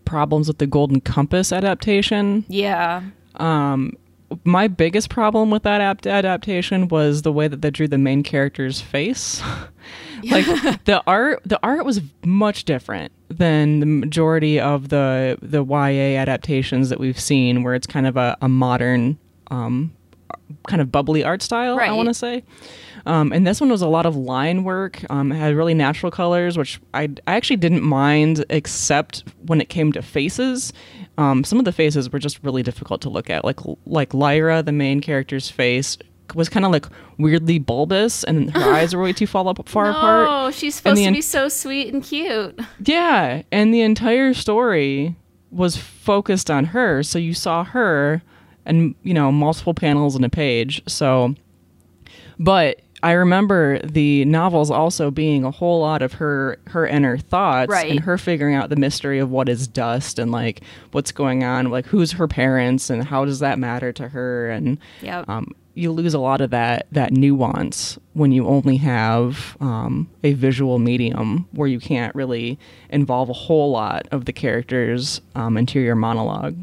problems 0.05 0.47
with 0.47 0.59
the 0.59 0.67
Golden 0.67 1.01
Compass 1.01 1.51
adaptation. 1.51 2.45
Yeah. 2.47 3.03
My 4.43 4.67
biggest 4.67 5.09
problem 5.09 5.51
with 5.51 5.63
that 5.63 5.81
ap- 5.81 6.05
adaptation 6.07 6.87
was 6.87 7.21
the 7.21 7.31
way 7.31 7.47
that 7.47 7.61
they 7.61 7.69
drew 7.69 7.87
the 7.87 7.97
main 7.97 8.23
character's 8.23 8.81
face. 8.81 9.41
like 10.23 10.45
the 10.85 11.01
art, 11.05 11.41
the 11.45 11.59
art 11.61 11.85
was 11.85 12.01
much 12.25 12.65
different 12.65 13.11
than 13.29 13.79
the 13.79 13.85
majority 13.85 14.59
of 14.59 14.89
the 14.89 15.37
the 15.41 15.63
YA 15.63 16.19
adaptations 16.19 16.89
that 16.89 16.99
we've 16.99 17.19
seen, 17.19 17.63
where 17.63 17.75
it's 17.75 17.87
kind 17.87 18.07
of 18.07 18.17
a, 18.17 18.35
a 18.41 18.49
modern, 18.49 19.17
um, 19.51 19.93
kind 20.67 20.81
of 20.81 20.91
bubbly 20.91 21.23
art 21.23 21.41
style. 21.41 21.75
I 21.89 21.93
want 21.93 22.09
to 22.09 22.13
say. 22.13 22.43
Um, 23.05 23.31
and 23.31 23.45
this 23.45 23.61
one 23.61 23.69
was 23.69 23.81
a 23.81 23.87
lot 23.87 24.05
of 24.05 24.15
line 24.15 24.63
work. 24.63 24.99
Um, 25.09 25.31
it 25.31 25.35
had 25.35 25.55
really 25.55 25.73
natural 25.73 26.11
colors, 26.11 26.57
which 26.57 26.79
I, 26.93 27.03
I 27.27 27.35
actually 27.35 27.57
didn't 27.57 27.83
mind, 27.83 28.43
except 28.49 29.23
when 29.45 29.61
it 29.61 29.69
came 29.69 29.91
to 29.93 30.01
faces. 30.01 30.73
Um, 31.17 31.43
some 31.43 31.59
of 31.59 31.65
the 31.65 31.71
faces 31.71 32.11
were 32.11 32.19
just 32.19 32.39
really 32.43 32.63
difficult 32.63 33.01
to 33.01 33.09
look 33.09 33.29
at. 33.29 33.45
Like 33.45 33.59
like 33.85 34.13
Lyra, 34.13 34.63
the 34.63 34.71
main 34.71 35.01
character's 35.01 35.49
face, 35.49 35.97
was 36.33 36.49
kind 36.49 36.65
of 36.65 36.71
like 36.71 36.87
weirdly 37.17 37.59
bulbous, 37.59 38.23
and 38.23 38.51
her 38.51 38.73
eyes 38.73 38.95
were 38.95 39.03
way 39.03 39.13
too 39.13 39.27
fall 39.27 39.47
up, 39.47 39.67
far 39.69 39.91
apart. 39.91 40.27
Oh, 40.29 40.51
she's 40.51 40.75
supposed 40.75 40.97
to 40.97 41.03
en- 41.03 41.13
be 41.13 41.21
so 41.21 41.47
sweet 41.47 41.93
and 41.93 42.03
cute. 42.03 42.59
Yeah, 42.83 43.43
and 43.51 43.73
the 43.73 43.81
entire 43.81 44.33
story 44.33 45.15
was 45.51 45.77
focused 45.77 46.49
on 46.49 46.65
her, 46.65 47.03
so 47.03 47.19
you 47.19 47.33
saw 47.33 47.63
her 47.63 48.23
and 48.65 48.95
you 49.03 49.13
know 49.13 49.31
multiple 49.31 49.75
panels 49.75 50.15
in 50.15 50.23
a 50.23 50.29
page. 50.29 50.81
So 50.87 51.35
but 52.39 52.81
I 53.05 53.11
remember 53.11 53.79
the 53.85 54.25
novels 54.25 54.71
also 54.71 55.11
being 55.11 55.43
a 55.43 55.51
whole 55.51 55.79
lot 55.79 56.01
of 56.01 56.13
her 56.13 56.57
her 56.67 56.87
inner 56.87 57.17
thoughts 57.19 57.69
Right. 57.69 57.91
and 57.91 57.99
her 57.99 58.17
figuring 58.17 58.55
out 58.55 58.69
the 58.69 58.75
mystery 58.75 59.19
of 59.19 59.29
what 59.29 59.47
is 59.47 59.67
dust 59.67 60.17
and 60.17 60.31
like 60.31 60.61
what's 60.91 61.11
going 61.11 61.43
on, 61.43 61.69
like 61.69 61.85
who's 61.85 62.13
her 62.13 62.27
parents 62.27 62.89
and 62.89 63.03
how 63.03 63.23
does 63.23 63.39
that 63.39 63.59
matter 63.59 63.91
to 63.93 64.07
her 64.09 64.49
and 64.49 64.79
Yep. 65.03 65.29
um, 65.29 65.51
you 65.75 65.91
lose 65.91 66.13
a 66.15 66.19
lot 66.19 66.41
of 66.41 66.49
that 66.49 66.87
that 66.93 67.11
nuance 67.11 67.99
when 68.13 68.31
you 68.31 68.47
only 68.47 68.77
have 68.77 69.55
um, 69.59 70.09
a 70.23 70.33
visual 70.33 70.79
medium 70.79 71.47
where 71.51 71.67
you 71.67 71.79
can't 71.79 72.15
really 72.15 72.57
involve 72.89 73.29
a 73.29 73.33
whole 73.33 73.69
lot 73.71 74.07
of 74.11 74.25
the 74.25 74.33
character's 74.33 75.21
um, 75.35 75.57
interior 75.57 75.95
monologue. 75.95 76.55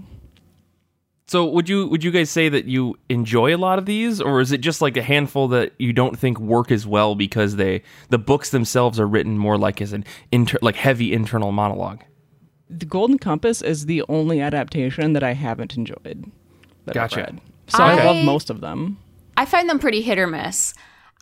So 1.32 1.46
would 1.46 1.66
you 1.66 1.86
would 1.88 2.04
you 2.04 2.10
guys 2.10 2.28
say 2.28 2.50
that 2.50 2.66
you 2.66 2.94
enjoy 3.08 3.56
a 3.56 3.56
lot 3.56 3.78
of 3.78 3.86
these, 3.86 4.20
or 4.20 4.42
is 4.42 4.52
it 4.52 4.58
just 4.60 4.82
like 4.82 4.98
a 4.98 5.02
handful 5.02 5.48
that 5.48 5.72
you 5.78 5.94
don't 5.94 6.18
think 6.18 6.38
work 6.38 6.70
as 6.70 6.86
well 6.86 7.14
because 7.14 7.56
they 7.56 7.82
the 8.10 8.18
books 8.18 8.50
themselves 8.50 9.00
are 9.00 9.06
written 9.08 9.38
more 9.38 9.56
like 9.56 9.80
as 9.80 9.94
an 9.94 10.04
inter 10.30 10.58
like 10.60 10.76
heavy 10.76 11.10
internal 11.14 11.50
monologue? 11.50 12.02
The 12.68 12.84
Golden 12.84 13.18
Compass 13.18 13.62
is 13.62 13.86
the 13.86 14.02
only 14.10 14.42
adaptation 14.42 15.14
that 15.14 15.22
I 15.22 15.32
haven't 15.32 15.74
enjoyed. 15.74 16.30
That 16.84 16.98
I've 16.98 17.10
Gotcha. 17.10 17.20
read. 17.20 17.40
So 17.68 17.82
I, 17.82 17.94
I- 17.94 18.04
love 18.04 18.26
most 18.26 18.50
of 18.50 18.60
them. 18.60 18.98
I 19.38 19.46
find 19.46 19.70
them 19.70 19.78
pretty 19.78 20.02
hit 20.02 20.18
or 20.18 20.26
miss. 20.26 20.74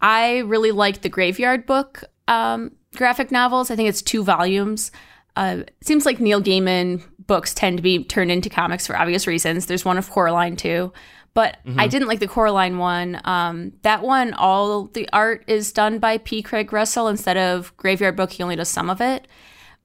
I 0.02 0.38
really 0.38 0.72
like 0.72 1.02
the 1.02 1.08
Graveyard 1.08 1.66
Book 1.66 2.02
um, 2.26 2.72
graphic 2.96 3.30
novels. 3.30 3.70
I 3.70 3.76
think 3.76 3.88
it's 3.88 4.02
two 4.02 4.24
volumes. 4.24 4.90
Uh, 5.36 5.58
it 5.60 5.74
seems 5.86 6.04
like 6.04 6.18
Neil 6.18 6.42
Gaiman 6.42 7.00
books 7.30 7.54
tend 7.54 7.76
to 7.76 7.82
be 7.82 8.02
turned 8.02 8.32
into 8.32 8.50
comics 8.50 8.88
for 8.88 8.98
obvious 8.98 9.24
reasons. 9.28 9.66
There's 9.66 9.84
one 9.84 9.96
of 9.96 10.10
Coraline 10.10 10.56
too, 10.56 10.92
but 11.32 11.58
I 11.78 11.86
didn't 11.86 12.08
like 12.08 12.18
the 12.18 12.26
Coraline 12.26 12.76
one. 12.78 13.20
Um, 13.22 13.72
that 13.82 14.02
one, 14.02 14.34
all 14.34 14.86
the 14.86 15.08
art 15.12 15.44
is 15.46 15.70
done 15.70 16.00
by 16.00 16.18
P. 16.18 16.42
Craig 16.42 16.72
Russell 16.72 17.06
instead 17.06 17.36
of 17.36 17.72
Graveyard 17.76 18.16
Book. 18.16 18.32
He 18.32 18.42
only 18.42 18.56
does 18.56 18.68
some 18.68 18.90
of 18.90 19.00
it, 19.00 19.28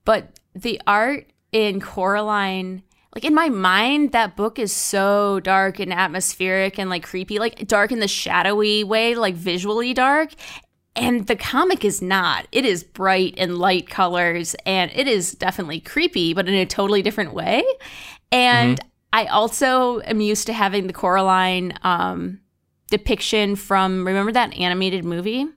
but 0.06 0.40
the 0.56 0.82
art 0.88 1.28
in 1.52 1.80
Coraline 1.80 2.82
like 3.14 3.24
in 3.24 3.34
my 3.34 3.48
mind 3.48 4.12
that 4.12 4.36
book 4.36 4.60
is 4.60 4.74
so 4.74 5.40
dark 5.40 5.80
and 5.80 5.94
atmospheric 5.94 6.78
and 6.78 6.90
like 6.90 7.04
creepy 7.04 7.40
like 7.40 7.66
dark 7.66 7.94
in 7.94 8.00
the 8.00 8.10
shadowy 8.10 8.84
way 8.84 9.16
like 9.16 9.36
visually 9.36 9.94
dark 9.94 10.32
and 10.96 11.28
the 11.28 11.36
comic 11.36 11.84
is 11.84 12.02
not 12.02 12.48
it 12.52 12.66
is 12.66 12.84
bright 12.84 13.34
and 13.38 13.58
light 13.58 13.90
colors 13.90 14.56
and 14.66 14.92
it 14.94 15.08
is 15.08 15.34
definitely 15.34 15.80
creepy 15.80 16.34
but 16.34 16.48
in 16.48 16.54
a 16.56 16.66
totally 16.66 17.02
different 17.02 17.34
way 17.34 17.64
and 18.32 18.80
i 19.14 19.26
also 19.26 20.00
am 20.02 20.22
used 20.22 20.48
to 20.48 20.54
having 20.54 20.88
the 20.88 20.94
coraline 20.94 21.74
um 21.84 22.40
depiction 22.90 23.56
from 23.56 24.06
remember 24.06 24.32
that 24.32 24.54
animated 24.58 25.04
movie 25.04 25.48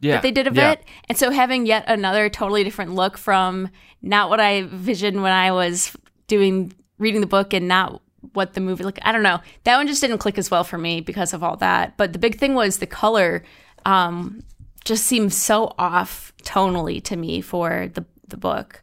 Yeah, 0.00 0.14
that 0.14 0.22
they 0.22 0.32
did 0.32 0.46
of 0.46 0.56
yeah. 0.56 0.72
it. 0.72 0.84
And 1.08 1.16
so 1.16 1.30
having 1.30 1.64
yet 1.64 1.84
another 1.86 2.28
totally 2.28 2.64
different 2.64 2.94
look 2.94 3.16
from 3.16 3.70
not 4.02 4.28
what 4.30 4.40
I 4.40 4.62
visioned 4.62 5.22
when 5.22 5.32
I 5.32 5.52
was 5.52 5.96
doing 6.26 6.72
reading 6.98 7.20
the 7.20 7.26
book 7.26 7.54
and 7.54 7.68
not 7.68 8.02
what 8.32 8.54
the 8.54 8.60
movie 8.60 8.84
like 8.84 8.98
I 9.02 9.12
don't 9.12 9.22
know. 9.22 9.40
That 9.64 9.76
one 9.76 9.86
just 9.86 10.00
didn't 10.00 10.18
click 10.18 10.38
as 10.38 10.50
well 10.50 10.64
for 10.64 10.76
me 10.76 11.00
because 11.00 11.32
of 11.32 11.42
all 11.42 11.56
that. 11.58 11.96
But 11.96 12.12
the 12.12 12.18
big 12.18 12.36
thing 12.38 12.54
was 12.54 12.78
the 12.78 12.86
color 12.86 13.42
um 13.86 14.42
just 14.86 15.04
seems 15.04 15.36
so 15.36 15.74
off 15.78 16.32
tonally 16.42 17.02
to 17.04 17.16
me 17.16 17.42
for 17.42 17.90
the 17.92 18.04
the 18.28 18.36
book. 18.36 18.82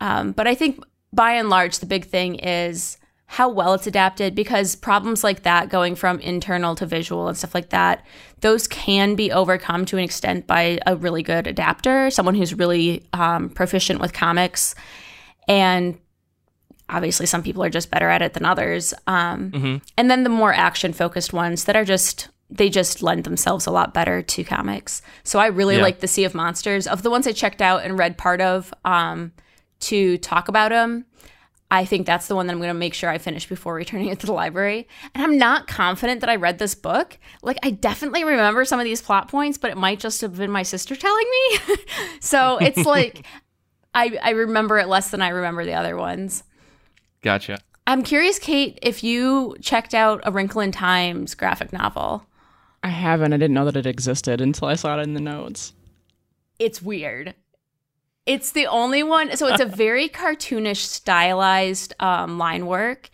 Um, 0.00 0.32
but 0.32 0.46
I 0.46 0.54
think 0.54 0.82
by 1.12 1.32
and 1.32 1.50
large, 1.50 1.78
the 1.78 1.86
big 1.86 2.06
thing 2.06 2.36
is 2.36 2.98
how 3.26 3.48
well 3.48 3.72
it's 3.72 3.86
adapted 3.86 4.34
because 4.34 4.76
problems 4.76 5.24
like 5.24 5.42
that, 5.42 5.70
going 5.70 5.94
from 5.94 6.20
internal 6.20 6.74
to 6.74 6.84
visual 6.84 7.28
and 7.28 7.36
stuff 7.36 7.54
like 7.54 7.70
that, 7.70 8.04
those 8.40 8.68
can 8.68 9.14
be 9.14 9.32
overcome 9.32 9.86
to 9.86 9.96
an 9.96 10.04
extent 10.04 10.46
by 10.46 10.78
a 10.86 10.96
really 10.96 11.22
good 11.22 11.46
adapter, 11.46 12.10
someone 12.10 12.34
who's 12.34 12.52
really 12.52 13.02
um, 13.14 13.48
proficient 13.48 14.00
with 14.00 14.12
comics. 14.12 14.74
And 15.48 15.98
obviously, 16.90 17.24
some 17.26 17.42
people 17.42 17.64
are 17.64 17.70
just 17.70 17.90
better 17.90 18.10
at 18.10 18.20
it 18.20 18.34
than 18.34 18.44
others. 18.44 18.92
Um, 19.06 19.50
And 19.96 20.10
then 20.10 20.24
the 20.24 20.30
more 20.30 20.52
action 20.52 20.92
focused 20.92 21.32
ones 21.32 21.64
that 21.64 21.76
are 21.76 21.86
just 21.86 22.28
they 22.54 22.68
just 22.68 23.02
lend 23.02 23.24
themselves 23.24 23.66
a 23.66 23.70
lot 23.70 23.94
better 23.94 24.20
to 24.22 24.44
comics. 24.44 25.00
So 25.24 25.38
I 25.38 25.46
really 25.46 25.76
Yeah. 25.76 25.82
like 25.82 26.00
the 26.00 26.06
Sea 26.08 26.24
of 26.24 26.34
Monsters. 26.34 26.86
Of 26.86 27.02
the 27.02 27.10
ones 27.10 27.26
I 27.26 27.32
checked 27.32 27.62
out 27.62 27.82
and 27.82 27.98
read 27.98 28.18
part 28.18 28.40
of 28.42 28.72
um, 28.84 29.32
to 29.80 30.18
talk 30.18 30.48
about 30.48 30.68
them, 30.70 31.06
I 31.70 31.86
think 31.86 32.04
that's 32.06 32.26
the 32.28 32.36
one 32.36 32.46
that 32.46 32.52
I'm 32.52 32.58
going 32.58 32.68
to 32.68 32.74
make 32.74 32.92
sure 32.92 33.08
I 33.08 33.16
finish 33.16 33.48
before 33.48 33.74
returning 33.74 34.08
it 34.08 34.20
to 34.20 34.26
the 34.26 34.34
library. 34.34 34.86
And 35.14 35.24
I'm 35.24 35.38
not 35.38 35.66
confident 35.66 36.20
that 36.20 36.28
I 36.28 36.36
read 36.36 36.58
this 36.58 36.74
book. 36.74 37.18
Like, 37.42 37.56
I 37.62 37.70
definitely 37.70 38.24
remember 38.24 38.66
some 38.66 38.78
of 38.78 38.84
these 38.84 39.00
plot 39.00 39.28
points, 39.28 39.56
but 39.56 39.70
it 39.70 39.78
might 39.78 39.98
just 39.98 40.20
have 40.20 40.36
been 40.36 40.50
my 40.50 40.62
sister 40.64 40.94
telling 40.94 41.24
me. 41.30 41.76
so 42.20 42.58
it's 42.58 42.84
like, 42.84 43.24
I, 43.94 44.18
I 44.22 44.30
remember 44.30 44.78
it 44.78 44.88
less 44.88 45.08
than 45.10 45.22
I 45.22 45.28
remember 45.30 45.64
the 45.64 45.72
other 45.72 45.96
ones. 45.96 46.44
Gotcha. 47.22 47.58
I'm 47.86 48.02
curious, 48.02 48.38
Kate, 48.38 48.78
if 48.82 49.02
you 49.02 49.56
checked 49.62 49.94
out 49.94 50.20
A 50.24 50.30
Wrinkle 50.30 50.60
in 50.60 50.72
Time's 50.72 51.34
graphic 51.34 51.72
novel. 51.72 52.26
I 52.82 52.88
haven't. 52.88 53.32
I 53.32 53.36
didn't 53.36 53.54
know 53.54 53.64
that 53.64 53.76
it 53.76 53.86
existed 53.86 54.40
until 54.40 54.68
I 54.68 54.74
saw 54.74 54.98
it 54.98 55.02
in 55.02 55.14
the 55.14 55.20
notes. 55.20 55.72
It's 56.58 56.82
weird. 56.82 57.34
It's 58.26 58.52
the 58.52 58.66
only 58.66 59.02
one. 59.02 59.36
So 59.36 59.48
it's 59.48 59.60
a 59.60 59.66
very 59.84 60.08
cartoonish, 60.08 60.76
stylized 60.76 61.94
um, 62.00 62.38
line 62.38 62.66
work 62.66 63.10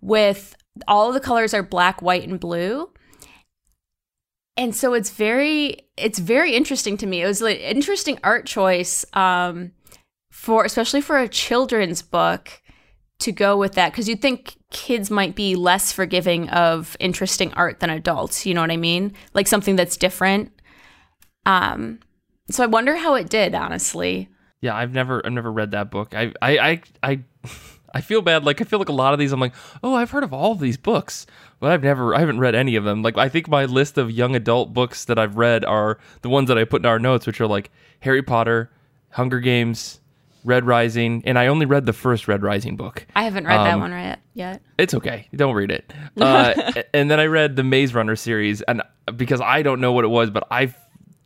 with 0.00 0.56
all 0.88 1.08
of 1.08 1.14
the 1.14 1.20
colors 1.20 1.54
are 1.54 1.62
black, 1.62 2.02
white, 2.02 2.26
and 2.26 2.40
blue. 2.40 2.90
And 4.56 4.74
so 4.74 4.94
it's 4.94 5.10
very, 5.10 5.88
it's 5.96 6.18
very 6.18 6.54
interesting 6.54 6.96
to 6.98 7.06
me. 7.06 7.22
It 7.22 7.26
was 7.26 7.40
an 7.40 7.56
interesting 7.56 8.18
art 8.22 8.46
choice 8.46 9.04
um, 9.14 9.72
for, 10.30 10.64
especially 10.64 11.00
for 11.00 11.18
a 11.18 11.28
children's 11.28 12.02
book, 12.02 12.61
to 13.22 13.32
go 13.32 13.56
with 13.56 13.72
that 13.74 13.92
because 13.92 14.08
you'd 14.08 14.22
think 14.22 14.56
kids 14.70 15.10
might 15.10 15.34
be 15.34 15.54
less 15.54 15.92
forgiving 15.92 16.48
of 16.50 16.96
interesting 17.00 17.52
art 17.54 17.80
than 17.80 17.90
adults. 17.90 18.46
You 18.46 18.54
know 18.54 18.60
what 18.60 18.70
I 18.70 18.76
mean? 18.76 19.12
Like 19.34 19.46
something 19.46 19.76
that's 19.76 19.96
different. 19.96 20.52
Um, 21.46 22.00
so 22.50 22.62
I 22.62 22.66
wonder 22.66 22.96
how 22.96 23.14
it 23.14 23.28
did, 23.28 23.54
honestly. 23.54 24.28
Yeah, 24.60 24.76
I've 24.76 24.92
never 24.92 25.24
I've 25.24 25.32
never 25.32 25.50
read 25.50 25.72
that 25.72 25.90
book. 25.90 26.14
I 26.14 26.32
I 26.40 26.58
I 26.58 26.82
I, 27.02 27.20
I 27.94 28.00
feel 28.00 28.22
bad. 28.22 28.44
Like 28.44 28.60
I 28.60 28.64
feel 28.64 28.78
like 28.78 28.88
a 28.88 28.92
lot 28.92 29.12
of 29.12 29.18
these. 29.18 29.32
I'm 29.32 29.40
like, 29.40 29.54
oh, 29.82 29.94
I've 29.94 30.10
heard 30.10 30.24
of 30.24 30.32
all 30.32 30.52
of 30.52 30.60
these 30.60 30.76
books, 30.76 31.26
but 31.60 31.72
I've 31.72 31.82
never 31.82 32.14
I 32.14 32.20
haven't 32.20 32.38
read 32.38 32.54
any 32.54 32.76
of 32.76 32.84
them. 32.84 33.02
Like 33.02 33.18
I 33.18 33.28
think 33.28 33.48
my 33.48 33.64
list 33.64 33.98
of 33.98 34.10
young 34.10 34.36
adult 34.36 34.72
books 34.72 35.04
that 35.06 35.18
I've 35.18 35.36
read 35.36 35.64
are 35.64 35.98
the 36.22 36.28
ones 36.28 36.48
that 36.48 36.58
I 36.58 36.64
put 36.64 36.82
in 36.82 36.86
our 36.86 36.98
notes, 36.98 37.26
which 37.26 37.40
are 37.40 37.46
like 37.46 37.70
Harry 38.00 38.22
Potter, 38.22 38.70
Hunger 39.10 39.40
Games, 39.40 40.00
Red 40.44 40.64
Rising, 40.66 41.22
and 41.24 41.38
I 41.38 41.46
only 41.46 41.66
read 41.66 41.86
the 41.86 41.92
first 41.92 42.28
Red 42.28 42.42
Rising 42.42 42.76
book. 42.76 43.06
I 43.14 43.24
haven't 43.24 43.46
read 43.46 43.58
that 43.58 43.74
Um, 43.74 43.80
one 43.80 43.92
right 43.92 44.18
yet. 44.34 44.60
It's 44.78 44.94
okay. 44.94 45.28
Don't 45.34 45.54
read 45.54 45.70
it. 45.70 45.92
Uh, 46.20 46.72
and 46.94 47.10
then 47.10 47.20
I 47.20 47.26
read 47.26 47.56
the 47.56 47.62
Maze 47.64 47.94
Runner 47.94 48.16
series, 48.16 48.60
and 48.62 48.82
because 49.16 49.40
I 49.40 49.62
don't 49.62 49.80
know 49.80 49.92
what 49.92 50.04
it 50.04 50.08
was, 50.08 50.30
but 50.30 50.46
I 50.50 50.74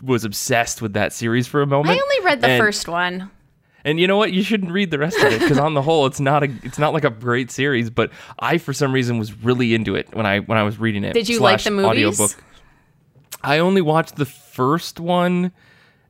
was 0.03 0.25
obsessed 0.25 0.83
with 0.83 0.93
that 0.95 1.13
series 1.13 1.47
for 1.47 1.63
a 1.63 1.67
moment. 1.67 1.99
I 1.99 2.03
only 2.03 2.25
read 2.27 2.41
the 2.43 2.49
and- 2.49 2.63
first 2.63 2.89
one. 2.89 3.31
And 3.85 4.01
you 4.01 4.09
know 4.09 4.17
what? 4.17 4.33
You 4.33 4.43
shouldn't 4.43 4.73
read 4.73 4.91
the 4.91 4.99
rest 4.99 5.17
of 5.17 5.33
it 5.33 5.41
because 5.41 5.59
on 5.61 5.75
the 5.75 5.81
whole, 5.83 6.07
it's 6.07 6.19
not 6.19 6.43
a 6.43 6.49
it's 6.65 6.77
not 6.79 6.93
like 6.93 7.05
a 7.05 7.11
great 7.11 7.53
series. 7.53 7.89
But 7.89 8.11
I, 8.41 8.59
for 8.59 8.73
some 8.73 8.93
reason, 8.93 9.17
was 9.17 9.33
really 9.45 9.75
into 9.75 9.95
it 9.95 10.13
when 10.13 10.27
I 10.27 10.41
when 10.41 10.59
I 10.59 10.65
was 10.65 10.77
reading 10.81 11.05
it. 11.05 11.13
Did 11.13 11.29
you 11.29 11.39
like 11.39 11.63
the 11.63 11.71
movies? 11.71 11.89
audiobook. 12.19 12.33
I 13.45 13.59
only 13.61 13.81
watched 13.83 14.17
the 14.17 14.25
first 14.25 14.99
one, 14.99 15.53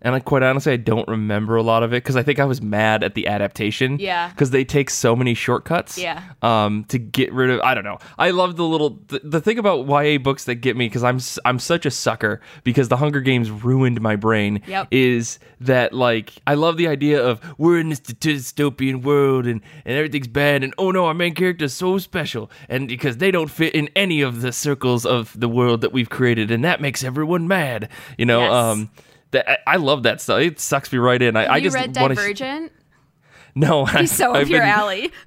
and 0.02 0.14
I 0.14 0.20
quite 0.20 0.42
honestly 0.42 0.72
I 0.72 0.76
don't 0.76 1.08
remember 1.08 1.56
a 1.56 1.62
lot 1.62 1.82
of 1.82 1.92
it 1.92 2.02
because 2.02 2.16
I 2.16 2.22
think 2.22 2.38
I 2.38 2.44
was 2.44 2.60
mad 2.60 3.02
at 3.02 3.14
the 3.14 3.26
adaptation. 3.26 3.98
Yeah. 3.98 4.28
because 4.30 4.50
they 4.50 4.64
take 4.64 4.90
so 4.90 5.16
many 5.16 5.34
shortcuts. 5.34 5.98
Yeah. 5.98 6.22
Um, 6.42 6.84
to 6.88 6.98
get 6.98 7.32
rid 7.32 7.50
of 7.50 7.60
I 7.60 7.74
don't 7.74 7.84
know. 7.84 7.98
I 8.18 8.30
love 8.30 8.56
the 8.56 8.64
little 8.64 8.98
the, 9.08 9.20
the 9.22 9.40
thing 9.40 9.58
about 9.58 9.86
YA 9.86 10.18
books 10.18 10.44
that 10.44 10.56
get 10.56 10.76
me 10.76 10.86
because 10.86 11.02
I'm 11.04 11.18
I'm 11.44 11.58
such 11.58 11.86
a 11.86 11.90
sucker 11.90 12.40
because 12.64 12.88
the 12.88 12.96
Hunger 12.96 13.20
Games 13.20 13.50
ruined 13.50 14.00
my 14.00 14.16
brain. 14.16 14.62
Yep. 14.66 14.88
Is 14.90 15.38
that 15.60 15.92
like 15.92 16.32
I 16.46 16.54
love 16.54 16.76
the 16.76 16.88
idea 16.88 17.22
of 17.22 17.40
we're 17.58 17.78
in 17.78 17.88
this 17.88 18.00
dystopian 18.00 19.02
world 19.02 19.46
and 19.46 19.60
and 19.84 19.96
everything's 19.96 20.28
bad 20.28 20.62
and 20.62 20.74
oh 20.78 20.90
no 20.90 21.06
our 21.06 21.14
main 21.14 21.34
character's 21.34 21.72
so 21.72 21.98
special 21.98 22.50
and 22.68 22.88
because 22.88 23.16
they 23.18 23.30
don't 23.30 23.50
fit 23.50 23.74
in 23.74 23.88
any 23.96 24.20
of 24.20 24.42
the 24.42 24.52
circles 24.52 25.06
of 25.06 25.38
the 25.38 25.48
world 25.48 25.80
that 25.80 25.92
we've 25.92 26.10
created 26.10 26.50
and 26.50 26.64
that 26.64 26.80
makes 26.80 27.02
everyone 27.02 27.48
mad. 27.48 27.88
You 28.18 28.26
know. 28.26 28.40
Yes. 28.40 28.52
Um. 28.52 28.90
That 29.36 29.48
I, 29.66 29.74
I 29.74 29.76
love 29.76 30.02
that 30.04 30.20
stuff. 30.20 30.40
It 30.40 30.58
sucks 30.60 30.90
me 30.92 30.98
right 30.98 31.20
in. 31.20 31.36
I, 31.36 31.44
I 31.44 31.56
you 31.58 31.64
just 31.64 31.74
read 31.76 31.94
want 31.96 32.10
to. 32.10 32.14
Divergent? 32.16 32.72
no, 33.54 33.84
He's 33.86 34.10
so 34.12 34.32
I've 34.34 34.44
up 34.44 34.48
your 34.48 34.60
been- 34.60 34.68
alley. 34.68 35.12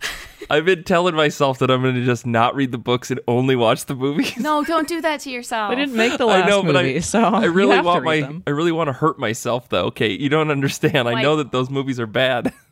I've 0.52 0.65
been 0.65 0.84
telling 0.84 1.13
myself 1.15 1.60
that 1.60 1.69
I'm 1.69 1.82
going 1.84 1.93
to 1.93 2.06
just 2.06 2.26
not 2.26 2.56
read 2.56 2.72
the 2.72 2.78
books 2.80 3.12
and 3.12 3.19
only 3.28 3.56
watch 3.56 3.86
the 3.86 3.93
movies. 3.93 4.36
No, 4.38 4.63
don't 4.63 4.88
do 4.88 5.00
that 5.02 5.19
to 5.19 5.30
yourself. 5.30 5.69
They 5.69 5.76
didn't 5.76 5.95
make 5.95 6.17
the 6.17 6.26
last 6.26 6.45
I 6.45 6.50
know, 6.50 6.63
but 6.63 6.74
movie, 6.74 6.95
I, 6.95 7.00
so 7.02 7.22
I 7.22 7.43
you 7.43 7.52
really 7.52 7.76
have 7.76 7.84
to 7.84 7.88
want 7.88 8.04
my 8.06 8.22
them. 8.22 8.43
I 8.48 8.52
really 8.52 8.72
want 8.72 8.88
to 8.88 8.93
hurt 8.93 9.19
myself 9.19 9.69
though. 9.69 9.86
Okay, 9.88 10.12
you 10.13 10.28
don't 10.30 10.50
understand. 10.50 11.08
I 11.08 11.22
know 11.22 11.36
that 11.36 11.52
those 11.52 11.69
movies 11.69 12.00
are 12.00 12.08
bad. 12.08 12.52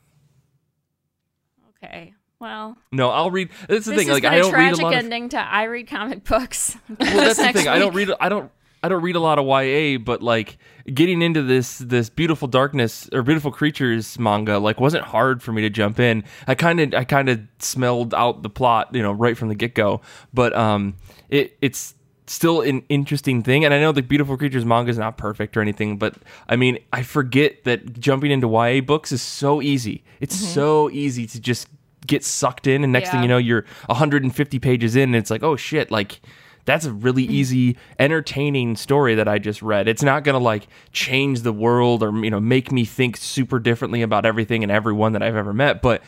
Okay. 1.84 2.14
Well, 2.40 2.78
no, 2.92 3.10
I'll 3.10 3.32
read. 3.32 3.50
That's 3.68 3.86
the 3.86 3.92
this 3.92 4.00
thing. 4.00 4.08
has 4.08 4.16
Like 4.16 4.24
been 4.24 4.34
I 4.34 4.38
a 4.38 4.42
don't 4.42 4.54
read 4.54 4.60
a 4.60 4.76
tragic 4.76 4.84
lot 4.84 4.94
of. 4.94 5.00
ending 5.00 5.30
to 5.30 5.40
I 5.40 5.64
read 5.64 5.88
comic 5.88 6.24
books. 6.24 6.78
Well, 6.88 6.98
that's 7.00 7.38
the 7.38 7.44
next 7.46 7.60
thing. 7.60 7.68
I 7.68 7.80
don't 7.80 7.94
read. 7.96 8.10
I 8.20 8.30
don't. 8.30 8.52
I 8.84 8.90
don't 8.90 9.02
read 9.02 9.16
a 9.16 9.20
lot 9.20 9.40
of 9.40 9.46
YA, 9.46 9.98
but 9.98 10.22
like 10.22 10.58
getting 10.94 11.22
into 11.22 11.42
this 11.42 11.80
this 11.80 12.10
beautiful 12.10 12.48
darkness 12.48 13.10
or 13.12 13.22
beautiful 13.22 13.52
creatures 13.52 14.18
manga 14.18 14.58
like 14.58 14.80
wasn't 14.80 15.04
hard 15.04 15.44
for 15.44 15.52
me 15.52 15.62
to 15.62 15.70
jump 15.70 16.00
in. 16.00 16.24
I 16.48 16.56
kind 16.56 16.80
of 16.80 16.94
I 16.94 17.04
kind 17.04 17.30
of 17.30 17.42
smelled 17.60 18.14
out 18.14 18.44
the 18.44 18.50
plot, 18.50 18.94
you 18.94 19.02
know, 19.02 19.12
right 19.12 19.38
from 19.38 19.50
the 19.50 19.56
get 19.56 19.76
go. 19.76 20.02
But 20.34 20.56
um, 20.56 20.96
it 21.30 21.58
it's 21.62 21.94
still 22.28 22.62
an 22.62 22.84
interesting 22.90 23.42
thing, 23.42 23.64
and 23.64 23.74
I 23.74 23.80
know 23.80 23.92
the 23.92 24.02
beautiful 24.02 24.38
creatures 24.38 24.66
manga 24.66 24.90
is 24.90 24.98
not 24.98 25.18
perfect 25.18 25.56
or 25.58 25.62
anything, 25.62 25.98
but 25.98 26.16
I 26.48 26.56
mean 26.56 26.80
I 26.94 27.04
forget 27.04 27.64
that 27.66 28.00
jumping 28.00 28.32
into 28.32 28.50
YA 28.50 28.82
books 28.82 29.12
is 29.12 29.22
so 29.22 29.62
easy. 29.62 30.04
It's 30.20 30.36
so 30.36 30.90
easy 30.90 31.28
to 31.28 31.40
just 31.40 31.68
get 32.06 32.24
sucked 32.24 32.68
in, 32.68 32.84
and 32.84 32.94
next 32.94 33.10
thing 33.10 33.22
you 33.22 33.28
know, 33.28 33.38
you're 33.38 33.66
150 33.88 34.60
pages 34.60 34.96
in, 34.96 35.04
and 35.04 35.16
it's 35.16 35.30
like, 35.30 35.44
oh 35.44 35.56
shit, 35.58 35.92
like 35.92 36.22
that's 36.68 36.86
a 36.86 36.94
really 36.94 37.26
mm. 37.26 37.32
easy 37.32 37.78
entertaining 37.98 38.76
story 38.76 39.16
that 39.16 39.28
i 39.28 39.40
just 39.40 39.64
read. 39.64 39.88
It's 39.88 40.04
not 40.04 40.24
gonna 40.24 40.38
like 40.38 40.68
change 40.92 41.42
the 41.42 41.54
world 41.54 42.04
or 42.04 42.12
you 42.24 42.30
know 42.30 42.40
make 42.40 42.72
me 42.72 42.86
think 42.86 43.18
super 43.18 43.58
differently 43.58 44.04
about 44.04 44.26
everything 44.26 44.62
and 44.62 44.72
everyone 44.72 45.14
that 45.14 45.24
i've 45.24 45.36
ever 45.36 45.54
met 45.54 45.82
but 45.82 46.04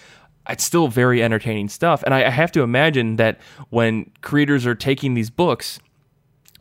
it's 0.47 0.63
still 0.63 0.87
very 0.87 1.23
entertaining 1.23 1.69
stuff. 1.69 2.03
And 2.03 2.13
i, 2.13 2.25
I 2.25 2.29
have 2.29 2.51
to 2.51 2.61
imagine 2.61 3.15
that 3.15 3.39
when 3.69 4.11
creators 4.21 4.67
are 4.67 4.75
taking 4.75 5.15
these 5.15 5.31
books 5.31 5.79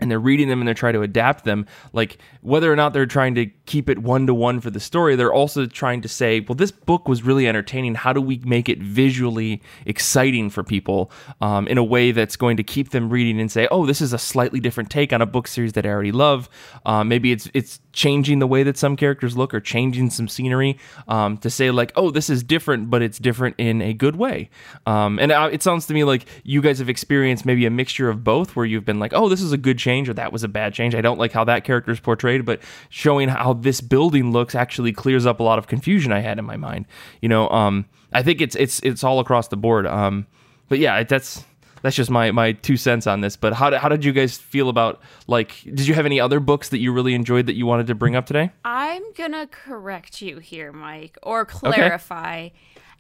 and 0.01 0.11
they're 0.11 0.21
reading 0.21 0.49
them 0.49 0.61
and 0.61 0.69
they're 0.69 0.75
trying 0.75 0.95
to 0.95 1.03
adapt 1.03 1.45
them 1.45 1.67
like 1.93 2.19
whether 2.41 2.73
or 2.73 2.77
not 2.77 2.93
they're 2.93 3.07
trying 3.07 3.35
to 3.35 3.47
keep 3.69 3.89
it 3.89 3.99
one 3.99 4.27
to 4.27 4.35
one 4.35 4.61
for 4.61 4.71
the 4.71 4.81
story 4.81 5.15
they're 5.15 5.33
also 5.33 5.67
trying 5.67 6.01
to 6.01 6.09
say 6.09 6.41
well 6.41 6.57
this 6.57 6.73
book 6.73 7.07
was 7.09 7.23
really 7.23 7.47
entertaining. 7.47 7.95
How 7.95 8.13
do 8.13 8.21
we 8.21 8.39
make 8.39 8.69
it 8.69 8.79
visually 8.79 9.63
exciting 9.87 10.51
for 10.51 10.63
people 10.65 11.11
um, 11.41 11.69
in 11.69 11.79
a 11.79 11.85
way 11.85 12.13
that's 12.13 12.37
going 12.37 12.57
to 12.57 12.63
keep 12.63 12.91
them 12.91 13.11
reading 13.11 13.41
and 13.41 13.51
say 13.51 13.69
oh 13.71 13.87
this 13.87 14.01
is 14.01 14.13
a 14.13 14.19
slightly 14.19 14.61
different 14.61 14.91
take 14.91 15.13
on 15.13 15.23
a 15.23 15.27
book 15.27 15.47
series 15.47 15.75
that 15.75 15.87
i 15.87 15.89
already 15.89 16.13
love. 16.13 16.49
Um, 16.87 17.09
maybe 17.09 17.33
it's 17.33 17.49
it's 17.55 17.81
changing 17.93 18.39
the 18.39 18.47
way 18.47 18.63
that 18.63 18.77
some 18.79 18.97
characters 18.97 19.37
look 19.37 19.53
or 19.53 19.61
changing 19.61 20.11
some 20.11 20.29
scenery 20.29 20.79
um, 21.09 21.37
to 21.39 21.51
say 21.51 21.71
like 21.71 21.93
oh 21.97 22.11
this 22.11 22.31
is 22.31 22.43
different 22.43 22.91
but 22.91 23.03
it's 23.03 23.19
different 23.19 23.55
in 23.59 23.83
a 23.83 23.93
good 23.93 24.17
way. 24.17 24.51
Um, 24.87 25.19
and 25.19 25.31
uh, 25.31 25.51
it 25.53 25.63
sounds 25.63 25.87
to 25.87 25.95
me 25.95 26.05
like 26.05 26.27
you 26.45 26.61
guys 26.63 26.79
have 26.79 26.89
experienced 26.89 27.45
maybe 27.45 27.67
a 27.67 27.71
mixture 27.71 28.09
of 28.09 28.25
both 28.25 28.57
where 28.57 28.67
you've 28.67 28.85
been 28.85 28.99
like 28.99 29.13
oh 29.15 29.29
this 29.29 29.43
is 29.43 29.53
a 29.53 29.59
good 29.59 29.79
change 29.79 30.09
or 30.09 30.15
that 30.15 30.33
was 30.33 30.43
a 30.43 30.49
bad 30.49 30.75
change. 30.75 30.95
I 30.95 31.01
don't 31.01 31.19
like 31.19 31.33
how 31.33 31.45
that 31.45 31.65
character 31.65 31.93
is 31.93 32.01
portrayed 32.01 32.45
but 32.45 32.61
showing 32.89 33.29
how 33.29 33.53
this 33.63 33.81
building 33.81 34.33
looks 34.33 34.55
actually 34.55 34.93
clears 34.93 35.27
up 35.27 35.41
a 35.41 35.43
lot 35.43 35.59
of 35.59 35.67
confusion 35.67 36.13
i 36.13 36.21
had 36.21 36.39
in 36.39 36.45
my 36.45 36.57
mind 36.57 36.87
you 37.21 37.29
know 37.29 37.49
um, 37.51 37.85
i 38.13 38.23
think 38.23 38.41
it's 38.41 38.57
it's 38.57 38.81
it's 38.81 39.05
all 39.05 39.21
across 39.21 39.49
the 39.49 39.57
board 39.57 39.87
um, 39.87 40.27
but 40.69 40.79
yeah 40.79 41.03
that's 41.05 41.45
that's 41.83 41.97
just 41.97 42.11
my 42.11 42.31
my 42.31 42.53
two 42.53 42.77
cents 42.77 43.07
on 43.07 43.21
this. 43.21 43.37
But 43.37 43.53
how 43.55 43.71
did, 43.71 43.81
how 43.81 43.89
did 43.89 44.05
you 44.05 44.13
guys 44.13 44.37
feel 44.37 44.69
about 44.69 45.01
like? 45.27 45.63
Did 45.63 45.87
you 45.87 45.95
have 45.95 46.07
any 46.07 46.21
other 46.21 46.41
books 46.41 46.71
that 46.71 46.79
you 46.79 46.93
really 46.93 47.15
enjoyed 47.15 47.47
that 47.47 47.55
you 47.55 47.67
wanted 47.67 47.87
to 47.89 47.95
bring 47.95 48.17
up 48.17 48.27
today? 48.27 48.51
I'm 48.65 49.03
gonna 49.13 49.47
correct 49.47 50.23
you 50.23 50.39
here, 50.39 50.73
Mike, 50.73 51.19
or 51.23 51.45
clarify. 51.45 52.51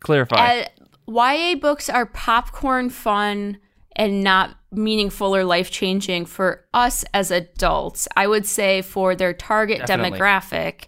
Clarify. 0.00 0.60
Uh, 0.60 0.66
YA 1.08 1.56
books 1.56 1.88
are 1.88 2.06
popcorn 2.06 2.90
fun 2.90 3.58
and 3.96 4.22
not 4.22 4.57
meaningful 4.70 5.34
or 5.34 5.44
life 5.44 5.70
changing 5.70 6.26
for 6.26 6.64
us 6.74 7.04
as 7.14 7.30
adults. 7.30 8.06
I 8.16 8.26
would 8.26 8.46
say 8.46 8.82
for 8.82 9.14
their 9.14 9.32
target 9.32 9.86
Definitely. 9.86 10.18
demographic, 10.18 10.84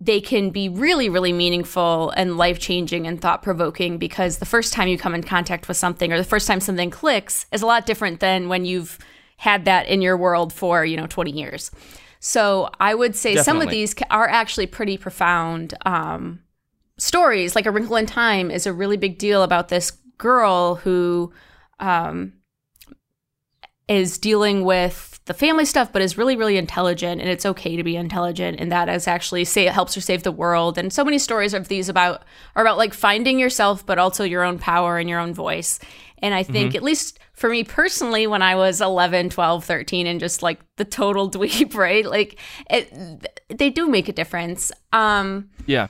they 0.00 0.20
can 0.20 0.50
be 0.50 0.68
really, 0.68 1.08
really 1.08 1.32
meaningful 1.32 2.10
and 2.16 2.36
life 2.36 2.58
changing 2.58 3.06
and 3.06 3.20
thought 3.20 3.42
provoking 3.42 3.98
because 3.98 4.38
the 4.38 4.46
first 4.46 4.72
time 4.72 4.88
you 4.88 4.98
come 4.98 5.14
in 5.14 5.22
contact 5.22 5.68
with 5.68 5.76
something 5.76 6.12
or 6.12 6.18
the 6.18 6.24
first 6.24 6.48
time 6.48 6.60
something 6.60 6.90
clicks 6.90 7.46
is 7.52 7.62
a 7.62 7.66
lot 7.66 7.86
different 7.86 8.18
than 8.18 8.48
when 8.48 8.64
you've 8.64 8.98
had 9.36 9.64
that 9.64 9.86
in 9.86 10.02
your 10.02 10.16
world 10.16 10.52
for, 10.52 10.84
you 10.84 10.96
know, 10.96 11.06
20 11.06 11.30
years. 11.30 11.70
So 12.18 12.70
I 12.78 12.94
would 12.94 13.16
say 13.16 13.36
some 13.36 13.60
of 13.60 13.68
these 13.68 13.94
are 14.10 14.28
actually 14.28 14.66
pretty 14.66 14.96
profound 14.96 15.74
um, 15.84 16.40
stories. 16.96 17.56
Like 17.56 17.66
A 17.66 17.70
Wrinkle 17.70 17.96
in 17.96 18.06
Time 18.06 18.50
is 18.50 18.66
a 18.66 18.72
really 18.72 18.96
big 18.96 19.18
deal 19.18 19.42
about 19.42 19.68
this 19.68 19.90
girl 20.18 20.76
who 20.76 21.32
um, 21.80 22.34
is 23.88 24.18
dealing 24.18 24.64
with 24.64 25.12
the 25.26 25.34
family 25.34 25.64
stuff, 25.64 25.92
but 25.92 26.02
is 26.02 26.18
really, 26.18 26.34
really 26.34 26.56
intelligent, 26.56 27.20
and 27.20 27.30
it's 27.30 27.46
okay 27.46 27.76
to 27.76 27.84
be 27.84 27.96
intelligent, 27.96 28.58
and 28.58 28.72
that 28.72 28.88
is 28.88 29.06
actually 29.06 29.44
say 29.44 29.66
it 29.66 29.72
helps 29.72 29.94
her 29.94 30.00
save 30.00 30.24
the 30.24 30.32
world. 30.32 30.78
And 30.78 30.92
so 30.92 31.04
many 31.04 31.18
stories 31.18 31.54
of 31.54 31.68
these 31.68 31.88
about 31.88 32.24
are 32.56 32.62
about 32.62 32.78
like 32.78 32.92
finding 32.92 33.38
yourself, 33.38 33.86
but 33.86 33.98
also 33.98 34.24
your 34.24 34.42
own 34.42 34.58
power 34.58 34.98
and 34.98 35.08
your 35.08 35.20
own 35.20 35.32
voice. 35.32 35.78
And 36.18 36.34
I 36.34 36.44
think, 36.44 36.70
mm-hmm. 36.70 36.76
at 36.76 36.82
least 36.84 37.18
for 37.34 37.50
me 37.50 37.64
personally, 37.64 38.26
when 38.28 38.42
I 38.42 38.54
was 38.54 38.80
11, 38.80 39.30
12, 39.30 39.64
13, 39.64 40.06
and 40.06 40.20
just 40.20 40.42
like 40.42 40.60
the 40.76 40.84
total 40.84 41.30
dweeb, 41.30 41.74
right? 41.74 42.04
Like, 42.04 42.38
it, 42.70 43.26
they 43.48 43.70
do 43.70 43.88
make 43.88 44.08
a 44.08 44.12
difference. 44.12 44.70
Um, 44.92 45.50
yeah. 45.66 45.88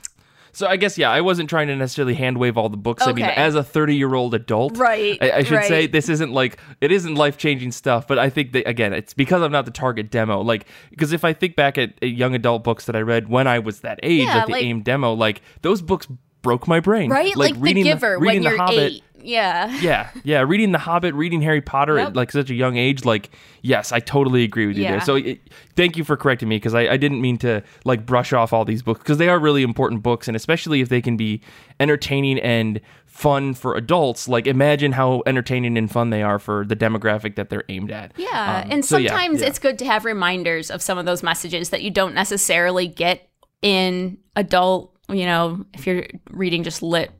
So 0.53 0.67
I 0.67 0.77
guess 0.77 0.97
yeah, 0.97 1.09
I 1.09 1.21
wasn't 1.21 1.49
trying 1.49 1.67
to 1.67 1.75
necessarily 1.75 2.13
hand 2.13 2.37
wave 2.37 2.57
all 2.57 2.69
the 2.69 2.77
books. 2.77 3.01
Okay. 3.01 3.09
I 3.09 3.13
mean, 3.13 3.25
as 3.25 3.55
a 3.55 3.63
30 3.63 3.95
year 3.95 4.13
old 4.13 4.33
adult, 4.35 4.77
right? 4.77 5.17
I, 5.19 5.31
I 5.31 5.43
should 5.43 5.55
right. 5.55 5.67
say 5.67 5.87
this 5.87 6.09
isn't 6.09 6.31
like 6.31 6.59
it 6.79 6.91
isn't 6.91 7.15
life 7.15 7.37
changing 7.37 7.71
stuff. 7.71 8.07
But 8.07 8.19
I 8.19 8.29
think 8.29 8.53
that 8.53 8.67
again, 8.67 8.93
it's 8.93 9.13
because 9.13 9.41
I'm 9.41 9.51
not 9.51 9.65
the 9.65 9.71
target 9.71 10.11
demo. 10.11 10.41
Like 10.41 10.67
because 10.91 11.11
if 11.11 11.25
I 11.25 11.33
think 11.33 11.55
back 11.55 11.77
at, 11.77 11.93
at 12.01 12.09
young 12.09 12.35
adult 12.35 12.63
books 12.63 12.85
that 12.85 12.95
I 12.95 13.01
read 13.01 13.29
when 13.29 13.47
I 13.47 13.59
was 13.59 13.81
that 13.81 13.99
age, 14.03 14.27
yeah, 14.27 14.37
like 14.37 14.45
the 14.45 14.51
like, 14.53 14.63
AIM 14.63 14.81
demo, 14.83 15.13
like 15.13 15.41
those 15.63 15.81
books 15.81 16.07
broke 16.43 16.67
my 16.67 16.79
brain. 16.79 17.09
Right, 17.09 17.35
like, 17.35 17.53
like 17.53 17.63
reading 17.63 17.83
The 17.83 17.89
Giver 17.89 18.19
the, 18.19 18.25
when 18.25 18.43
you're 18.43 18.57
Hobbit, 18.57 18.77
eight 18.77 19.03
yeah. 19.23 19.77
Yeah. 19.83 20.09
Yeah. 20.23 20.41
Reading 20.47 20.71
The 20.71 20.77
Hobbit, 20.77 21.13
reading 21.13 21.41
Harry 21.41 21.61
Potter 21.61 21.97
yep. 21.97 22.09
at 22.09 22.15
like 22.15 22.31
such 22.31 22.49
a 22.49 22.53
young 22.53 22.77
age, 22.77 23.03
like, 23.03 23.31
yes, 23.61 23.91
I 23.91 23.99
totally 23.99 24.43
agree 24.43 24.67
with 24.67 24.77
you 24.77 24.83
yeah. 24.83 24.91
there. 24.91 25.01
So 25.01 25.15
it, 25.15 25.41
thank 25.75 25.97
you 25.97 26.03
for 26.03 26.15
correcting 26.15 26.47
me 26.47 26.57
because 26.57 26.73
I, 26.73 26.81
I, 26.81 26.97
didn't 26.97 27.21
mean 27.21 27.37
to 27.39 27.63
like 27.83 28.05
brush 28.05 28.31
off 28.31 28.53
all 28.53 28.63
these 28.63 28.81
books 28.81 28.99
because 28.99 29.17
they 29.17 29.27
are 29.27 29.39
really 29.39 29.63
important 29.63 30.03
books. 30.03 30.27
And 30.27 30.37
especially 30.37 30.81
if 30.81 30.89
they 30.89 31.01
can 31.01 31.17
be 31.17 31.41
entertaining 31.79 32.39
and 32.39 32.79
fun 33.05 33.53
for 33.53 33.75
adults, 33.75 34.27
like 34.27 34.47
imagine 34.47 34.93
how 34.93 35.21
entertaining 35.25 35.77
and 35.77 35.91
fun 35.91 36.09
they 36.09 36.23
are 36.23 36.39
for 36.39 36.65
the 36.65 36.75
demographic 36.75 37.35
that 37.35 37.49
they're 37.49 37.65
aimed 37.69 37.91
at. 37.91 38.13
Yeah. 38.15 38.63
Um, 38.65 38.71
and 38.71 38.85
so 38.85 38.97
sometimes 38.97 39.39
yeah, 39.39 39.45
yeah. 39.45 39.49
it's 39.49 39.59
good 39.59 39.77
to 39.79 39.85
have 39.85 40.05
reminders 40.05 40.71
of 40.71 40.81
some 40.81 40.97
of 40.97 41.05
those 41.05 41.23
messages 41.23 41.69
that 41.69 41.81
you 41.81 41.91
don't 41.91 42.13
necessarily 42.13 42.87
get 42.87 43.29
in 43.61 44.17
adult, 44.35 44.95
you 45.09 45.25
know, 45.25 45.65
if 45.73 45.85
you're 45.85 46.05
reading 46.31 46.63
just 46.63 46.81
lit 46.81 47.11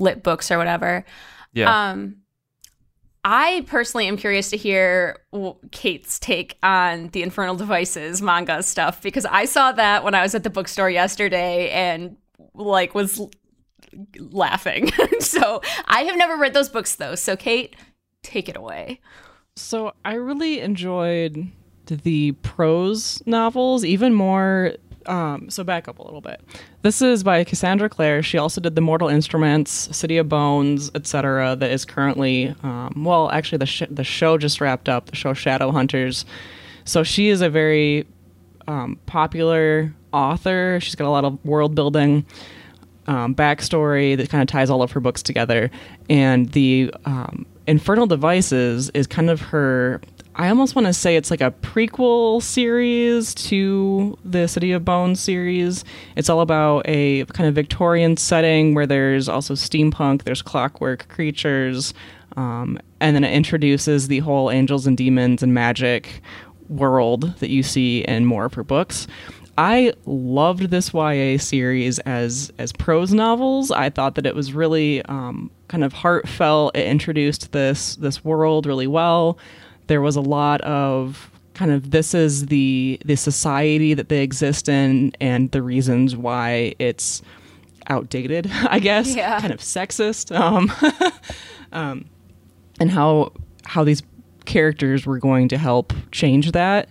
lit 0.00 0.22
books 0.22 0.50
or 0.50 0.58
whatever. 0.58 1.04
Yeah. 1.52 1.90
Um, 1.90 2.16
I 3.24 3.64
personally 3.66 4.08
am 4.08 4.16
curious 4.16 4.50
to 4.50 4.56
hear 4.56 5.18
Kate's 5.72 6.18
take 6.18 6.56
on 6.62 7.08
the 7.08 7.22
Infernal 7.22 7.54
Devices 7.54 8.22
manga 8.22 8.62
stuff 8.62 9.02
because 9.02 9.26
I 9.26 9.44
saw 9.44 9.72
that 9.72 10.04
when 10.04 10.14
I 10.14 10.22
was 10.22 10.34
at 10.34 10.42
the 10.42 10.50
bookstore 10.50 10.88
yesterday 10.88 11.70
and 11.70 12.16
like 12.54 12.94
was 12.94 13.20
laughing. 14.18 14.90
so 15.20 15.60
I 15.86 16.02
have 16.04 16.16
never 16.16 16.36
read 16.36 16.54
those 16.54 16.70
books 16.70 16.94
though. 16.94 17.14
So 17.14 17.36
Kate, 17.36 17.76
take 18.22 18.48
it 18.48 18.56
away. 18.56 19.00
So 19.56 19.92
I 20.04 20.14
really 20.14 20.60
enjoyed 20.60 21.46
the 21.86 22.32
prose 22.32 23.22
novels 23.26 23.84
even 23.84 24.14
more 24.14 24.74
um, 25.10 25.50
so 25.50 25.64
back 25.64 25.88
up 25.88 25.98
a 25.98 26.02
little 26.02 26.20
bit. 26.20 26.40
This 26.82 27.02
is 27.02 27.24
by 27.24 27.42
Cassandra 27.42 27.88
Clare. 27.88 28.22
She 28.22 28.38
also 28.38 28.60
did 28.60 28.76
the 28.76 28.80
Mortal 28.80 29.08
Instruments, 29.08 29.94
City 29.94 30.16
of 30.18 30.28
Bones, 30.28 30.90
etc. 30.94 31.56
That 31.56 31.70
is 31.72 31.84
currently, 31.84 32.54
um, 32.62 33.02
well, 33.04 33.28
actually 33.30 33.58
the 33.58 33.66
sh- 33.66 33.82
the 33.90 34.04
show 34.04 34.38
just 34.38 34.60
wrapped 34.60 34.88
up. 34.88 35.06
The 35.06 35.16
show 35.16 35.34
Shadowhunters. 35.34 36.24
So 36.84 37.02
she 37.02 37.28
is 37.28 37.40
a 37.40 37.50
very 37.50 38.06
um, 38.68 38.98
popular 39.06 39.92
author. 40.12 40.78
She's 40.80 40.94
got 40.94 41.08
a 41.08 41.10
lot 41.10 41.24
of 41.24 41.44
world 41.44 41.74
building. 41.74 42.24
Um, 43.06 43.34
backstory 43.34 44.16
that 44.16 44.28
kind 44.28 44.40
of 44.40 44.46
ties 44.46 44.70
all 44.70 44.82
of 44.82 44.92
her 44.92 45.00
books 45.00 45.20
together. 45.20 45.70
And 46.08 46.52
the 46.52 46.94
um, 47.04 47.44
Infernal 47.66 48.06
Devices 48.06 48.90
is 48.90 49.08
kind 49.08 49.28
of 49.30 49.40
her 49.40 50.00
I 50.40 50.48
almost 50.48 50.74
want 50.74 50.86
to 50.86 50.94
say 50.94 51.16
it's 51.16 51.30
like 51.30 51.42
a 51.42 51.50
prequel 51.50 52.42
series 52.42 53.34
to 53.34 54.16
the 54.24 54.48
City 54.48 54.72
of 54.72 54.86
Bones 54.86 55.20
series. 55.20 55.84
It's 56.16 56.30
all 56.30 56.40
about 56.40 56.84
a 56.86 57.26
kind 57.26 57.46
of 57.46 57.54
Victorian 57.54 58.16
setting 58.16 58.74
where 58.74 58.86
there's 58.86 59.28
also 59.28 59.52
steampunk, 59.52 60.22
there's 60.22 60.40
clockwork 60.40 61.08
creatures, 61.08 61.92
um, 62.38 62.78
and 63.00 63.14
then 63.14 63.22
it 63.22 63.34
introduces 63.34 64.08
the 64.08 64.20
whole 64.20 64.50
angels 64.50 64.86
and 64.86 64.96
demons 64.96 65.42
and 65.42 65.52
magic 65.52 66.22
world 66.70 67.36
that 67.40 67.50
you 67.50 67.62
see 67.62 68.00
in 68.04 68.24
more 68.24 68.46
of 68.46 68.54
her 68.54 68.64
books. 68.64 69.06
I 69.58 69.92
loved 70.06 70.70
this 70.70 70.94
YA 70.94 71.36
series 71.36 71.98
as 71.98 72.50
as 72.56 72.72
prose 72.72 73.12
novels. 73.12 73.70
I 73.70 73.90
thought 73.90 74.14
that 74.14 74.24
it 74.24 74.34
was 74.34 74.54
really 74.54 75.02
um, 75.02 75.50
kind 75.68 75.84
of 75.84 75.92
heartfelt. 75.92 76.74
It 76.74 76.86
introduced 76.86 77.52
this 77.52 77.96
this 77.96 78.24
world 78.24 78.64
really 78.64 78.86
well 78.86 79.38
there 79.90 80.00
was 80.00 80.14
a 80.14 80.20
lot 80.20 80.60
of 80.60 81.32
kind 81.54 81.72
of 81.72 81.90
this 81.90 82.14
is 82.14 82.46
the 82.46 82.96
the 83.04 83.16
society 83.16 83.92
that 83.92 84.08
they 84.08 84.22
exist 84.22 84.68
in 84.68 85.12
and 85.20 85.50
the 85.50 85.60
reasons 85.60 86.14
why 86.14 86.76
it's 86.78 87.22
outdated, 87.88 88.48
I 88.68 88.78
guess, 88.78 89.16
yeah. 89.16 89.40
kind 89.40 89.52
of 89.52 89.58
sexist, 89.58 90.32
um, 90.34 90.70
um, 91.72 92.04
and 92.78 92.88
how 92.88 93.32
how 93.64 93.82
these 93.82 94.00
characters 94.50 95.06
were 95.06 95.18
going 95.18 95.46
to 95.46 95.56
help 95.56 95.92
change 96.10 96.50
that. 96.50 96.88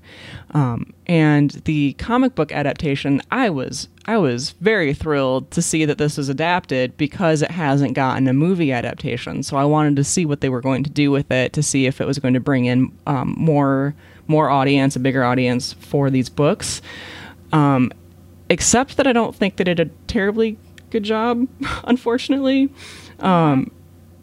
Um, 0.52 0.94
and 1.08 1.52
the 1.66 1.92
comic 1.94 2.34
book 2.34 2.54
adaptation, 2.54 3.22
I 3.32 3.50
was 3.50 3.90
I 4.06 4.18
was 4.18 4.52
very 4.52 4.94
thrilled 4.94 5.52
to 5.52 5.62
see 5.62 5.84
that 5.84 5.98
this 5.98 6.16
was 6.16 6.30
adapted 6.30 6.96
because 6.96 7.42
it 7.42 7.52
hasn't 7.52 7.96
gotten 7.96 8.30
a 8.30 8.34
movie 8.34 8.72
adaptation. 8.72 9.44
So 9.44 9.58
I 9.58 9.66
wanted 9.66 9.98
to 9.98 10.06
see 10.06 10.26
what 10.26 10.40
they 10.40 10.48
were 10.48 10.62
going 10.62 10.86
to 10.86 10.90
do 10.90 11.12
with 11.12 11.30
it 11.32 11.52
to 11.54 11.62
see 11.62 11.86
if 11.86 12.00
it 12.00 12.08
was 12.08 12.18
going 12.18 12.34
to 12.34 12.40
bring 12.40 12.64
in 12.64 12.98
um, 13.06 13.36
more 13.38 13.94
more 14.28 14.50
audience, 14.50 14.96
a 14.96 15.00
bigger 15.00 15.26
audience 15.26 15.74
for 15.74 16.10
these 16.10 16.30
books. 16.30 16.82
Um, 17.52 17.92
except 18.50 18.96
that 18.98 19.06
I 19.06 19.12
don't 19.12 19.36
think 19.36 19.58
they 19.58 19.66
did 19.66 19.82
a 19.82 19.86
terribly 20.08 20.58
good 20.92 21.04
job, 21.04 21.46
unfortunately. 21.84 22.70
Um, 23.20 23.70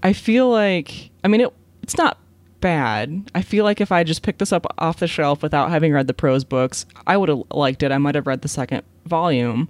I 0.03 0.14
feel 0.14 0.49
like 0.49 1.11
I 1.22 1.28
mean 1.28 1.43
it, 1.43 1.53
it's 1.82 1.99
not 1.99 2.16
bad. 2.61 3.30
I 3.34 3.42
feel 3.42 3.64
like 3.64 3.80
if 3.80 3.92
I 3.92 4.04
just 4.04 4.22
picked 4.22 4.38
this 4.38 4.52
up 4.52 4.66
off 4.78 4.98
the 4.98 5.07
shelf 5.07 5.42
without 5.42 5.70
having 5.70 5.92
read 5.92 6.07
the 6.07 6.14
prose 6.14 6.44
books, 6.44 6.86
I 7.07 7.16
would 7.16 7.28
have 7.28 7.42
liked 7.50 7.82
it. 7.82 7.92
I 7.92 7.98
might 7.98 8.14
have 8.14 8.26
read 8.26 8.42
the 8.42 8.48
second 8.48 8.82
volume. 9.04 9.68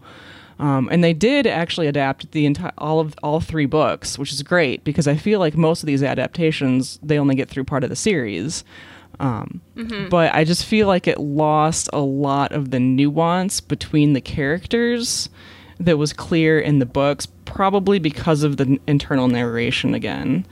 Um, 0.59 0.89
and 0.91 1.05
they 1.05 1.13
did 1.13 1.47
actually 1.47 1.87
adapt 1.87 2.33
the 2.33 2.47
entire 2.47 2.73
all 2.79 2.99
of 2.99 3.15
all 3.23 3.41
three 3.41 3.67
books, 3.67 4.19
which 4.19 4.33
is 4.33 4.43
great 4.43 4.85
because 4.85 5.07
I 5.07 5.17
feel 5.17 5.39
like 5.39 5.57
most 5.57 5.83
of 5.83 5.87
these 5.87 6.03
adaptations 6.03 6.99
they 7.03 7.19
only 7.19 7.35
get 7.35 7.51
through 7.51 7.65
part 7.65 7.85
of 7.85 7.91
the 7.91 7.97
series. 7.97 8.65
Um, 9.21 9.61
mm-hmm. 9.77 10.09
But 10.09 10.35
I 10.35 10.45
just 10.45 10.65
feel 10.65 10.87
like 10.87 11.07
it 11.07 11.19
lost 11.19 11.89
a 11.93 12.01
lot 12.01 12.53
of 12.53 12.71
the 12.71 12.81
nuance 12.81 13.61
between 13.61 14.13
the 14.13 14.21
characters 14.21 15.29
that 15.79 15.99
was 15.99 16.13
clear 16.13 16.59
in 16.59 16.79
the 16.79 16.87
books, 16.87 17.27
probably 17.45 17.99
because 17.99 18.43
of 18.43 18.57
the 18.57 18.79
internal 18.87 19.29
narration 19.29 19.95
again 19.95 20.47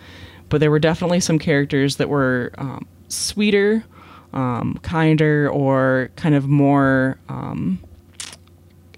but 0.48 0.60
there 0.60 0.70
were 0.70 0.78
definitely 0.78 1.20
some 1.20 1.38
characters 1.38 1.96
that 1.96 2.08
were 2.08 2.52
um, 2.58 2.86
sweeter, 3.08 3.84
um, 4.32 4.78
kinder, 4.82 5.48
or 5.50 6.10
kind 6.16 6.34
of 6.34 6.48
more 6.48 7.18
um, 7.28 7.78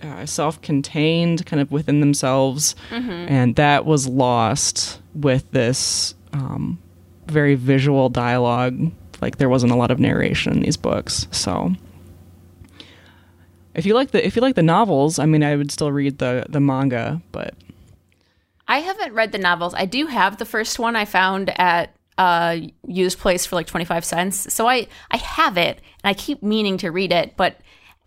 uh, 0.02 0.26
self-contained, 0.26 1.46
kind 1.46 1.60
of 1.60 1.70
within 1.70 2.00
themselves, 2.00 2.74
mm-hmm. 2.90 3.10
and 3.10 3.56
that 3.56 3.84
was 3.84 4.06
lost 4.06 5.00
with 5.14 5.50
this 5.52 6.14
um, 6.32 6.78
very 7.26 7.54
visual 7.54 8.08
dialogue. 8.08 8.92
Like 9.20 9.38
there 9.38 9.48
wasn't 9.48 9.72
a 9.72 9.76
lot 9.76 9.90
of 9.90 9.98
narration 9.98 10.52
in 10.52 10.60
these 10.60 10.76
books, 10.76 11.26
so 11.30 11.74
if 13.76 13.84
you 13.84 13.94
like 13.94 14.10
the 14.10 14.26
if 14.26 14.36
you 14.36 14.42
like 14.42 14.54
the 14.56 14.62
novels, 14.62 15.18
I 15.18 15.26
mean, 15.26 15.44
I 15.44 15.54
would 15.54 15.70
still 15.70 15.92
read 15.92 16.18
the 16.18 16.46
the 16.48 16.60
manga, 16.60 17.20
but 17.30 17.54
I 18.68 18.78
haven't 18.78 19.14
read 19.14 19.32
the 19.32 19.38
novels. 19.38 19.74
I 19.74 19.86
do 19.86 20.06
have 20.06 20.38
the 20.38 20.44
first 20.44 20.78
one 20.78 20.96
I 20.96 21.04
found 21.04 21.52
at 21.58 21.94
a 22.18 22.72
used 22.86 23.18
place 23.18 23.46
for 23.46 23.56
like 23.56 23.66
25 23.66 24.04
cents. 24.04 24.52
So 24.52 24.68
I 24.68 24.88
I 25.10 25.18
have 25.18 25.56
it 25.56 25.80
and 26.02 26.10
I 26.10 26.14
keep 26.14 26.42
meaning 26.42 26.78
to 26.78 26.90
read 26.90 27.12
it, 27.12 27.36
but 27.36 27.60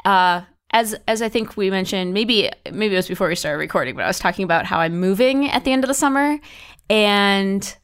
uh 0.06 0.42
as 0.72 0.96
as 1.08 1.22
I 1.22 1.30
think 1.30 1.58
we 1.58 1.70
mentioned, 1.70 2.14
maybe 2.14 2.50
maybe 2.72 2.94
it 2.94 2.98
was 2.98 3.08
before 3.08 3.28
we 3.28 3.36
started 3.36 3.60
recording, 3.60 3.96
but 3.96 4.04
I 4.04 4.08
was 4.08 4.20
talking 4.20 4.44
about 4.44 4.66
how 4.66 4.80
I'm 4.80 5.00
moving 5.00 5.50
at 5.50 5.64
the 5.64 5.72
end 5.72 5.84
of 5.84 5.88
the 5.88 5.94
summer 5.94 6.40
and 6.90 7.78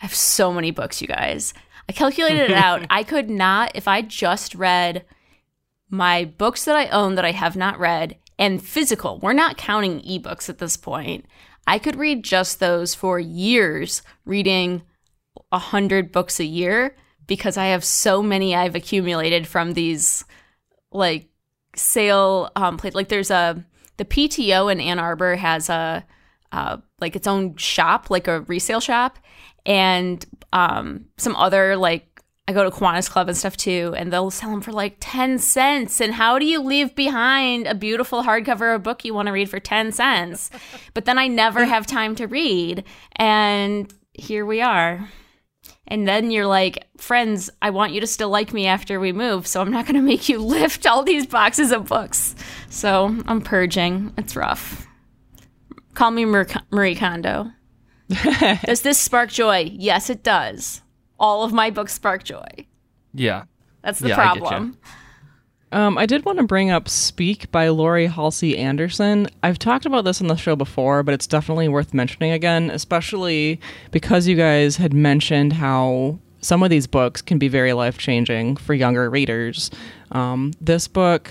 I 0.00 0.06
have 0.06 0.14
so 0.14 0.52
many 0.52 0.70
books, 0.70 1.00
you 1.00 1.08
guys. 1.08 1.54
I 1.88 1.92
calculated 1.92 2.50
it 2.50 2.56
out. 2.56 2.86
I 2.90 3.02
could 3.02 3.28
not 3.28 3.72
if 3.74 3.88
I 3.88 4.02
just 4.02 4.54
read 4.54 5.04
my 5.90 6.24
books 6.24 6.64
that 6.64 6.76
I 6.76 6.88
own 6.88 7.16
that 7.16 7.24
I 7.24 7.32
have 7.32 7.56
not 7.56 7.78
read 7.78 8.16
and 8.38 8.62
physical. 8.62 9.18
We're 9.18 9.32
not 9.34 9.56
counting 9.56 10.00
ebooks 10.00 10.48
at 10.48 10.58
this 10.58 10.76
point. 10.76 11.26
I 11.66 11.78
could 11.78 11.96
read 11.96 12.24
just 12.24 12.60
those 12.60 12.94
for 12.94 13.18
years, 13.18 14.02
reading 14.24 14.82
a 15.50 15.58
hundred 15.58 16.12
books 16.12 16.40
a 16.40 16.44
year 16.44 16.96
because 17.26 17.56
I 17.56 17.66
have 17.66 17.84
so 17.84 18.22
many 18.22 18.54
I've 18.54 18.74
accumulated 18.74 19.46
from 19.46 19.72
these 19.72 20.24
like 20.90 21.28
sale 21.74 22.50
um 22.54 22.76
play 22.76 22.90
like 22.90 23.08
there's 23.08 23.30
a 23.30 23.64
the 23.96 24.04
PTO 24.04 24.70
in 24.70 24.80
Ann 24.80 24.98
Arbor 24.98 25.36
has 25.36 25.68
a 25.70 26.04
uh, 26.52 26.76
like 27.00 27.16
its 27.16 27.26
own 27.26 27.56
shop, 27.56 28.10
like 28.10 28.28
a 28.28 28.42
resale 28.42 28.80
shop, 28.80 29.18
and 29.64 30.24
um, 30.52 31.06
some 31.16 31.34
other 31.36 31.76
like 31.76 32.11
I 32.52 32.54
go 32.54 32.68
to 32.68 32.70
Kiwanis 32.70 33.08
Club 33.08 33.28
and 33.28 33.36
stuff 33.36 33.56
too, 33.56 33.94
and 33.96 34.12
they'll 34.12 34.30
sell 34.30 34.50
them 34.50 34.60
for 34.60 34.72
like 34.72 34.96
10 35.00 35.38
cents. 35.38 36.00
And 36.00 36.12
how 36.12 36.38
do 36.38 36.44
you 36.44 36.60
leave 36.60 36.94
behind 36.94 37.66
a 37.66 37.74
beautiful 37.74 38.22
hardcover 38.22 38.74
of 38.74 38.80
a 38.80 38.82
book 38.82 39.04
you 39.04 39.14
want 39.14 39.26
to 39.26 39.32
read 39.32 39.48
for 39.48 39.58
10 39.58 39.92
cents? 39.92 40.50
but 40.94 41.06
then 41.06 41.18
I 41.18 41.28
never 41.28 41.64
have 41.64 41.86
time 41.86 42.14
to 42.16 42.26
read. 42.26 42.84
And 43.16 43.92
here 44.12 44.44
we 44.44 44.60
are. 44.60 45.08
And 45.88 46.06
then 46.06 46.30
you're 46.30 46.46
like, 46.46 46.86
friends, 46.98 47.48
I 47.62 47.70
want 47.70 47.92
you 47.92 48.00
to 48.00 48.06
still 48.06 48.28
like 48.28 48.52
me 48.52 48.66
after 48.66 49.00
we 49.00 49.12
move, 49.12 49.46
so 49.46 49.60
I'm 49.60 49.70
not 49.70 49.86
going 49.86 49.96
to 49.96 50.02
make 50.02 50.28
you 50.28 50.38
lift 50.44 50.86
all 50.86 51.02
these 51.02 51.26
boxes 51.26 51.72
of 51.72 51.86
books. 51.86 52.34
So 52.68 53.16
I'm 53.26 53.40
purging. 53.40 54.12
It's 54.18 54.36
rough. 54.36 54.86
Call 55.94 56.10
me 56.10 56.26
Marie 56.26 56.94
Kondo. 56.96 57.50
does 58.64 58.82
this 58.82 58.98
spark 58.98 59.30
joy? 59.30 59.70
Yes, 59.72 60.10
it 60.10 60.22
does. 60.22 60.82
All 61.22 61.44
of 61.44 61.54
my 61.54 61.70
books 61.70 61.94
spark 61.94 62.24
joy. 62.24 62.66
Yeah. 63.14 63.44
That's 63.82 64.00
the 64.00 64.10
yeah, 64.10 64.16
problem. 64.16 64.76
Um, 65.72 65.96
I 65.96 66.04
did 66.04 66.26
want 66.26 66.38
to 66.38 66.44
bring 66.44 66.70
up 66.70 66.86
Speak 66.86 67.50
by 67.50 67.68
Laurie 67.68 68.06
Halse 68.06 68.42
Anderson. 68.42 69.28
I've 69.42 69.58
talked 69.58 69.86
about 69.86 70.04
this 70.04 70.20
on 70.20 70.26
the 70.26 70.36
show 70.36 70.54
before, 70.54 71.02
but 71.02 71.14
it's 71.14 71.26
definitely 71.26 71.68
worth 71.68 71.94
mentioning 71.94 72.30
again, 72.30 72.70
especially 72.70 73.58
because 73.90 74.28
you 74.28 74.36
guys 74.36 74.76
had 74.76 74.92
mentioned 74.92 75.54
how 75.54 76.18
some 76.42 76.62
of 76.62 76.68
these 76.68 76.86
books 76.86 77.22
can 77.22 77.38
be 77.38 77.48
very 77.48 77.72
life 77.72 77.96
changing 77.96 78.56
for 78.56 78.74
younger 78.74 79.08
readers. 79.08 79.70
Um, 80.10 80.52
this 80.60 80.88
book 80.88 81.30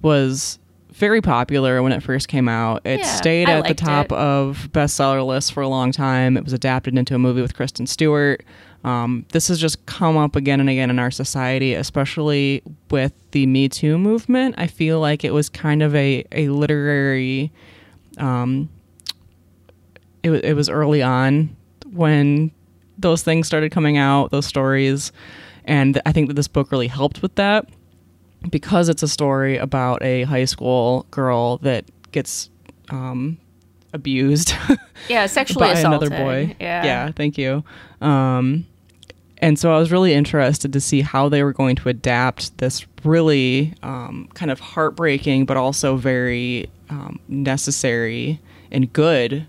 was 0.00 0.58
very 0.90 1.20
popular 1.20 1.82
when 1.82 1.92
it 1.92 2.02
first 2.02 2.28
came 2.28 2.48
out. 2.48 2.82
It 2.84 3.00
yeah, 3.00 3.14
stayed 3.14 3.48
at 3.48 3.66
the 3.68 3.74
top 3.74 4.06
it. 4.06 4.18
of 4.18 4.68
bestseller 4.72 5.24
lists 5.24 5.50
for 5.50 5.62
a 5.62 5.68
long 5.68 5.92
time. 5.92 6.36
It 6.36 6.44
was 6.44 6.52
adapted 6.52 6.98
into 6.98 7.14
a 7.14 7.18
movie 7.18 7.42
with 7.42 7.54
Kristen 7.54 7.86
Stewart. 7.86 8.44
Um, 8.84 9.26
this 9.30 9.48
has 9.48 9.60
just 9.60 9.84
come 9.86 10.16
up 10.16 10.34
again 10.34 10.58
and 10.58 10.68
again 10.68 10.90
in 10.90 10.98
our 10.98 11.10
society, 11.10 11.74
especially 11.74 12.62
with 12.90 13.12
the 13.30 13.46
Me 13.46 13.68
Too 13.68 13.96
movement. 13.96 14.56
I 14.58 14.66
feel 14.66 14.98
like 14.98 15.24
it 15.24 15.32
was 15.32 15.48
kind 15.48 15.82
of 15.82 15.94
a, 15.94 16.24
a 16.32 16.48
literary. 16.48 17.52
Um, 18.18 18.68
it, 20.22 20.30
it 20.32 20.54
was 20.54 20.68
early 20.68 21.02
on 21.02 21.56
when 21.92 22.50
those 22.98 23.22
things 23.22 23.46
started 23.46 23.70
coming 23.70 23.96
out, 23.96 24.30
those 24.30 24.46
stories. 24.46 25.12
And 25.64 26.00
I 26.04 26.12
think 26.12 26.28
that 26.28 26.34
this 26.34 26.48
book 26.48 26.72
really 26.72 26.88
helped 26.88 27.22
with 27.22 27.34
that 27.36 27.68
because 28.50 28.88
it's 28.88 29.02
a 29.02 29.08
story 29.08 29.56
about 29.58 30.02
a 30.02 30.24
high 30.24 30.44
school 30.44 31.06
girl 31.10 31.58
that 31.58 31.84
gets 32.10 32.50
um, 32.90 33.38
abused. 33.92 34.54
Yeah, 35.08 35.26
sexually 35.26 35.68
by 35.68 35.72
assaulted. 35.72 36.12
another 36.12 36.24
boy. 36.24 36.56
Yeah. 36.60 36.84
Yeah, 36.84 37.12
thank 37.12 37.38
you. 37.38 37.62
Um, 38.00 38.66
and 39.42 39.58
so 39.58 39.74
I 39.74 39.78
was 39.78 39.90
really 39.90 40.14
interested 40.14 40.72
to 40.72 40.80
see 40.80 41.00
how 41.00 41.28
they 41.28 41.42
were 41.42 41.52
going 41.52 41.74
to 41.76 41.88
adapt 41.88 42.56
this 42.58 42.86
really 43.02 43.74
um, 43.82 44.28
kind 44.34 44.52
of 44.52 44.60
heartbreaking, 44.60 45.46
but 45.46 45.56
also 45.56 45.96
very 45.96 46.70
um, 46.88 47.18
necessary 47.26 48.40
and 48.70 48.92
good 48.92 49.44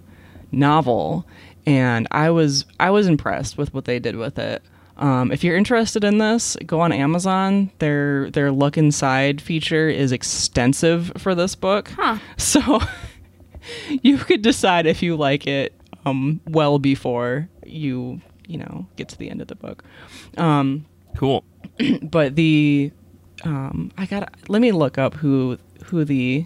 novel. 0.52 1.28
And 1.68 2.08
I 2.10 2.32
was 2.32 2.66
I 2.80 2.90
was 2.90 3.06
impressed 3.06 3.56
with 3.56 3.72
what 3.76 3.86
they 3.86 4.00
did 4.00 4.16
with 4.16 4.40
it. 4.40 4.64
Um, 4.98 5.32
if 5.32 5.44
you're 5.44 5.56
interested 5.56 6.04
in 6.04 6.18
this, 6.18 6.58
go 6.66 6.80
on 6.82 6.92
Amazon. 6.92 7.72
Their 7.78 8.32
their 8.32 8.52
look 8.52 8.80
inside 8.80 9.42
feature 9.42 9.90
is 9.90 10.12
extensive 10.12 11.12
for 11.20 11.36
this 11.36 11.54
book, 11.54 11.90
huh. 11.96 12.18
so 12.38 12.82
you 14.02 14.18
could 14.18 14.42
decide 14.42 14.88
if 14.88 15.04
you 15.04 15.16
like 15.16 15.46
it 15.46 15.74
um, 16.04 16.42
well 16.48 16.80
before 16.80 17.48
you 17.64 18.22
you 18.48 18.58
know 18.58 18.88
get 18.96 19.10
to 19.10 19.18
the 19.18 19.30
end 19.30 19.42
of 19.42 19.48
the 19.48 19.56
book. 19.56 19.84
Um, 20.38 20.86
cool. 21.18 21.44
But 22.02 22.36
the 22.36 22.92
um, 23.44 23.92
I 23.98 24.06
got 24.06 24.34
let 24.48 24.62
me 24.62 24.72
look 24.72 24.98
up 24.98 25.16
who 25.16 25.58
who 25.86 26.06
the 26.06 26.46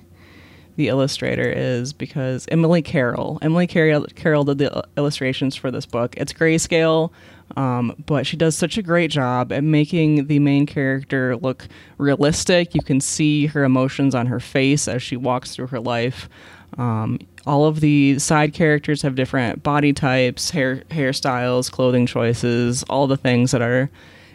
the 0.77 0.87
illustrator 0.87 1.49
is 1.49 1.91
because 1.91 2.47
Emily 2.51 2.83
Carroll. 2.83 3.39
Emily 3.41 3.65
Carroll, 3.65 4.05
Carroll 4.15 4.43
did 4.43 4.59
the 4.59 4.83
illustrations 4.95 5.55
for 5.55 5.71
this 5.71 5.87
book. 5.87 6.15
It's 6.17 6.31
grayscale, 6.31 7.11
um, 7.55 7.95
but 8.05 8.27
she 8.27 8.37
does 8.37 8.55
such 8.55 8.77
a 8.77 8.83
great 8.83 9.09
job 9.09 9.51
at 9.51 9.63
making 9.63 10.27
the 10.27 10.37
main 10.37 10.67
character 10.67 11.35
look 11.35 11.67
realistic. 11.97 12.75
You 12.75 12.81
can 12.81 13.01
see 13.01 13.47
her 13.47 13.63
emotions 13.63 14.13
on 14.13 14.27
her 14.27 14.39
face 14.39 14.87
as 14.87 15.01
she 15.01 15.17
walks 15.17 15.55
through 15.55 15.67
her 15.67 15.79
life. 15.79 16.29
Um, 16.77 17.19
all 17.45 17.65
of 17.65 17.79
the 17.79 18.19
side 18.19 18.53
characters 18.53 19.01
have 19.01 19.15
different 19.15 19.63
body 19.63 19.93
types, 19.93 20.51
hair 20.51 20.77
hairstyles, 20.89 21.71
clothing 21.71 22.05
choices, 22.05 22.83
all 22.83 23.07
the 23.07 23.17
things 23.17 23.51
that 23.51 23.61
are 23.61 23.89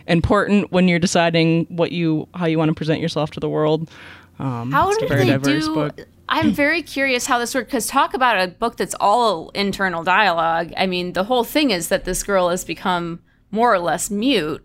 important 0.07 0.72
when 0.72 0.88
you're 0.88 0.99
deciding 0.99 1.66
what 1.66 1.93
you 1.93 2.28
how 2.34 2.47
you 2.47 2.59
want 2.59 2.68
to 2.68 2.74
present 2.74 3.01
yourself 3.01 3.30
to 3.32 3.40
the 3.40 3.49
world. 3.49 3.90
Um, 4.38 4.72
how 4.72 4.97
did 4.99 5.09
they 5.09 5.38
do? 5.38 5.74
Book. 5.74 6.01
I'm 6.28 6.53
very 6.53 6.82
curious 6.82 7.26
how 7.26 7.38
this 7.38 7.55
worked 7.55 7.68
because 7.68 7.86
talk 7.86 8.14
about 8.14 8.43
a 8.43 8.49
book 8.49 8.76
that's 8.76 8.95
all 8.99 9.51
internal 9.51 10.03
dialogue. 10.03 10.72
I 10.76 10.86
mean, 10.86 11.12
the 11.12 11.24
whole 11.24 11.45
thing 11.45 11.70
is 11.70 11.88
that 11.88 12.05
this 12.05 12.22
girl 12.22 12.49
has 12.49 12.64
become 12.64 13.20
more 13.51 13.72
or 13.72 13.78
less 13.78 14.11
mute. 14.11 14.64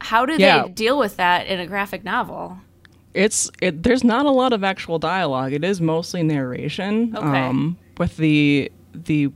How 0.00 0.24
do 0.24 0.36
yeah. 0.38 0.62
they 0.62 0.68
deal 0.70 0.98
with 0.98 1.16
that 1.16 1.46
in 1.46 1.58
a 1.58 1.66
graphic 1.66 2.04
novel? 2.04 2.58
It's 3.16 3.50
it, 3.62 3.82
there's 3.82 4.04
not 4.04 4.26
a 4.26 4.30
lot 4.30 4.52
of 4.52 4.62
actual 4.62 4.98
dialogue. 4.98 5.52
It 5.52 5.64
is 5.64 5.80
mostly 5.80 6.22
narration. 6.22 7.16
Okay. 7.16 7.26
Um, 7.26 7.78
with 7.98 8.16
the 8.18 8.70
the 8.92 9.32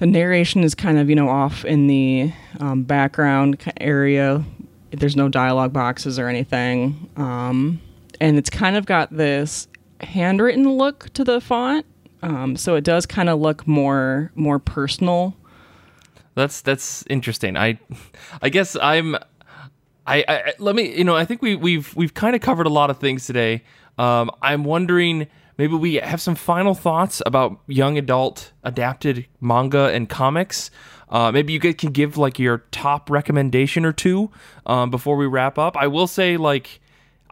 the 0.00 0.06
narration 0.06 0.64
is 0.64 0.74
kind 0.74 0.98
of 0.98 1.08
you 1.08 1.14
know 1.14 1.28
off 1.28 1.64
in 1.64 1.86
the 1.86 2.32
um, 2.58 2.82
background 2.82 3.62
area. 3.80 4.44
There's 4.90 5.14
no 5.14 5.28
dialogue 5.28 5.72
boxes 5.72 6.18
or 6.18 6.26
anything, 6.26 7.08
um, 7.16 7.80
and 8.20 8.36
it's 8.36 8.50
kind 8.50 8.76
of 8.76 8.86
got 8.86 9.16
this 9.16 9.68
handwritten 10.00 10.68
look 10.68 11.10
to 11.14 11.22
the 11.22 11.40
font. 11.40 11.86
Um, 12.22 12.56
so 12.56 12.74
it 12.74 12.82
does 12.82 13.06
kind 13.06 13.28
of 13.28 13.38
look 13.38 13.68
more 13.68 14.32
more 14.34 14.58
personal. 14.58 15.36
That's 16.34 16.60
that's 16.60 17.04
interesting. 17.08 17.56
I 17.56 17.78
I 18.42 18.48
guess 18.48 18.76
I'm 18.82 19.16
I, 20.10 20.24
I, 20.26 20.52
let 20.58 20.74
me 20.74 20.96
you 20.96 21.04
know 21.04 21.14
I 21.14 21.24
think 21.24 21.40
we 21.40 21.54
we've 21.56 21.94
we've 21.94 22.14
kind 22.14 22.34
of 22.34 22.42
covered 22.42 22.66
a 22.66 22.70
lot 22.70 22.90
of 22.90 22.98
things 22.98 23.26
today. 23.26 23.62
Um, 23.96 24.30
I'm 24.42 24.64
wondering 24.64 25.28
maybe 25.56 25.74
we 25.74 25.94
have 25.94 26.20
some 26.20 26.34
final 26.34 26.74
thoughts 26.74 27.22
about 27.24 27.60
young 27.66 27.96
adult 27.96 28.52
adapted 28.64 29.26
manga 29.40 29.90
and 29.92 30.08
comics. 30.08 30.70
Uh, 31.08 31.30
maybe 31.32 31.52
you 31.52 31.58
guys 31.58 31.74
can 31.76 31.90
give 31.92 32.16
like 32.16 32.38
your 32.38 32.58
top 32.70 33.10
recommendation 33.10 33.84
or 33.84 33.92
two 33.92 34.30
um, 34.66 34.90
before 34.90 35.16
we 35.16 35.26
wrap 35.26 35.58
up. 35.58 35.76
I 35.76 35.86
will 35.86 36.06
say 36.06 36.36
like 36.36 36.80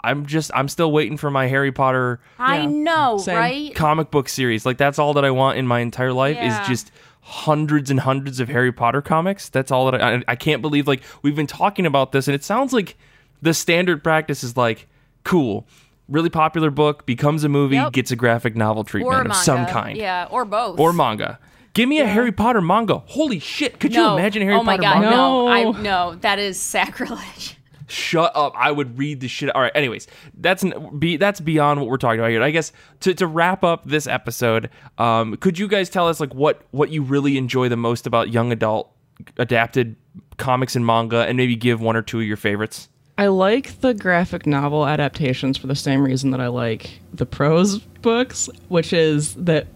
I'm 0.04 0.26
just 0.26 0.50
I'm 0.54 0.68
still 0.68 0.92
waiting 0.92 1.16
for 1.16 1.30
my 1.30 1.46
Harry 1.48 1.72
Potter. 1.72 2.20
I 2.38 2.60
yeah, 2.60 2.66
know, 2.66 3.18
same. 3.18 3.36
right? 3.36 3.74
Comic 3.74 4.10
book 4.10 4.28
series. 4.28 4.64
Like 4.64 4.78
that's 4.78 4.98
all 4.98 5.14
that 5.14 5.24
I 5.24 5.30
want 5.30 5.58
in 5.58 5.66
my 5.66 5.80
entire 5.80 6.12
life 6.12 6.36
yeah. 6.36 6.62
is 6.62 6.68
just 6.68 6.92
hundreds 7.28 7.90
and 7.90 8.00
hundreds 8.00 8.40
of 8.40 8.48
Harry 8.48 8.72
Potter 8.72 9.02
comics. 9.02 9.50
That's 9.50 9.70
all 9.70 9.90
that 9.90 10.02
I, 10.02 10.24
I 10.26 10.34
can't 10.34 10.62
believe. 10.62 10.88
Like 10.88 11.02
we've 11.22 11.36
been 11.36 11.46
talking 11.46 11.84
about 11.84 12.12
this, 12.12 12.26
and 12.26 12.34
it 12.34 12.42
sounds 12.42 12.72
like 12.72 12.96
the 13.42 13.52
standard 13.52 14.02
practice 14.02 14.42
is 14.42 14.56
like 14.56 14.88
cool. 15.24 15.66
Really 16.08 16.30
popular 16.30 16.70
book 16.70 17.04
becomes 17.04 17.44
a 17.44 17.50
movie, 17.50 17.76
yep. 17.76 17.92
gets 17.92 18.10
a 18.10 18.16
graphic 18.16 18.56
novel 18.56 18.82
treatment 18.82 19.26
of 19.26 19.36
some 19.36 19.66
kind. 19.66 19.98
Yeah, 19.98 20.26
or 20.30 20.46
both. 20.46 20.80
Or 20.80 20.94
manga. 20.94 21.38
Give 21.74 21.86
me 21.86 21.98
yeah. 21.98 22.04
a 22.04 22.06
Harry 22.06 22.32
Potter 22.32 22.62
manga. 22.62 22.98
Holy 23.06 23.38
shit! 23.38 23.78
Could 23.78 23.92
no. 23.92 24.12
you 24.12 24.18
imagine 24.18 24.42
Harry 24.42 24.54
oh 24.54 24.64
Potter 24.64 24.80
God, 24.80 25.00
manga? 25.00 25.10
No, 25.10 25.48
I, 25.48 25.70
no, 25.82 26.14
that 26.22 26.38
is 26.38 26.58
sacrilege. 26.60 27.57
Shut 27.89 28.32
up! 28.34 28.53
I 28.57 28.70
would 28.70 28.99
read 28.99 29.20
the 29.20 29.28
shit. 29.28 29.51
All 29.55 29.62
right. 29.62 29.72
Anyways, 29.74 30.07
that's 30.34 30.64
be 30.99 31.16
that's 31.16 31.41
beyond 31.41 31.80
what 31.80 31.89
we're 31.89 31.97
talking 31.97 32.20
about 32.20 32.30
here. 32.30 32.43
I 32.43 32.51
guess 32.51 32.72
to, 33.01 33.14
to 33.14 33.26
wrap 33.26 33.64
up 33.64 33.84
this 33.84 34.07
episode, 34.07 34.70
um, 34.99 35.36
could 35.39 35.59
you 35.59 35.68
guys 35.68 35.89
tell 35.89 36.07
us 36.07 36.20
like 36.20 36.34
what 36.34 36.62
what 36.70 36.91
you 36.91 37.03
really 37.03 37.39
enjoy 37.39 37.68
the 37.68 37.76
most 37.76 38.07
about 38.07 38.30
young 38.30 38.53
adult 38.53 38.93
adapted 39.39 39.97
comics 40.36 40.76
and 40.76 40.84
manga, 40.84 41.26
and 41.26 41.36
maybe 41.36 41.57
give 41.57 41.80
one 41.80 41.97
or 41.97 42.03
two 42.03 42.20
of 42.20 42.26
your 42.26 42.36
favorites? 42.36 42.89
I 43.16 43.26
like 43.26 43.80
the 43.80 43.95
graphic 43.95 44.47
novel 44.47 44.86
adaptations 44.86 45.59
for 45.59 45.66
the 45.66 45.74
same 45.74 46.03
reason 46.03 46.30
that 46.30 46.41
I 46.41 46.47
like 46.47 47.01
the 47.12 47.26
prose 47.26 47.78
books, 47.78 48.49
which 48.68 48.93
is 48.93 49.34
that 49.34 49.66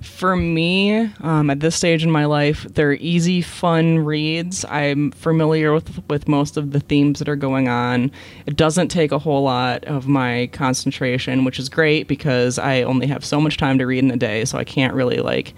for 0.00 0.34
me, 0.34 1.10
um, 1.20 1.50
at 1.50 1.60
this 1.60 1.76
stage 1.76 2.02
in 2.02 2.10
my 2.10 2.24
life, 2.24 2.64
they're 2.70 2.94
easy, 2.94 3.42
fun 3.42 3.98
reads. 3.98 4.64
I'm 4.66 5.10
familiar 5.10 5.74
with 5.74 6.02
with 6.08 6.26
most 6.26 6.56
of 6.56 6.70
the 6.70 6.80
themes 6.80 7.18
that 7.18 7.28
are 7.28 7.36
going 7.36 7.68
on. 7.68 8.10
It 8.46 8.56
doesn't 8.56 8.88
take 8.88 9.12
a 9.12 9.18
whole 9.18 9.42
lot 9.42 9.84
of 9.84 10.08
my 10.08 10.48
concentration, 10.52 11.44
which 11.44 11.58
is 11.58 11.68
great 11.68 12.08
because 12.08 12.58
I 12.58 12.82
only 12.82 13.06
have 13.08 13.24
so 13.24 13.40
much 13.40 13.58
time 13.58 13.78
to 13.78 13.86
read 13.86 14.02
in 14.02 14.10
a 14.10 14.16
day, 14.16 14.44
so 14.46 14.58
I 14.58 14.64
can't 14.64 14.94
really 14.94 15.18
like 15.18 15.54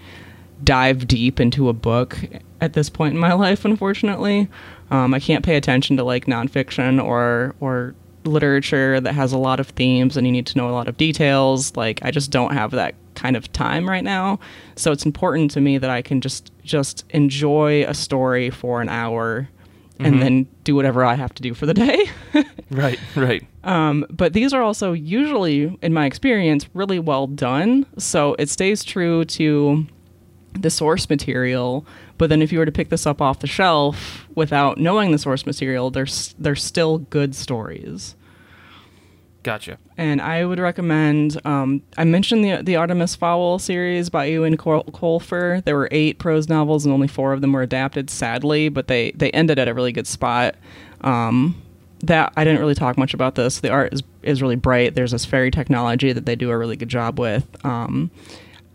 dive 0.63 1.07
deep 1.07 1.39
into 1.39 1.69
a 1.69 1.73
book 1.73 2.17
at 2.59 2.73
this 2.73 2.89
point 2.89 3.13
in 3.13 3.19
my 3.19 3.33
life. 3.45 3.63
Unfortunately, 3.63 4.49
um, 4.91 5.13
I 5.13 5.19
can't 5.19 5.45
pay 5.45 5.55
attention 5.55 5.95
to 5.97 6.03
like 6.03 6.25
nonfiction 6.25 7.01
or 7.01 7.55
or 7.61 7.95
literature 8.25 8.99
that 9.01 9.13
has 9.13 9.33
a 9.33 9.37
lot 9.37 9.59
of 9.59 9.67
themes 9.69 10.15
and 10.15 10.25
you 10.25 10.31
need 10.31 10.45
to 10.47 10.57
know 10.57 10.69
a 10.69 10.71
lot 10.71 10.87
of 10.87 10.97
details. 10.97 11.75
Like 11.77 11.99
I 12.03 12.11
just 12.11 12.29
don't 12.29 12.53
have 12.53 12.71
that 12.71 12.95
kind 13.15 13.35
of 13.35 13.51
time 13.53 13.89
right 13.89 14.03
now. 14.03 14.39
So 14.75 14.91
it's 14.91 15.05
important 15.05 15.51
to 15.51 15.61
me 15.61 15.77
that 15.77 15.89
I 15.89 16.01
can 16.01 16.21
just 16.21 16.51
just 16.63 17.05
enjoy 17.09 17.83
a 17.85 17.93
story 17.93 18.49
for 18.49 18.81
an 18.81 18.89
hour 18.89 19.49
and 19.99 20.21
then 20.21 20.47
do 20.63 20.75
whatever 20.75 21.05
I 21.05 21.13
have 21.13 21.33
to 21.35 21.41
do 21.41 21.53
for 21.53 21.65
the 21.65 21.73
day. 21.73 22.05
Right, 22.71 22.99
right. 23.15 23.45
Um, 23.63 24.03
but 24.09 24.33
these 24.33 24.51
are 24.51 24.63
also 24.63 24.93
usually, 24.93 25.77
in 25.83 25.93
my 25.93 26.07
experience, 26.07 26.67
really 26.73 26.97
well 26.97 27.27
done. 27.27 27.85
So 27.99 28.35
it 28.39 28.49
stays 28.49 28.83
true 28.83 29.25
to 29.25 29.85
the 30.53 30.71
source 30.71 31.07
material. 31.07 31.85
But 32.17 32.29
then 32.31 32.41
if 32.41 32.51
you 32.51 32.57
were 32.57 32.65
to 32.65 32.71
pick 32.71 32.89
this 32.89 33.05
up 33.05 33.21
off 33.21 33.39
the 33.39 33.47
shelf 33.47 34.27
without 34.33 34.79
knowing 34.79 35.11
the 35.11 35.19
source 35.19 35.45
material, 35.45 35.91
there's 35.91 36.33
they're 36.39 36.55
still 36.55 36.97
good 36.97 37.35
stories. 37.35 38.15
Gotcha. 39.43 39.77
And 39.97 40.21
I 40.21 40.45
would 40.45 40.59
recommend. 40.59 41.39
Um, 41.45 41.81
I 41.97 42.05
mentioned 42.05 42.45
the 42.45 42.63
the 42.63 42.77
Artemis 42.77 43.15
Fowl 43.15 43.59
series 43.59 44.09
by 44.09 44.29
Eoin 44.29 44.57
Col- 44.57 44.85
Colfer. 44.85 45.63
There 45.65 45.75
were 45.75 45.89
eight 45.91 46.17
prose 46.17 46.47
novels, 46.47 46.85
and 46.85 46.93
only 46.93 47.09
four 47.09 47.33
of 47.33 47.41
them 47.41 47.51
were 47.51 47.61
adapted. 47.61 48.09
Sadly, 48.09 48.69
but 48.69 48.87
they 48.87 49.11
they 49.11 49.29
ended 49.31 49.59
at 49.59 49.67
a 49.67 49.73
really 49.73 49.91
good 49.91 50.07
spot. 50.07 50.55
Um, 51.01 51.61
that 52.03 52.33
I 52.35 52.43
didn't 52.43 52.59
really 52.59 52.75
talk 52.75 52.97
much 52.97 53.13
about 53.13 53.35
this. 53.35 53.59
The 53.59 53.69
art 53.69 53.93
is 53.93 54.01
is 54.23 54.41
really 54.41 54.55
bright. 54.55 54.95
There's 54.95 55.11
this 55.11 55.25
fairy 55.25 55.51
technology 55.51 56.13
that 56.13 56.25
they 56.25 56.35
do 56.35 56.49
a 56.49 56.57
really 56.57 56.77
good 56.77 56.89
job 56.89 57.19
with. 57.19 57.45
Um, 57.65 58.11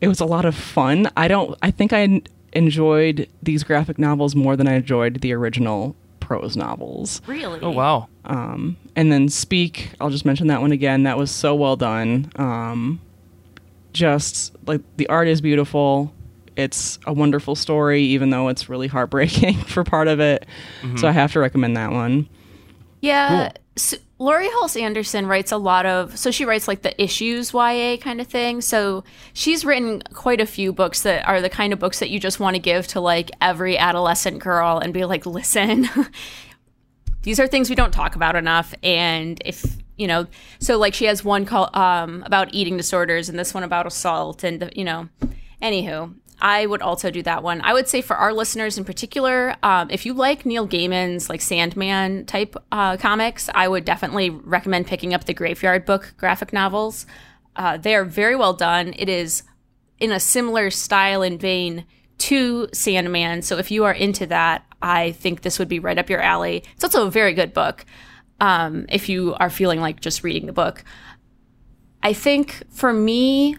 it 0.01 0.09
was 0.09 0.21
a 0.21 0.27
lot 0.27 0.45
of 0.45 0.55
fun. 0.55 1.11
I 1.17 1.29
don't. 1.29 1.57
I 1.63 1.71
think 1.71 1.95
I 1.95 2.23
enjoyed 2.53 3.29
these 3.43 3.65
graphic 3.65 3.99
novels 3.99 4.35
more 4.35 4.57
than 4.57 4.69
I 4.69 4.75
enjoyed 4.75 5.21
the 5.23 5.33
original 5.33 5.97
prose 6.29 6.59
novels. 6.59 7.23
Really? 7.27 7.59
Oh 7.63 7.71
wow. 7.71 8.09
Um, 8.27 8.77
and 8.95 9.11
then 9.11 9.31
Speak, 9.31 9.93
I'll 9.99 10.11
just 10.11 10.27
mention 10.27 10.49
that 10.49 10.61
one 10.61 10.73
again. 10.73 11.05
That 11.05 11.17
was 11.17 11.31
so 11.31 11.55
well 11.55 11.75
done. 11.75 12.31
Um, 12.37 13.01
just 13.95 14.55
like 14.67 14.83
the 14.99 15.09
art 15.09 15.27
is 15.27 15.41
beautiful. 15.41 16.13
It's 16.55 16.99
a 17.07 17.13
wonderful 17.15 17.55
story, 17.55 18.03
even 18.03 18.29
though 18.29 18.49
it's 18.49 18.69
really 18.69 18.89
heartbreaking 18.89 19.55
for 19.67 19.85
part 19.85 20.07
of 20.07 20.21
it. 20.21 20.45
So 20.97 21.09
I 21.09 21.13
have 21.13 21.33
to 21.33 21.41
recommend 21.41 21.77
that 21.79 21.93
one. 21.93 22.29
Yeah. 23.01 23.53
So 23.77 23.97
Laurie 24.21 24.49
Halse 24.49 24.77
Anderson 24.77 25.27
writes 25.27 25.53
a 25.53 25.57
lot 25.57 25.87
of, 25.87 26.19
so 26.19 26.33
she 26.33 26.45
writes 26.45 26.67
like 26.67 26.83
the 26.83 27.01
issues 27.01 27.53
YA 27.53 27.97
kind 27.99 28.21
of 28.21 28.27
thing. 28.27 28.61
So 28.61 29.05
she's 29.33 29.65
written 29.65 30.03
quite 30.13 30.41
a 30.41 30.47
few 30.47 30.73
books 30.73 31.03
that 31.03 31.27
are 31.27 31.41
the 31.41 31.49
kind 31.49 31.73
of 31.73 31.79
books 31.79 32.01
that 32.01 32.11
you 32.11 32.19
just 32.19 32.41
want 32.41 32.57
to 32.57 32.61
give 32.61 32.89
to 32.89 33.01
like 33.01 33.31
every 33.41 33.79
adolescent 33.79 34.41
girl 34.41 34.79
and 34.79 34.93
be 34.93 35.05
like, 35.05 35.25
listen, 35.25 35.89
these 37.23 37.39
are 37.39 37.47
things 37.47 37.71
we 37.71 37.77
don't 37.77 37.93
talk 37.93 38.17
about 38.17 38.35
enough. 38.35 38.75
And 38.83 39.41
if, 39.45 39.65
you 39.97 40.09
know, 40.09 40.27
so 40.59 40.79
like 40.79 40.95
she 40.95 41.05
has 41.05 41.23
one 41.23 41.45
called 41.45 41.75
um, 41.77 42.25
about 42.27 42.53
eating 42.53 42.77
disorders 42.77 43.29
and 43.29 43.39
this 43.39 43.55
one 43.55 43.63
about 43.63 43.87
assault. 43.87 44.43
And, 44.43 44.69
you 44.75 44.85
know, 44.85 45.09
anywho, 45.63 46.13
I 46.41 46.67
would 46.67 46.83
also 46.83 47.11
do 47.11 47.23
that 47.23 47.43
one. 47.43 47.61
I 47.63 47.73
would 47.73 47.89
say 47.89 48.01
for 48.01 48.17
our 48.17 48.33
listeners 48.33 48.79
in 48.79 48.85
particular, 48.85 49.57
um, 49.63 49.91
if 49.91 50.07
you 50.07 50.15
like 50.15 50.47
Neil 50.47 50.69
Gaiman's 50.69 51.29
like 51.29 51.41
Sandman 51.41 52.27
type 52.27 52.57
uh, 52.71 52.97
comics, 52.97 53.51
I 53.55 53.67
would 53.69 53.85
definitely 53.85 54.31
recommend 54.31 54.87
picking 54.87 55.15
up 55.15 55.25
the 55.25 55.35
Graveyard 55.35 55.85
Book 55.85 56.15
graphic 56.17 56.53
novels. 56.53 57.07
Uh, 57.57 57.77
they 57.77 57.95
are 57.95 58.05
very 58.05 58.37
well 58.37 58.55
done. 58.55 58.95
It 58.97 59.09
is 59.09 59.43
in 59.99 60.13
a 60.13 60.21
similar 60.21 60.71
style 60.71 61.23
and 61.23 61.41
vein 61.41 61.85
to 62.19 62.69
Sandman. 62.73 63.43
So 63.43 63.59
if 63.59 63.71
you 63.71 63.85
are 63.85 63.93
into 63.93 64.27
that, 64.27 64.65
I 64.81 65.13
think 65.13 65.43
this 65.43 65.59
would 65.59 65.69
be 65.69 65.81
right 65.81 65.99
up 65.99 66.09
your 66.09 66.21
alley. 66.21 66.63
It's 66.75 66.85
also 66.85 67.07
a 67.07 67.11
very 67.11 67.33
good 67.33 67.53
book 67.53 67.85
um, 68.41 68.87
if 68.89 69.09
you 69.09 69.35
are 69.35 69.51
feeling 69.51 69.81
like 69.81 70.01
just 70.01 70.23
reading 70.23 70.47
the 70.47 70.53
book. 70.53 70.85
I 72.03 72.13
think 72.13 72.63
for 72.71 72.93
me, 72.93 73.57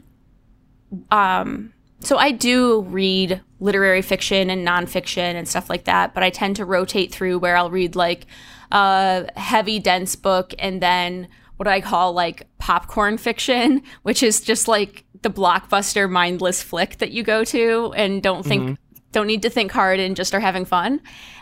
um, 1.12 1.74
so 2.00 2.18
I 2.18 2.32
do 2.32 2.82
read 2.84 3.42
literary 3.60 4.02
fiction 4.02 4.50
and 4.50 4.66
nonfiction 4.66 5.36
and 5.36 5.48
stuff 5.48 5.70
like 5.70 5.84
that, 5.86 6.14
but 6.14 6.24
I 6.24 6.30
tend 6.30 6.56
to 6.58 6.66
rotate 6.66 7.12
through 7.12 7.40
where 7.40 7.58
I'll 7.58 7.72
read 7.72 7.96
like 7.96 8.26
a 8.72 9.28
heavy, 9.36 9.80
dense 9.80 10.16
book 10.16 10.54
and 10.60 10.82
then 10.82 11.28
what 11.58 11.68
I 11.68 11.82
call 11.82 12.14
like 12.14 12.48
popcorn 12.58 13.18
fiction, 13.18 13.84
which 14.04 14.24
is 14.24 14.42
just 14.42 14.68
like 14.68 15.04
the 15.22 15.30
blockbuster 15.30 16.10
mindless 16.10 16.64
flick 16.64 16.98
that 17.00 17.12
you 17.12 17.24
go 17.24 17.44
to 17.44 17.94
and 17.98 18.24
don't 18.24 18.46
think 18.46 18.64
mm-hmm. 18.64 18.74
don't 19.12 19.28
need 19.28 19.42
to 19.42 19.50
think 19.50 19.72
hard 19.72 20.00
and 20.00 20.16
just 20.16 20.34
are 20.34 20.40
having 20.40 20.64
fun. 20.64 21.02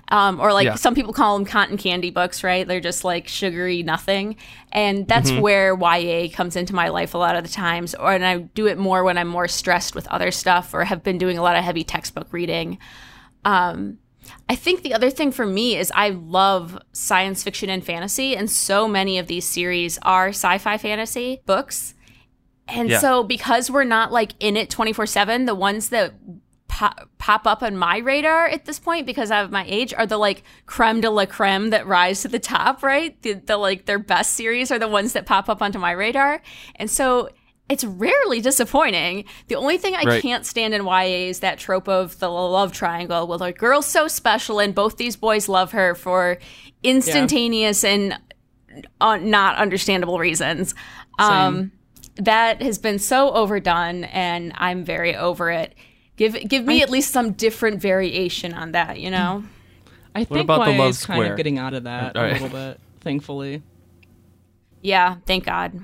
Um, 0.10 0.39
or 0.39 0.53
like 0.53 0.66
Yeah. 0.66 0.76
some 0.76 0.95
people 0.95 1.12
call 1.12 1.38
them 1.38 1.45
cotton 1.45 1.76
candy 1.78 2.12
books, 2.12 2.41
right? 2.43 2.66
They're 2.66 2.80
just 2.80 3.03
like 3.03 3.28
sugary 3.28 3.84
nothing. 3.84 4.38
And 4.72 5.05
that's 5.08 5.32
where 5.32 5.76
YA 5.76 6.30
comes 6.34 6.55
into 6.55 6.74
my 6.74 6.88
life 6.88 7.14
a 7.14 7.18
lot 7.18 7.36
of 7.36 7.43
the 7.43 7.49
times. 7.49 7.93
Or 7.93 8.14
and 8.14 8.26
I 8.26 8.38
do 8.38 8.68
it 8.68 8.78
more 8.78 9.03
when 9.03 9.18
I'm 9.18 9.28
more 9.28 9.47
stressed 9.49 9.95
with 9.95 10.08
other 10.08 10.32
stuff 10.32 10.74
or 10.74 10.86
have 10.86 11.03
been 11.03 11.18
doing 11.18 11.38
a 11.38 11.41
lot 11.41 11.58
of 11.58 11.64
heavy 11.64 11.84
textbook 11.84 12.32
reading. 12.32 12.78
Um, 13.43 13.97
I 14.49 14.55
think 14.55 14.82
the 14.84 14.93
other 14.93 15.10
thing 15.10 15.32
for 15.32 15.45
me 15.45 15.78
is 15.78 15.91
I 15.95 16.10
love 16.10 16.78
science 16.93 17.43
fiction 17.43 17.70
and 17.70 17.84
fantasy, 17.84 18.36
and 18.36 18.49
so 18.51 18.88
many 18.88 19.18
of 19.18 19.28
these 19.28 19.45
series 19.45 19.97
are 20.03 20.30
sci 20.30 20.58
fi 20.58 20.78
fantasy 20.78 21.41
books. 21.45 21.93
And 22.68 22.89
Yeah. 22.89 22.99
so, 22.99 23.24
because 23.24 23.72
we're 23.72 23.86
not 23.86 24.12
like 24.12 24.34
in 24.41 24.58
it 24.58 24.70
24 24.70 25.05
7, 25.05 25.45
the 25.45 25.55
ones 25.55 25.89
that 25.89 26.14
pop, 26.68 27.09
pop 27.18 27.47
up 27.47 27.63
on 27.63 27.78
my 27.78 27.97
radar 27.97 28.47
at 28.47 28.65
this 28.65 28.80
point 28.80 29.05
because 29.05 29.32
of 29.32 29.51
my 29.51 29.65
age 29.68 29.93
are 29.93 30.05
the 30.05 30.18
like 30.18 30.43
creme 30.65 31.01
de 31.01 31.09
la 31.09 31.26
creme 31.26 31.70
that 31.72 31.88
rise 31.88 32.22
to 32.22 32.28
the 32.28 32.39
top, 32.39 32.84
right? 32.84 33.20
The, 33.22 33.34
the 33.34 33.57
like 33.57 33.86
their 33.86 33.99
best 33.99 34.34
series 34.34 34.72
are 34.72 34.80
the 34.80 34.88
ones 34.88 35.13
that 35.13 35.26
pop 35.26 35.49
up 35.49 35.61
onto 35.61 35.80
my 35.80 35.91
radar. 35.91 36.41
And 36.76 36.89
so 36.89 37.30
it's 37.70 37.84
rarely 37.84 38.39
disappointing. 38.39 39.26
The 39.47 39.55
only 39.55 39.78
thing 39.78 39.93
I 39.93 40.03
Right. 40.03 40.22
can't 40.22 40.45
stand 40.45 40.74
in 40.74 40.86
YA 40.86 41.28
is 41.30 41.41
that 41.41 41.59
trope 41.59 41.89
of 41.89 42.18
the 42.20 42.30
love 42.30 42.72
triangle. 42.72 43.28
Well, 43.28 43.39
the 43.39 43.51
girl's 43.51 43.86
so 43.86 44.07
special 44.07 44.59
and 44.59 44.74
both 44.74 44.95
these 44.97 45.18
boys 45.18 45.49
love 45.49 45.74
her 45.74 45.93
for 45.93 46.38
instantaneous 46.84 47.84
and 47.84 48.18
uh, 49.01 49.18
not 49.18 49.57
understandable 49.57 50.20
reasons. 50.20 50.76
Um, 51.20 51.72
that 52.18 52.61
has 52.61 52.78
been 52.78 52.99
so 52.99 53.32
overdone, 53.32 54.05
and 54.05 54.53
I'm 54.55 54.84
very 54.84 55.15
over 55.15 55.51
it. 55.51 55.76
Give 56.18 56.34
give 56.49 56.65
me 56.65 56.82
at 56.82 56.89
least 56.89 57.11
some 57.13 57.32
different 57.34 57.80
variation 57.82 58.53
on 58.53 58.74
that, 58.74 58.99
you 58.99 59.09
know? 59.11 59.43
I 60.15 60.24
think 60.24 60.41
about 60.41 60.65
the 60.65 60.72
YA 60.72 60.78
love 60.80 60.89
is 60.89 61.05
kind 61.05 61.24
of 61.32 61.38
getting 61.38 61.59
out 61.59 61.74
of 61.76 61.84
that 61.84 62.18
All 62.18 62.24
right. 62.24 62.32
a 62.32 62.43
little 62.43 62.49
bit, 62.49 62.80
thankfully. 63.01 63.61
Yeah, 64.82 65.18
thank 65.28 65.45
God. 65.45 65.80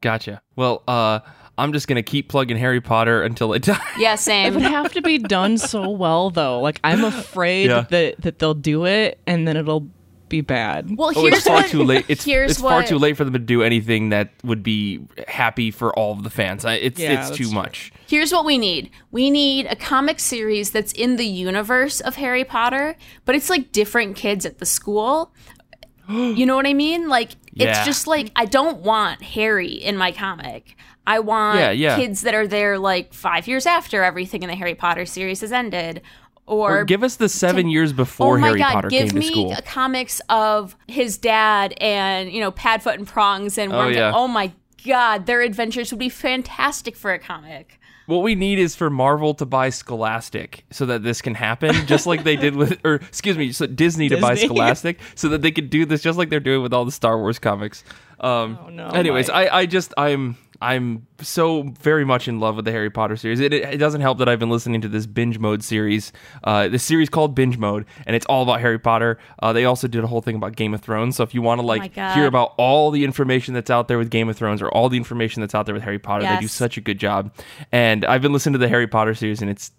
Gotcha. 0.00 0.40
Well, 0.56 0.82
uh, 0.88 1.20
I'm 1.58 1.74
just 1.74 1.88
gonna 1.88 2.02
keep 2.02 2.28
plugging 2.30 2.56
Harry 2.56 2.80
Potter 2.80 3.22
until 3.22 3.52
it 3.52 3.62
dies. 3.64 3.78
Yeah, 3.98 4.14
same. 4.14 4.52
It 4.52 4.54
would 4.54 4.62
have 4.62 4.92
to 4.94 5.02
be 5.02 5.18
done 5.18 5.58
so 5.58 5.90
well, 5.90 6.30
though. 6.30 6.60
Like 6.60 6.80
I'm 6.82 7.04
afraid 7.04 7.66
Yeah. 7.68 7.82
that 7.90 8.20
that 8.22 8.38
they'll 8.38 8.54
do 8.54 8.86
it 8.86 9.18
and 9.26 9.46
then 9.46 9.58
it'll 9.58 9.88
be 10.30 10.40
bad. 10.40 10.96
Well, 10.96 11.12
Oh, 11.14 11.26
it's 11.26 11.42
far 11.46 11.56
what, 11.56 11.66
too 11.68 11.82
late. 11.84 12.06
It's 12.08 12.24
here's 12.24 12.52
it's 12.52 12.60
far 12.60 12.76
what- 12.76 12.86
too 12.86 12.98
late 12.98 13.18
for 13.18 13.24
them 13.24 13.34
to 13.34 13.38
do 13.38 13.62
anything 13.62 14.08
that 14.08 14.30
would 14.42 14.62
be 14.62 15.00
happy 15.28 15.70
for 15.70 15.92
all 15.98 16.12
of 16.12 16.22
the 16.22 16.30
fans. 16.30 16.64
I- 16.64 16.74
It's 16.76 16.98
Yeah, 16.98 17.28
it's 17.28 17.36
too 17.36 17.44
true. 17.44 17.52
much. 17.52 17.92
Here's 18.06 18.32
what 18.32 18.46
we 18.46 18.56
need. 18.56 18.90
We 19.10 19.30
need 19.30 19.66
a 19.66 19.76
comic 19.76 20.18
series 20.20 20.70
that's 20.70 20.92
in 20.92 21.16
the 21.16 21.26
universe 21.26 22.00
of 22.00 22.16
Harry 22.16 22.44
Potter, 22.44 22.96
but 23.26 23.34
it's 23.34 23.50
like 23.50 23.70
different 23.72 24.16
kids 24.16 24.46
at 24.46 24.58
the 24.58 24.66
school. 24.66 25.32
you 26.08 26.46
know 26.46 26.56
what 26.56 26.66
I 26.66 26.72
mean? 26.74 27.08
Like 27.08 27.32
Yeah. 27.52 27.70
it's 27.70 27.84
just 27.84 28.06
like 28.06 28.30
I 28.34 28.46
don't 28.46 28.78
want 28.78 29.22
Harry 29.22 29.72
in 29.72 29.96
my 29.96 30.10
comic. 30.12 30.76
I 31.06 31.18
want 31.18 31.58
Yeah, 31.58 31.70
yeah. 31.70 31.96
kids 31.96 32.20
that 32.22 32.34
are 32.34 32.46
there 32.46 32.78
like 32.78 33.12
5 33.14 33.48
years 33.48 33.66
after 33.66 34.04
everything 34.04 34.42
in 34.42 34.48
the 34.48 34.54
Harry 34.54 34.74
Potter 34.74 35.06
series 35.06 35.40
has 35.40 35.50
ended 35.52 36.02
or, 36.50 36.80
Or 36.80 36.84
give 36.84 37.02
us 37.02 37.16
the 37.16 37.28
seven 37.28 37.68
years 37.68 37.92
Oh 37.92 37.94
before 37.94 38.38
my 38.38 38.48
Harry 38.48 38.58
god, 38.58 38.72
Potter 38.72 38.88
give 38.88 39.08
came 39.10 39.18
me 39.18 39.26
to 39.26 39.32
school. 39.32 39.52
a 39.52 39.62
comics 39.62 40.20
of 40.28 40.76
his 40.88 41.16
dad 41.16 41.74
and, 41.80 42.30
you 42.32 42.40
know, 42.40 42.50
Padfoot 42.52 42.94
and 42.94 43.06
Prongs 43.06 43.56
and 43.56 43.72
Oh, 43.72 43.86
yeah. 43.88 44.12
oh 44.14 44.26
my 44.28 44.52
god, 44.84 45.26
their 45.26 45.40
adventures 45.42 45.92
would 45.92 45.98
be 46.00 46.08
fantastic 46.08 46.96
for 46.96 47.12
a 47.12 47.18
comic. 47.18 47.78
What 48.06 48.22
we 48.24 48.34
need 48.34 48.58
is 48.58 48.74
for 48.74 48.90
Marvel 48.90 49.34
to 49.34 49.46
buy 49.46 49.70
Scholastic 49.70 50.64
so 50.72 50.84
that 50.86 51.04
this 51.04 51.22
can 51.22 51.34
happen, 51.36 51.72
just 51.86 52.06
like 52.06 52.24
they 52.24 52.34
did 52.34 52.56
with, 52.56 52.80
or 52.84 52.94
excuse 52.96 53.38
me, 53.38 53.52
so 53.52 53.66
Disney, 53.66 54.08
to 54.08 54.20
buy 54.20 54.34
Scholastic 54.46 54.98
so 55.14 55.28
that 55.28 55.42
they 55.42 55.52
could 55.52 55.70
do 55.70 55.84
this 55.86 56.02
just 56.02 56.18
like 56.18 56.28
they're 56.30 56.40
doing 56.40 56.60
with 56.62 56.72
all 56.74 56.84
the 56.84 56.90
Star 56.90 57.16
Wars 57.18 57.38
comics. 57.38 57.84
Um, 58.18 58.58
Oh, 58.66 58.68
no, 58.70 58.88
anyways, 58.88 59.28
Mike. 59.28 59.52
I, 59.52 59.58
I 59.60 59.66
just 59.66 59.94
I'm 59.96 60.36
I'm 60.62 61.06
so 61.20 61.62
very 61.80 62.04
much 62.04 62.28
in 62.28 62.38
love 62.38 62.56
with 62.56 62.66
the 62.66 62.70
Harry 62.70 62.90
Potter 62.90 63.16
series. 63.16 63.40
It, 63.40 63.52
it 63.54 63.78
doesn't 63.78 64.02
help 64.02 64.18
that 64.18 64.28
I've 64.28 64.38
been 64.38 64.50
listening 64.50 64.82
to 64.82 64.88
this 64.88 65.06
binge 65.06 65.38
mode 65.38 65.64
series, 65.64 66.12
uh, 66.44 66.68
this 66.68 66.82
series 66.82 67.08
called 67.08 67.34
Binge 67.34 67.56
Mode, 67.56 67.86
and 68.06 68.14
it's 68.14 68.26
all 68.26 68.42
about 68.42 68.60
Harry 68.60 68.78
Potter. 68.78 69.18
Uh, 69.42 69.54
they 69.54 69.64
also 69.64 69.88
did 69.88 70.04
a 70.04 70.06
whole 70.06 70.20
thing 70.20 70.36
about 70.36 70.56
Game 70.56 70.74
of 70.74 70.82
Thrones. 70.82 71.16
So 71.16 71.22
if 71.22 71.34
you 71.34 71.40
want 71.40 71.60
to 71.60 71.66
like 71.66 71.94
God. 71.94 72.14
hear 72.14 72.26
about 72.26 72.54
all 72.58 72.90
the 72.90 73.04
information 73.04 73.54
that's 73.54 73.70
out 73.70 73.88
there 73.88 73.96
with 73.96 74.10
Game 74.10 74.28
of 74.28 74.36
Thrones 74.36 74.60
or 74.60 74.68
all 74.68 74.90
the 74.90 74.98
information 74.98 75.40
that's 75.40 75.54
out 75.54 75.64
there 75.64 75.74
with 75.74 75.84
Harry 75.84 75.98
Potter, 75.98 76.24
they 76.26 76.40
do 76.40 76.48
such 76.48 76.76
a 76.76 76.80
good 76.82 76.98
job. 76.98 77.32
And 77.72 78.04
I've 78.04 78.22
been 78.22 78.32
listening 78.32 78.54
to 78.54 78.58
the 78.58 78.68
Harry 78.68 78.86
Potter 78.86 79.14
series, 79.14 79.40
and 79.40 79.50
it's 79.50 79.72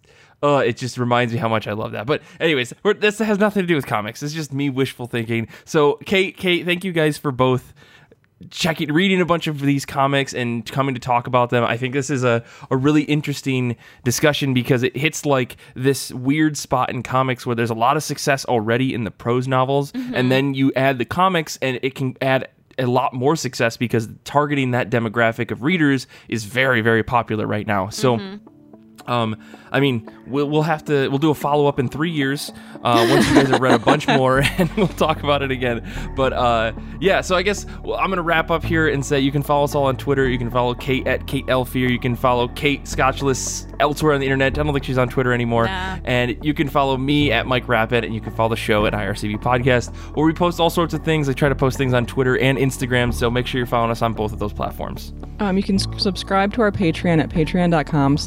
uh, 0.43 0.63
it 0.65 0.77
just 0.77 0.97
reminds 0.97 1.31
me 1.33 1.39
how 1.39 1.47
much 1.47 1.67
I 1.67 1.73
love 1.73 1.91
that. 1.91 2.07
But 2.07 2.21
anyways, 2.39 2.73
we're, 2.83 2.95
this 2.95 3.19
has 3.19 3.37
nothing 3.37 3.61
to 3.61 3.67
do 3.67 3.75
with 3.75 3.85
comics. 3.85 4.23
It's 4.23 4.33
just 4.33 4.51
me 4.51 4.69
wishful 4.69 5.05
thinking. 5.05 5.47
So 5.65 5.99
Kate, 6.05 6.35
Kate, 6.35 6.65
thank 6.65 6.83
you 6.83 6.91
guys 6.91 7.17
for 7.17 7.31
both 7.31 7.73
checking 8.49 8.91
reading 8.91 9.21
a 9.21 9.25
bunch 9.25 9.47
of 9.47 9.61
these 9.61 9.85
comics 9.85 10.33
and 10.33 10.65
coming 10.71 10.95
to 10.95 11.01
talk 11.01 11.27
about 11.27 11.49
them 11.49 11.63
i 11.63 11.77
think 11.77 11.93
this 11.93 12.09
is 12.09 12.23
a, 12.23 12.43
a 12.69 12.77
really 12.77 13.03
interesting 13.03 13.75
discussion 14.03 14.53
because 14.53 14.83
it 14.83 14.95
hits 14.95 15.25
like 15.25 15.57
this 15.75 16.11
weird 16.11 16.57
spot 16.57 16.89
in 16.89 17.03
comics 17.03 17.45
where 17.45 17.55
there's 17.55 17.69
a 17.69 17.75
lot 17.75 17.97
of 17.97 18.03
success 18.03 18.45
already 18.45 18.93
in 18.93 19.03
the 19.03 19.11
prose 19.11 19.47
novels 19.47 19.91
mm-hmm. 19.91 20.13
and 20.15 20.31
then 20.31 20.53
you 20.53 20.71
add 20.75 20.97
the 20.97 21.05
comics 21.05 21.57
and 21.61 21.79
it 21.83 21.95
can 21.95 22.15
add 22.21 22.47
a 22.79 22.85
lot 22.85 23.13
more 23.13 23.35
success 23.35 23.77
because 23.77 24.09
targeting 24.23 24.71
that 24.71 24.89
demographic 24.89 25.51
of 25.51 25.63
readers 25.63 26.07
is 26.27 26.45
very 26.45 26.81
very 26.81 27.03
popular 27.03 27.45
right 27.45 27.67
now. 27.67 27.89
So 27.89 28.17
mm-hmm. 28.17 28.47
Um, 29.07 29.35
I 29.71 29.79
mean, 29.79 30.09
we'll, 30.27 30.49
we'll 30.49 30.63
have 30.63 30.83
to 30.85 31.07
we'll 31.09 31.17
do 31.17 31.29
a 31.29 31.35
follow 31.35 31.67
up 31.67 31.79
in 31.79 31.87
three 31.87 32.11
years 32.11 32.51
uh, 32.83 33.07
once 33.09 33.27
you 33.29 33.35
guys 33.35 33.49
have 33.49 33.61
read 33.61 33.73
a 33.73 33.83
bunch 33.83 34.07
more, 34.17 34.41
and 34.57 34.69
we'll 34.71 34.87
talk 34.87 35.23
about 35.23 35.41
it 35.41 35.51
again. 35.51 35.87
But 36.15 36.33
uh, 36.33 36.73
yeah, 36.99 37.21
so 37.21 37.35
I 37.35 37.41
guess 37.41 37.65
well, 37.83 37.97
I'm 37.97 38.09
gonna 38.09 38.21
wrap 38.21 38.51
up 38.51 38.63
here 38.63 38.89
and 38.89 39.05
say 39.05 39.19
you 39.19 39.31
can 39.31 39.43
follow 39.43 39.63
us 39.63 39.75
all 39.75 39.85
on 39.85 39.97
Twitter. 39.97 40.27
You 40.27 40.37
can 40.37 40.49
follow 40.49 40.73
Kate 40.73 41.07
at 41.07 41.27
Kate 41.27 41.45
Elfier. 41.47 41.89
You 41.89 41.99
can 41.99 42.15
follow 42.15 42.47
Kate 42.49 42.83
Scotchless 42.83 43.73
elsewhere 43.79 44.13
on 44.13 44.19
the 44.19 44.25
internet. 44.25 44.57
I 44.57 44.63
don't 44.63 44.73
think 44.73 44.85
she's 44.85 44.97
on 44.97 45.09
Twitter 45.09 45.33
anymore. 45.33 45.65
Nah. 45.65 45.99
And 46.03 46.43
you 46.43 46.53
can 46.53 46.69
follow 46.69 46.97
me 46.97 47.31
at 47.31 47.47
Mike 47.47 47.67
Rapid, 47.67 48.03
and 48.03 48.13
you 48.13 48.21
can 48.21 48.33
follow 48.33 48.49
the 48.49 48.55
show 48.55 48.85
at 48.85 48.93
IRCB 48.93 49.41
Podcast, 49.41 49.93
where 50.15 50.25
we 50.25 50.33
post 50.33 50.59
all 50.59 50.69
sorts 50.69 50.93
of 50.93 51.03
things. 51.03 51.29
I 51.29 51.33
try 51.33 51.49
to 51.49 51.55
post 51.55 51.77
things 51.77 51.93
on 51.93 52.05
Twitter 52.05 52.37
and 52.37 52.57
Instagram, 52.57 53.13
so 53.13 53.29
make 53.31 53.47
sure 53.47 53.59
you're 53.59 53.65
following 53.65 53.91
us 53.91 54.01
on 54.01 54.13
both 54.13 54.33
of 54.33 54.39
those 54.39 54.53
platforms. 54.53 55.13
Um, 55.39 55.57
you 55.57 55.63
can 55.63 55.79
subscribe 55.79 56.53
to 56.53 56.61
our 56.61 56.71
Patreon 56.71 57.19
at 57.19 57.29
patreon.com 57.29 58.17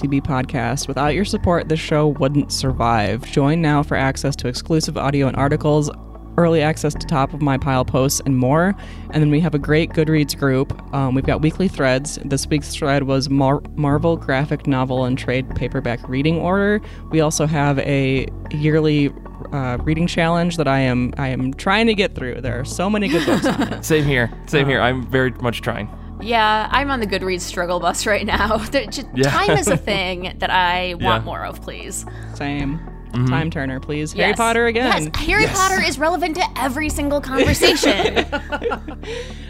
IRCB 0.00 0.22
podcast. 0.22 0.88
Without 0.88 1.08
your 1.08 1.24
support, 1.24 1.68
this 1.68 1.80
show 1.80 2.08
wouldn't 2.08 2.52
survive. 2.52 3.30
Join 3.30 3.60
now 3.60 3.82
for 3.82 3.96
access 3.96 4.36
to 4.36 4.48
exclusive 4.48 4.96
audio 4.96 5.26
and 5.26 5.36
articles, 5.36 5.90
early 6.36 6.60
access 6.60 6.92
to 6.94 7.06
top 7.06 7.32
of 7.32 7.40
my 7.40 7.56
pile 7.56 7.84
posts, 7.84 8.20
and 8.26 8.36
more. 8.36 8.74
And 9.10 9.22
then 9.22 9.30
we 9.30 9.40
have 9.40 9.54
a 9.54 9.58
great 9.58 9.90
Goodreads 9.90 10.36
group. 10.36 10.72
Um, 10.94 11.14
we've 11.14 11.24
got 11.24 11.40
weekly 11.40 11.68
threads. 11.68 12.18
This 12.24 12.46
week's 12.46 12.74
thread 12.74 13.04
was 13.04 13.30
Mar- 13.30 13.62
Marvel 13.74 14.16
graphic 14.16 14.66
novel 14.66 15.04
and 15.04 15.16
trade 15.16 15.48
paperback 15.54 16.06
reading 16.08 16.38
order. 16.38 16.80
We 17.10 17.20
also 17.20 17.46
have 17.46 17.78
a 17.80 18.26
yearly 18.50 19.12
uh, 19.52 19.78
reading 19.82 20.06
challenge 20.06 20.56
that 20.56 20.68
I 20.68 20.80
am 20.80 21.14
I 21.18 21.28
am 21.28 21.54
trying 21.54 21.86
to 21.86 21.94
get 21.94 22.14
through. 22.14 22.40
There 22.40 22.58
are 22.58 22.64
so 22.64 22.90
many 22.90 23.08
good 23.08 23.24
books. 23.26 23.86
Same 23.86 24.04
here. 24.04 24.30
Same 24.46 24.66
here. 24.66 24.80
I'm 24.80 25.06
very 25.06 25.30
much 25.30 25.62
trying. 25.62 25.88
Yeah, 26.20 26.68
I'm 26.70 26.90
on 26.90 27.00
the 27.00 27.06
Goodreads 27.06 27.42
struggle 27.42 27.78
bus 27.80 28.06
right 28.06 28.24
now. 28.26 28.58
Just- 28.70 29.06
Yeah. 29.14 29.30
Time 29.30 29.56
is 29.58 29.68
a 29.68 29.76
thing 29.92 30.34
that 30.38 30.50
I 30.50 30.94
want 30.94 31.22
Yeah. 31.22 31.24
more 31.24 31.44
of, 31.44 31.60
please. 31.62 32.04
Same. 32.34 32.80
Time 33.28 33.50
Turner, 33.50 33.80
please. 33.80 34.12
Harry 34.12 34.34
Potter 34.34 34.66
again. 34.66 35.04
Yes, 35.04 35.16
Harry 35.26 35.42
Yes. 35.44 35.56
Potter 35.58 35.82
is 35.82 35.98
relevant 35.98 36.34
to 36.36 36.44
every 36.56 36.90
single 36.90 37.18
conversation. 37.22 38.26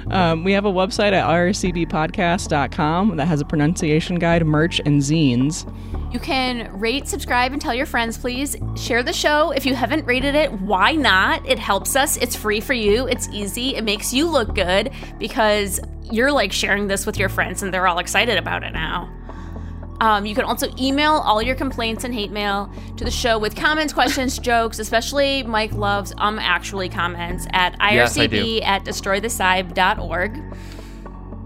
Um, 0.08 0.44
we 0.44 0.52
have 0.52 0.64
a 0.66 0.70
website 0.72 1.12
at 1.12 1.24
rcbpodcast.com 1.26 3.16
that 3.16 3.26
has 3.26 3.40
a 3.40 3.44
pronunciation 3.44 4.20
guide, 4.20 4.46
merch, 4.46 4.80
and 4.86 5.00
zines. 5.00 5.66
You 6.12 6.18
can 6.18 6.78
rate, 6.78 7.08
subscribe, 7.08 7.52
and 7.52 7.60
tell 7.60 7.74
your 7.74 7.86
friends, 7.86 8.16
please. 8.16 8.56
Share 8.76 9.02
the 9.02 9.12
show. 9.12 9.50
If 9.50 9.66
you 9.66 9.74
haven't 9.74 10.06
rated 10.06 10.34
it, 10.34 10.52
why 10.52 10.92
not? 10.92 11.46
It 11.46 11.58
helps 11.58 11.96
us. 11.96 12.16
It's 12.16 12.36
free 12.36 12.60
for 12.60 12.74
you. 12.74 13.06
It's 13.06 13.28
easy. 13.28 13.76
It 13.76 13.84
makes 13.84 14.12
you 14.12 14.28
look 14.28 14.54
good 14.54 14.92
because 15.18 15.80
you're 16.10 16.32
like 16.32 16.52
sharing 16.52 16.86
this 16.86 17.06
with 17.06 17.18
your 17.18 17.28
friends 17.28 17.62
and 17.62 17.74
they're 17.74 17.86
all 17.86 17.98
excited 17.98 18.38
about 18.38 18.62
it 18.62 18.72
now. 18.72 19.12
Um, 20.00 20.26
you 20.26 20.34
can 20.34 20.44
also 20.44 20.68
email 20.78 21.12
all 21.12 21.40
your 21.40 21.54
complaints 21.54 22.04
and 22.04 22.12
hate 22.12 22.30
mail 22.30 22.70
to 22.96 23.04
the 23.04 23.10
show 23.10 23.38
with 23.38 23.56
comments, 23.56 23.92
questions, 23.92 24.38
jokes, 24.46 24.78
especially 24.78 25.42
Mike 25.42 25.72
loves 25.72 26.12
um 26.18 26.38
actually 26.38 26.88
comments 26.88 27.46
at 27.52 27.74
Yes, 27.80 28.16
ircb 28.16 28.62
at 28.62 28.84
destroythecybe.org. 28.84 30.42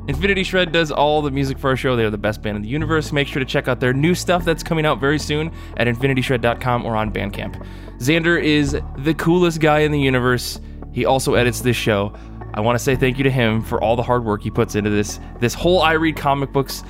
Infinity 0.08 0.42
Shred 0.44 0.72
does 0.72 0.90
all 0.90 1.22
the 1.22 1.30
music 1.30 1.58
for 1.58 1.70
our 1.70 1.76
show. 1.76 1.94
They're 1.94 2.10
the 2.10 2.18
best 2.18 2.42
band 2.42 2.56
in 2.56 2.62
the 2.62 2.68
universe. 2.68 3.12
Make 3.12 3.28
sure 3.28 3.40
to 3.40 3.46
check 3.46 3.68
out 3.68 3.80
their 3.80 3.92
new 3.92 4.14
stuff 4.14 4.44
that's 4.44 4.62
coming 4.62 4.86
out 4.86 4.98
very 4.98 5.18
soon 5.18 5.52
at 5.76 5.86
infinityshred.com 5.86 6.84
or 6.84 6.96
on 6.96 7.12
Bandcamp. 7.12 7.64
Xander 7.98 8.42
is 8.42 8.78
the 8.98 9.14
coolest 9.14 9.60
guy 9.60 9.80
in 9.80 9.92
the 9.92 10.00
universe. 10.00 10.58
He 10.92 11.04
also 11.04 11.34
edits 11.34 11.60
this 11.60 11.76
show. 11.76 12.14
I 12.54 12.60
want 12.60 12.76
to 12.76 12.82
say 12.82 12.96
thank 12.96 13.18
you 13.18 13.24
to 13.24 13.30
him 13.30 13.62
for 13.62 13.80
all 13.80 13.94
the 13.94 14.02
hard 14.02 14.24
work 14.24 14.42
he 14.42 14.50
puts 14.50 14.74
into 14.74 14.90
this 14.90 15.20
this 15.38 15.54
whole 15.54 15.80
I 15.82 15.92
read 15.92 16.16
comic 16.16 16.52
books 16.52 16.82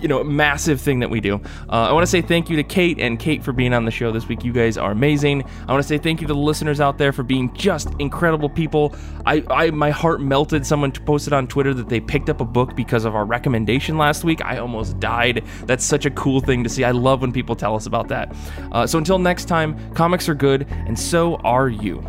you 0.00 0.08
know, 0.08 0.22
massive 0.24 0.80
thing 0.80 1.00
that 1.00 1.10
we 1.10 1.20
do. 1.20 1.36
Uh, 1.68 1.88
I 1.88 1.92
want 1.92 2.02
to 2.02 2.10
say 2.10 2.20
thank 2.20 2.50
you 2.50 2.56
to 2.56 2.64
Kate 2.64 2.98
and 2.98 3.18
Kate 3.18 3.42
for 3.42 3.52
being 3.52 3.72
on 3.72 3.84
the 3.84 3.90
show 3.90 4.10
this 4.12 4.26
week. 4.28 4.44
You 4.44 4.52
guys 4.52 4.76
are 4.76 4.90
amazing. 4.90 5.44
I 5.66 5.72
want 5.72 5.82
to 5.82 5.88
say 5.88 5.98
thank 5.98 6.20
you 6.20 6.26
to 6.26 6.34
the 6.34 6.38
listeners 6.38 6.80
out 6.80 6.98
there 6.98 7.12
for 7.12 7.22
being 7.22 7.52
just 7.54 7.88
incredible 7.98 8.48
people. 8.48 8.94
I, 9.26 9.44
I 9.50 9.70
my 9.70 9.90
heart 9.90 10.20
melted. 10.20 10.66
Someone 10.66 10.92
posted 10.92 11.32
on 11.32 11.46
Twitter 11.46 11.74
that 11.74 11.88
they 11.88 12.00
picked 12.00 12.30
up 12.30 12.40
a 12.40 12.44
book 12.44 12.76
because 12.76 13.04
of 13.04 13.14
our 13.14 13.24
recommendation 13.24 13.98
last 13.98 14.24
week. 14.24 14.44
I 14.44 14.58
almost 14.58 14.98
died. 15.00 15.44
That's 15.64 15.84
such 15.84 16.06
a 16.06 16.10
cool 16.10 16.40
thing 16.40 16.64
to 16.64 16.70
see. 16.70 16.84
I 16.84 16.92
love 16.92 17.20
when 17.20 17.32
people 17.32 17.56
tell 17.56 17.74
us 17.74 17.86
about 17.86 18.08
that. 18.08 18.34
Uh, 18.72 18.86
so 18.86 18.98
until 18.98 19.18
next 19.18 19.46
time, 19.46 19.76
comics 19.94 20.28
are 20.28 20.34
good, 20.34 20.66
and 20.70 20.98
so 20.98 21.36
are 21.36 21.68
you. 21.68 22.04